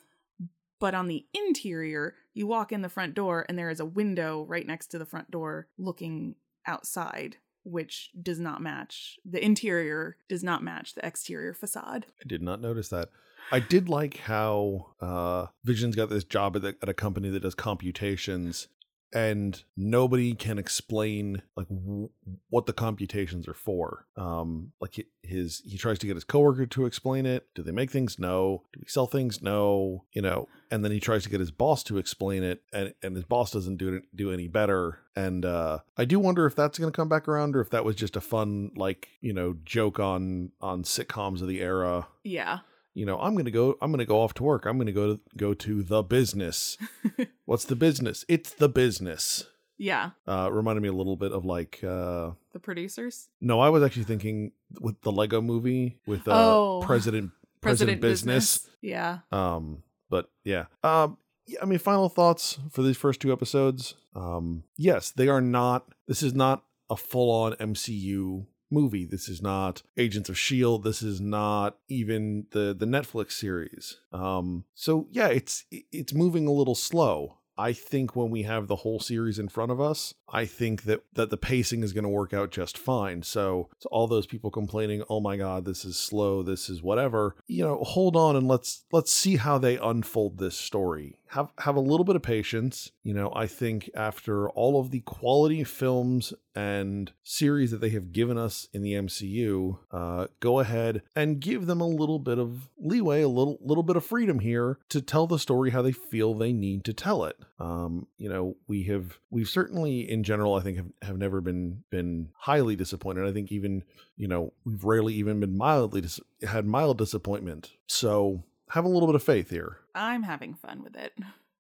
but 0.78 0.94
on 0.94 1.08
the 1.08 1.26
interior 1.34 2.14
you 2.32 2.46
walk 2.46 2.70
in 2.70 2.82
the 2.82 2.88
front 2.88 3.14
door 3.14 3.44
and 3.48 3.58
there 3.58 3.70
is 3.70 3.80
a 3.80 3.84
window 3.84 4.44
right 4.48 4.68
next 4.68 4.86
to 4.88 4.98
the 4.98 5.06
front 5.06 5.32
door 5.32 5.66
looking 5.78 6.36
outside 6.64 7.38
which 7.66 8.10
does 8.22 8.38
not 8.38 8.62
match 8.62 9.18
the 9.24 9.44
interior 9.44 10.16
does 10.28 10.44
not 10.44 10.62
match 10.62 10.94
the 10.94 11.04
exterior 11.04 11.52
facade. 11.52 12.06
I 12.24 12.28
did 12.28 12.40
not 12.40 12.60
notice 12.60 12.88
that. 12.90 13.10
I 13.50 13.60
did 13.60 13.88
like 13.88 14.18
how 14.18 14.94
uh 15.00 15.46
vision's 15.64 15.96
got 15.96 16.08
this 16.08 16.24
job 16.24 16.56
at, 16.56 16.62
the, 16.62 16.76
at 16.80 16.88
a 16.88 16.94
company 16.94 17.28
that 17.30 17.40
does 17.40 17.54
computations 17.54 18.68
and 19.12 19.62
nobody 19.76 20.34
can 20.34 20.58
explain 20.58 21.42
like 21.56 21.68
w- 21.68 22.10
what 22.50 22.66
the 22.66 22.72
computations 22.72 23.46
are 23.48 23.54
for. 23.54 24.06
Um, 24.16 24.72
like 24.80 25.06
his 25.22 25.62
he 25.64 25.78
tries 25.78 25.98
to 26.00 26.06
get 26.06 26.16
his 26.16 26.24
coworker 26.24 26.66
to 26.66 26.86
explain 26.86 27.26
it. 27.26 27.48
Do 27.54 27.62
they 27.62 27.72
make 27.72 27.90
things? 27.90 28.18
No. 28.18 28.62
Do 28.72 28.80
we 28.80 28.88
sell 28.88 29.06
things? 29.06 29.40
No. 29.42 30.04
You 30.12 30.22
know, 30.22 30.48
and 30.70 30.84
then 30.84 30.92
he 30.92 31.00
tries 31.00 31.22
to 31.24 31.30
get 31.30 31.40
his 31.40 31.50
boss 31.50 31.82
to 31.84 31.98
explain 31.98 32.42
it, 32.42 32.62
and 32.72 32.94
and 33.02 33.14
his 33.14 33.24
boss 33.24 33.50
doesn't 33.50 33.76
do 33.76 33.94
it 33.94 34.04
do 34.14 34.32
any 34.32 34.48
better. 34.48 35.00
And 35.14 35.44
uh, 35.44 35.78
I 35.96 36.04
do 36.04 36.18
wonder 36.20 36.44
if 36.46 36.54
that's 36.54 36.78
going 36.78 36.92
to 36.92 36.96
come 36.96 37.08
back 37.08 37.26
around, 37.26 37.56
or 37.56 37.60
if 37.60 37.70
that 37.70 37.84
was 37.84 37.96
just 37.96 38.16
a 38.16 38.20
fun 38.20 38.70
like 38.76 39.08
you 39.20 39.32
know 39.32 39.56
joke 39.64 39.98
on 39.98 40.52
on 40.60 40.82
sitcoms 40.82 41.40
of 41.42 41.48
the 41.48 41.60
era 41.60 42.08
Yeah. 42.22 42.58
You 42.96 43.04
know 43.06 43.18
i'm 43.20 43.36
gonna 43.36 43.50
go 43.50 43.76
i'm 43.82 43.90
gonna 43.92 44.04
go 44.14 44.20
off 44.22 44.32
to 44.34 44.42
work 44.42 44.64
i'm 44.66 44.78
gonna 44.78 44.90
go 45.02 45.06
to 45.14 45.20
go 45.36 45.52
to 45.54 45.82
the 45.82 46.02
business 46.02 46.78
what's 47.44 47.64
the 47.66 47.76
business 47.76 48.24
it's 48.28 48.50
the 48.54 48.68
business 48.68 49.44
Yeah. 49.78 50.10
uh 50.26 50.48
reminded 50.50 50.82
me 50.82 50.88
a 50.88 50.92
little 51.00 51.16
bit 51.16 51.32
of 51.32 51.44
like 51.44 51.80
uh 51.84 52.30
The 52.52 52.60
producers. 52.60 53.28
no 53.40 53.60
i 53.60 53.68
was 53.68 53.82
actually 53.82 54.04
thinking 54.12 54.52
with 54.80 55.00
the 55.02 55.12
lego 55.12 55.40
movie 55.42 55.98
with 56.06 56.26
uh 56.26 56.32
Oh. 56.34 56.82
president 56.84 57.30
president, 57.60 58.00
business. 58.00 58.66
Yeah. 58.80 59.18
um 59.30 59.82
but 60.08 60.30
yeah 60.44 60.64
um 60.82 61.18
yeah, 61.46 61.58
i 61.62 61.64
mean 61.66 61.78
final 61.78 62.08
thoughts 62.08 62.58
for 62.70 62.82
these 62.82 62.96
first 62.96 63.20
two 63.20 63.32
episodes 63.32 63.94
um 64.14 64.62
yes 64.78 65.10
they 65.10 65.28
are 65.28 65.40
not 65.42 65.84
this 66.08 66.22
is 66.22 66.32
not 66.34 66.64
a 66.88 66.96
full-on 66.96 67.52
mcu 67.70 68.46
movie 68.70 69.04
this 69.04 69.28
is 69.28 69.40
not 69.40 69.82
agents 69.96 70.28
of 70.28 70.38
shield 70.38 70.82
this 70.82 71.02
is 71.02 71.20
not 71.20 71.78
even 71.88 72.46
the 72.50 72.74
the 72.76 72.86
netflix 72.86 73.32
series 73.32 74.00
um 74.12 74.64
so 74.74 75.06
yeah 75.10 75.28
it's 75.28 75.64
it's 75.70 76.12
moving 76.12 76.46
a 76.46 76.52
little 76.52 76.74
slow 76.74 77.38
I 77.58 77.72
think 77.72 78.14
when 78.14 78.30
we 78.30 78.42
have 78.42 78.66
the 78.66 78.76
whole 78.76 79.00
series 79.00 79.38
in 79.38 79.48
front 79.48 79.72
of 79.72 79.80
us, 79.80 80.14
I 80.28 80.44
think 80.44 80.82
that 80.82 81.04
that 81.14 81.30
the 81.30 81.36
pacing 81.36 81.82
is 81.82 81.92
going 81.92 82.04
to 82.04 82.08
work 82.08 82.34
out 82.34 82.50
just 82.50 82.76
fine. 82.76 83.22
So, 83.22 83.70
to 83.80 83.88
all 83.88 84.06
those 84.06 84.26
people 84.26 84.50
complaining, 84.50 85.02
"Oh 85.08 85.20
my 85.20 85.36
god, 85.36 85.64
this 85.64 85.84
is 85.84 85.96
slow, 85.96 86.42
this 86.42 86.68
is 86.68 86.82
whatever." 86.82 87.36
You 87.46 87.64
know, 87.64 87.78
hold 87.82 88.14
on 88.14 88.36
and 88.36 88.46
let's 88.46 88.84
let's 88.92 89.12
see 89.12 89.36
how 89.36 89.56
they 89.58 89.78
unfold 89.78 90.38
this 90.38 90.56
story. 90.56 91.16
Have 91.28 91.50
have 91.58 91.76
a 91.76 91.80
little 91.80 92.04
bit 92.04 92.16
of 92.16 92.22
patience. 92.22 92.90
You 93.02 93.14
know, 93.14 93.32
I 93.34 93.46
think 93.46 93.90
after 93.94 94.48
all 94.50 94.80
of 94.80 94.90
the 94.90 95.00
quality 95.00 95.64
films 95.64 96.32
and 96.54 97.12
series 97.22 97.70
that 97.70 97.80
they 97.80 97.90
have 97.90 98.12
given 98.12 98.38
us 98.38 98.68
in 98.72 98.82
the 98.82 98.94
MCU, 98.94 99.78
uh, 99.90 100.28
go 100.40 100.60
ahead 100.60 101.02
and 101.14 101.40
give 101.40 101.66
them 101.66 101.80
a 101.80 101.86
little 101.86 102.18
bit 102.18 102.38
of 102.38 102.68
leeway, 102.78 103.22
a 103.22 103.28
little 103.28 103.58
little 103.60 103.82
bit 103.82 103.96
of 103.96 104.04
freedom 104.04 104.38
here 104.38 104.78
to 104.88 105.02
tell 105.02 105.26
the 105.26 105.38
story 105.38 105.70
how 105.70 105.82
they 105.82 105.92
feel 105.92 106.34
they 106.34 106.52
need 106.52 106.84
to 106.84 106.92
tell 106.92 107.24
it. 107.24 107.36
Um, 107.58 108.06
you 108.18 108.28
know, 108.28 108.56
we 108.68 108.84
have 108.84 109.18
we've 109.30 109.48
certainly 109.48 110.08
in 110.08 110.22
general, 110.22 110.54
I 110.54 110.60
think 110.60 110.76
have, 110.76 110.92
have 111.02 111.18
never 111.18 111.40
been 111.40 111.82
been 111.90 112.30
highly 112.34 112.76
disappointed. 112.76 113.26
I 113.26 113.32
think 113.32 113.52
even 113.52 113.82
you 114.16 114.28
know 114.28 114.52
we've 114.64 114.84
rarely 114.84 115.14
even 115.14 115.40
been 115.40 115.56
mildly 115.56 116.00
dis- 116.00 116.20
had 116.42 116.66
mild 116.66 116.98
disappointment. 116.98 117.72
So 117.86 118.44
have 118.70 118.84
a 118.84 118.88
little 118.88 119.06
bit 119.06 119.14
of 119.14 119.22
faith 119.22 119.50
here. 119.50 119.78
I'm 119.94 120.22
having 120.22 120.54
fun 120.54 120.82
with 120.82 120.96
it. 120.96 121.12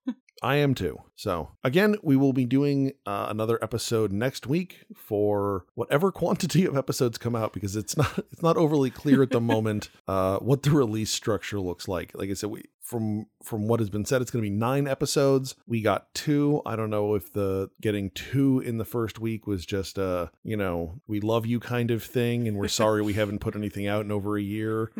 I 0.42 0.56
am 0.56 0.74
too. 0.74 0.98
So 1.14 1.52
again, 1.64 1.96
we 2.02 2.16
will 2.16 2.32
be 2.32 2.44
doing 2.44 2.92
uh, 3.06 3.26
another 3.30 3.58
episode 3.62 4.12
next 4.12 4.46
week 4.46 4.84
for 4.94 5.64
whatever 5.74 6.12
quantity 6.12 6.66
of 6.66 6.76
episodes 6.76 7.18
come 7.18 7.34
out 7.34 7.52
because 7.52 7.74
it's 7.76 7.96
not 7.96 8.18
it's 8.18 8.42
not 8.42 8.56
overly 8.56 8.90
clear 8.90 9.22
at 9.22 9.30
the 9.30 9.40
moment 9.54 9.88
uh, 10.06 10.38
what 10.38 10.62
the 10.62 10.70
release 10.70 11.10
structure 11.10 11.58
looks 11.58 11.88
like. 11.88 12.12
Like 12.14 12.30
I 12.30 12.34
said, 12.34 12.50
we 12.50 12.64
from 12.82 13.26
from 13.42 13.66
what 13.66 13.80
has 13.80 13.90
been 13.90 14.04
said, 14.04 14.20
it's 14.22 14.30
going 14.30 14.44
to 14.44 14.50
be 14.50 14.54
nine 14.54 14.86
episodes. 14.86 15.54
We 15.66 15.80
got 15.80 16.12
two. 16.14 16.60
I 16.66 16.76
don't 16.76 16.90
know 16.90 17.14
if 17.14 17.32
the 17.32 17.70
getting 17.80 18.10
two 18.10 18.60
in 18.60 18.78
the 18.78 18.84
first 18.84 19.18
week 19.18 19.46
was 19.46 19.64
just 19.64 19.96
a 19.96 20.30
you 20.44 20.56
know 20.56 21.00
we 21.06 21.20
love 21.20 21.46
you 21.46 21.60
kind 21.60 21.90
of 21.90 22.04
thing, 22.04 22.46
and 22.46 22.58
we're 22.58 22.68
sorry 22.68 23.02
we 23.02 23.14
haven't 23.14 23.40
put 23.40 23.56
anything 23.56 23.86
out 23.86 24.04
in 24.04 24.12
over 24.12 24.36
a 24.36 24.42
year 24.42 24.92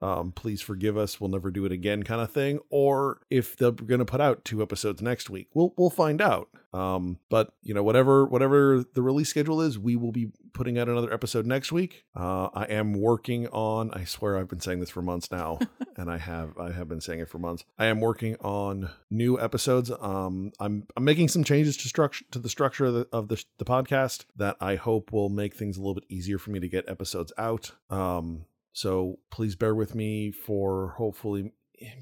um, 0.00 0.32
please 0.32 0.60
forgive 0.60 0.96
us, 0.96 1.20
we'll 1.20 1.30
never 1.30 1.50
do 1.50 1.64
it 1.64 1.72
again 1.72 2.02
kind 2.02 2.20
of 2.20 2.30
thing, 2.30 2.60
or 2.70 3.20
if 3.30 3.56
they're 3.56 3.72
going 3.72 3.98
to 3.98 4.04
put 4.04 4.20
out 4.20 4.44
two 4.44 4.62
episodes 4.62 5.02
next 5.02 5.28
week. 5.28 5.48
We'll 5.54 5.74
we'll 5.76 5.90
find 5.90 6.22
out. 6.22 6.48
Um, 6.72 7.18
but 7.30 7.52
you 7.62 7.74
know, 7.74 7.82
whatever 7.82 8.26
whatever 8.26 8.84
the 8.94 9.02
release 9.02 9.28
schedule 9.28 9.60
is, 9.60 9.78
we 9.78 9.96
will 9.96 10.12
be 10.12 10.30
putting 10.52 10.78
out 10.78 10.88
another 10.88 11.12
episode 11.12 11.46
next 11.46 11.72
week. 11.72 12.04
Uh, 12.14 12.48
I 12.54 12.64
am 12.64 12.92
working 12.92 13.48
on. 13.48 13.90
I 13.92 14.04
swear 14.04 14.36
I've 14.36 14.48
been 14.48 14.60
saying 14.60 14.80
this 14.80 14.90
for 14.90 15.02
months 15.02 15.30
now, 15.30 15.58
and 15.96 16.10
I 16.10 16.18
have 16.18 16.56
I 16.58 16.70
have 16.72 16.88
been 16.88 17.00
saying 17.00 17.20
it 17.20 17.28
for 17.28 17.38
months. 17.38 17.64
I 17.78 17.86
am 17.86 18.00
working 18.00 18.36
on 18.36 18.90
new 19.10 19.40
episodes. 19.40 19.90
Um, 19.90 20.52
I'm 20.60 20.86
I'm 20.96 21.04
making 21.04 21.28
some 21.28 21.42
changes 21.42 21.76
to 21.78 21.88
structure 21.88 22.24
to 22.30 22.38
the 22.38 22.48
structure 22.48 22.84
of 22.84 22.94
the 22.94 23.08
of 23.12 23.28
the, 23.28 23.42
the 23.58 23.64
podcast 23.64 24.26
that 24.36 24.56
I 24.60 24.76
hope 24.76 25.12
will 25.12 25.28
make 25.28 25.54
things 25.54 25.76
a 25.76 25.80
little 25.80 25.94
bit 25.94 26.04
easier 26.08 26.38
for 26.38 26.50
me 26.50 26.60
to 26.60 26.68
get 26.68 26.88
episodes 26.88 27.32
out. 27.38 27.72
Um, 27.90 28.44
so 28.72 29.18
please 29.30 29.56
bear 29.56 29.74
with 29.74 29.94
me 29.94 30.30
for 30.30 30.94
hopefully 30.96 31.52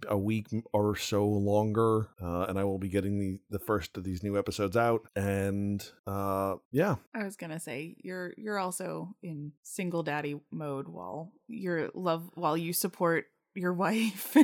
a 0.08 0.16
week 0.16 0.46
or 0.72 0.96
so 0.96 1.26
longer, 1.26 2.08
uh, 2.22 2.46
and 2.48 2.58
I 2.58 2.64
will 2.64 2.78
be 2.78 2.88
getting 2.88 3.18
the 3.18 3.40
the 3.50 3.58
first 3.58 3.96
of 3.96 4.04
these 4.04 4.22
new 4.22 4.38
episodes 4.38 4.76
out. 4.76 5.06
And 5.14 5.86
uh, 6.06 6.56
yeah, 6.70 6.96
I 7.14 7.24
was 7.24 7.36
gonna 7.36 7.60
say 7.60 7.96
you're 8.02 8.32
you're 8.36 8.58
also 8.58 9.14
in 9.22 9.52
single 9.62 10.02
daddy 10.02 10.40
mode 10.50 10.88
while 10.88 11.32
your 11.48 11.90
love 11.94 12.30
while 12.34 12.56
you 12.56 12.72
support 12.72 13.26
your 13.54 13.72
wife 13.86 14.36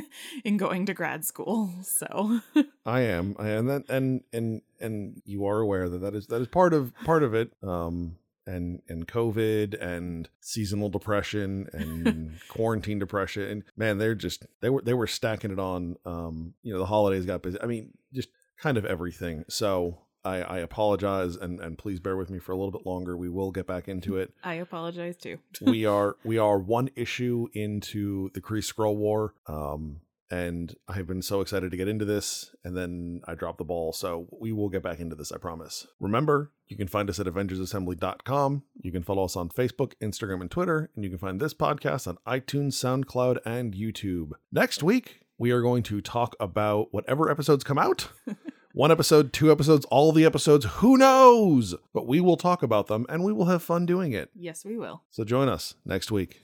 in 0.43 0.57
going 0.57 0.85
to 0.87 0.93
grad 0.93 1.25
school. 1.25 1.73
So 1.83 2.39
I 2.85 3.01
am, 3.01 3.35
I 3.39 3.49
am, 3.49 3.69
and 3.69 3.89
and 3.89 4.21
and 4.31 4.61
and 4.79 5.21
you 5.25 5.45
are 5.45 5.59
aware 5.59 5.89
that 5.89 5.99
that 5.99 6.15
is 6.15 6.27
that 6.27 6.41
is 6.41 6.47
part 6.47 6.73
of 6.73 6.93
part 7.05 7.23
of 7.23 7.33
it. 7.33 7.51
Um, 7.63 8.17
and 8.45 8.81
and 8.87 9.07
COVID 9.07 9.81
and 9.81 10.29
seasonal 10.41 10.89
depression 10.89 11.67
and 11.73 12.33
quarantine 12.49 12.99
depression. 12.99 13.43
And 13.43 13.63
man, 13.75 13.97
they're 13.97 14.15
just 14.15 14.45
they 14.61 14.69
were 14.69 14.81
they 14.81 14.93
were 14.93 15.07
stacking 15.07 15.51
it 15.51 15.59
on. 15.59 15.97
Um, 16.05 16.53
you 16.63 16.73
know, 16.73 16.79
the 16.79 16.85
holidays 16.85 17.25
got 17.25 17.41
busy. 17.41 17.57
I 17.61 17.65
mean, 17.65 17.91
just 18.13 18.29
kind 18.57 18.77
of 18.77 18.85
everything. 18.85 19.45
So 19.49 19.99
I, 20.25 20.41
I 20.41 20.57
apologize 20.59 21.35
and 21.35 21.59
and 21.59 21.77
please 21.77 21.99
bear 21.99 22.15
with 22.15 22.29
me 22.29 22.39
for 22.39 22.51
a 22.51 22.55
little 22.55 22.71
bit 22.71 22.85
longer. 22.85 23.17
We 23.17 23.29
will 23.29 23.51
get 23.51 23.67
back 23.67 23.87
into 23.87 24.17
it. 24.17 24.33
I 24.43 24.55
apologize 24.55 25.17
too. 25.17 25.39
we 25.61 25.85
are 25.97 26.15
we 26.23 26.37
are 26.37 26.57
one 26.57 26.89
issue 26.95 27.47
into 27.53 28.29
the 28.33 28.41
Kree 28.41 28.59
Skrull 28.59 28.95
War. 28.95 29.33
Um, 29.47 30.01
and 30.31 30.75
I've 30.87 31.07
been 31.07 31.21
so 31.21 31.41
excited 31.41 31.71
to 31.71 31.77
get 31.77 31.87
into 31.87 32.05
this, 32.05 32.55
and 32.63 32.75
then 32.75 33.21
I 33.27 33.35
dropped 33.35 33.57
the 33.57 33.63
ball. 33.63 33.93
So 33.93 34.27
we 34.39 34.51
will 34.51 34.69
get 34.69 34.83
back 34.83 34.99
into 34.99 35.15
this, 35.15 35.31
I 35.31 35.37
promise. 35.37 35.87
Remember, 35.99 36.51
you 36.67 36.77
can 36.77 36.87
find 36.87 37.09
us 37.09 37.19
at 37.19 37.27
AvengersAssembly.com. 37.27 38.63
You 38.81 38.91
can 38.91 39.03
follow 39.03 39.25
us 39.25 39.35
on 39.35 39.49
Facebook, 39.49 39.93
Instagram, 40.01 40.41
and 40.41 40.51
Twitter, 40.51 40.89
and 40.95 41.03
you 41.03 41.09
can 41.09 41.19
find 41.19 41.39
this 41.39 41.53
podcast 41.53 42.07
on 42.07 42.17
iTunes, 42.27 42.73
SoundCloud, 42.73 43.39
and 43.45 43.73
YouTube. 43.73 44.31
Next 44.51 44.81
week, 44.83 45.21
we 45.37 45.51
are 45.51 45.61
going 45.61 45.83
to 45.83 46.01
talk 46.01 46.35
about 46.39 46.93
whatever 46.93 47.29
episodes 47.29 47.63
come 47.63 47.77
out. 47.77 48.09
One 48.75 48.89
episode, 48.89 49.33
two 49.33 49.51
episodes, 49.51 49.85
all 49.91 50.11
the 50.11 50.25
episodes, 50.25 50.65
who 50.65 50.97
knows? 50.97 51.75
But 51.93 52.07
we 52.07 52.19
will 52.19 52.37
talk 52.37 52.63
about 52.63 52.87
them 52.87 53.05
and 53.07 53.23
we 53.23 53.31
will 53.31 53.45
have 53.45 53.61
fun 53.61 53.85
doing 53.85 54.13
it. 54.13 54.31
Yes, 54.33 54.65
we 54.65 54.77
will. 54.77 55.03
So 55.11 55.23
join 55.23 55.47
us 55.47 55.75
next 55.85 56.11
week. 56.11 56.41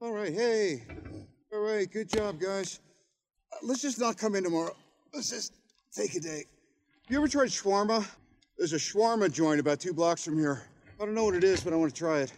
All 0.00 0.12
right, 0.12 0.32
hey. 0.32 0.84
All 1.54 1.60
right, 1.60 1.90
good 1.90 2.08
job, 2.08 2.40
guys. 2.40 2.80
Uh, 3.52 3.56
let's 3.62 3.82
just 3.82 4.00
not 4.00 4.16
come 4.16 4.34
in 4.36 4.42
tomorrow. 4.42 4.74
Let's 5.12 5.28
just 5.28 5.52
take 5.94 6.14
a 6.14 6.20
day. 6.20 6.46
You 7.10 7.18
ever 7.18 7.28
tried 7.28 7.48
shawarma? 7.48 8.08
There's 8.56 8.72
a 8.72 8.76
shawarma 8.76 9.30
joint 9.30 9.60
about 9.60 9.78
two 9.78 9.92
blocks 9.92 10.24
from 10.24 10.38
here. 10.38 10.62
I 10.98 11.04
don't 11.04 11.14
know 11.14 11.24
what 11.24 11.34
it 11.34 11.44
is, 11.44 11.62
but 11.62 11.74
I 11.74 11.76
want 11.76 11.94
to 11.94 11.98
try 11.98 12.20
it. 12.20 12.32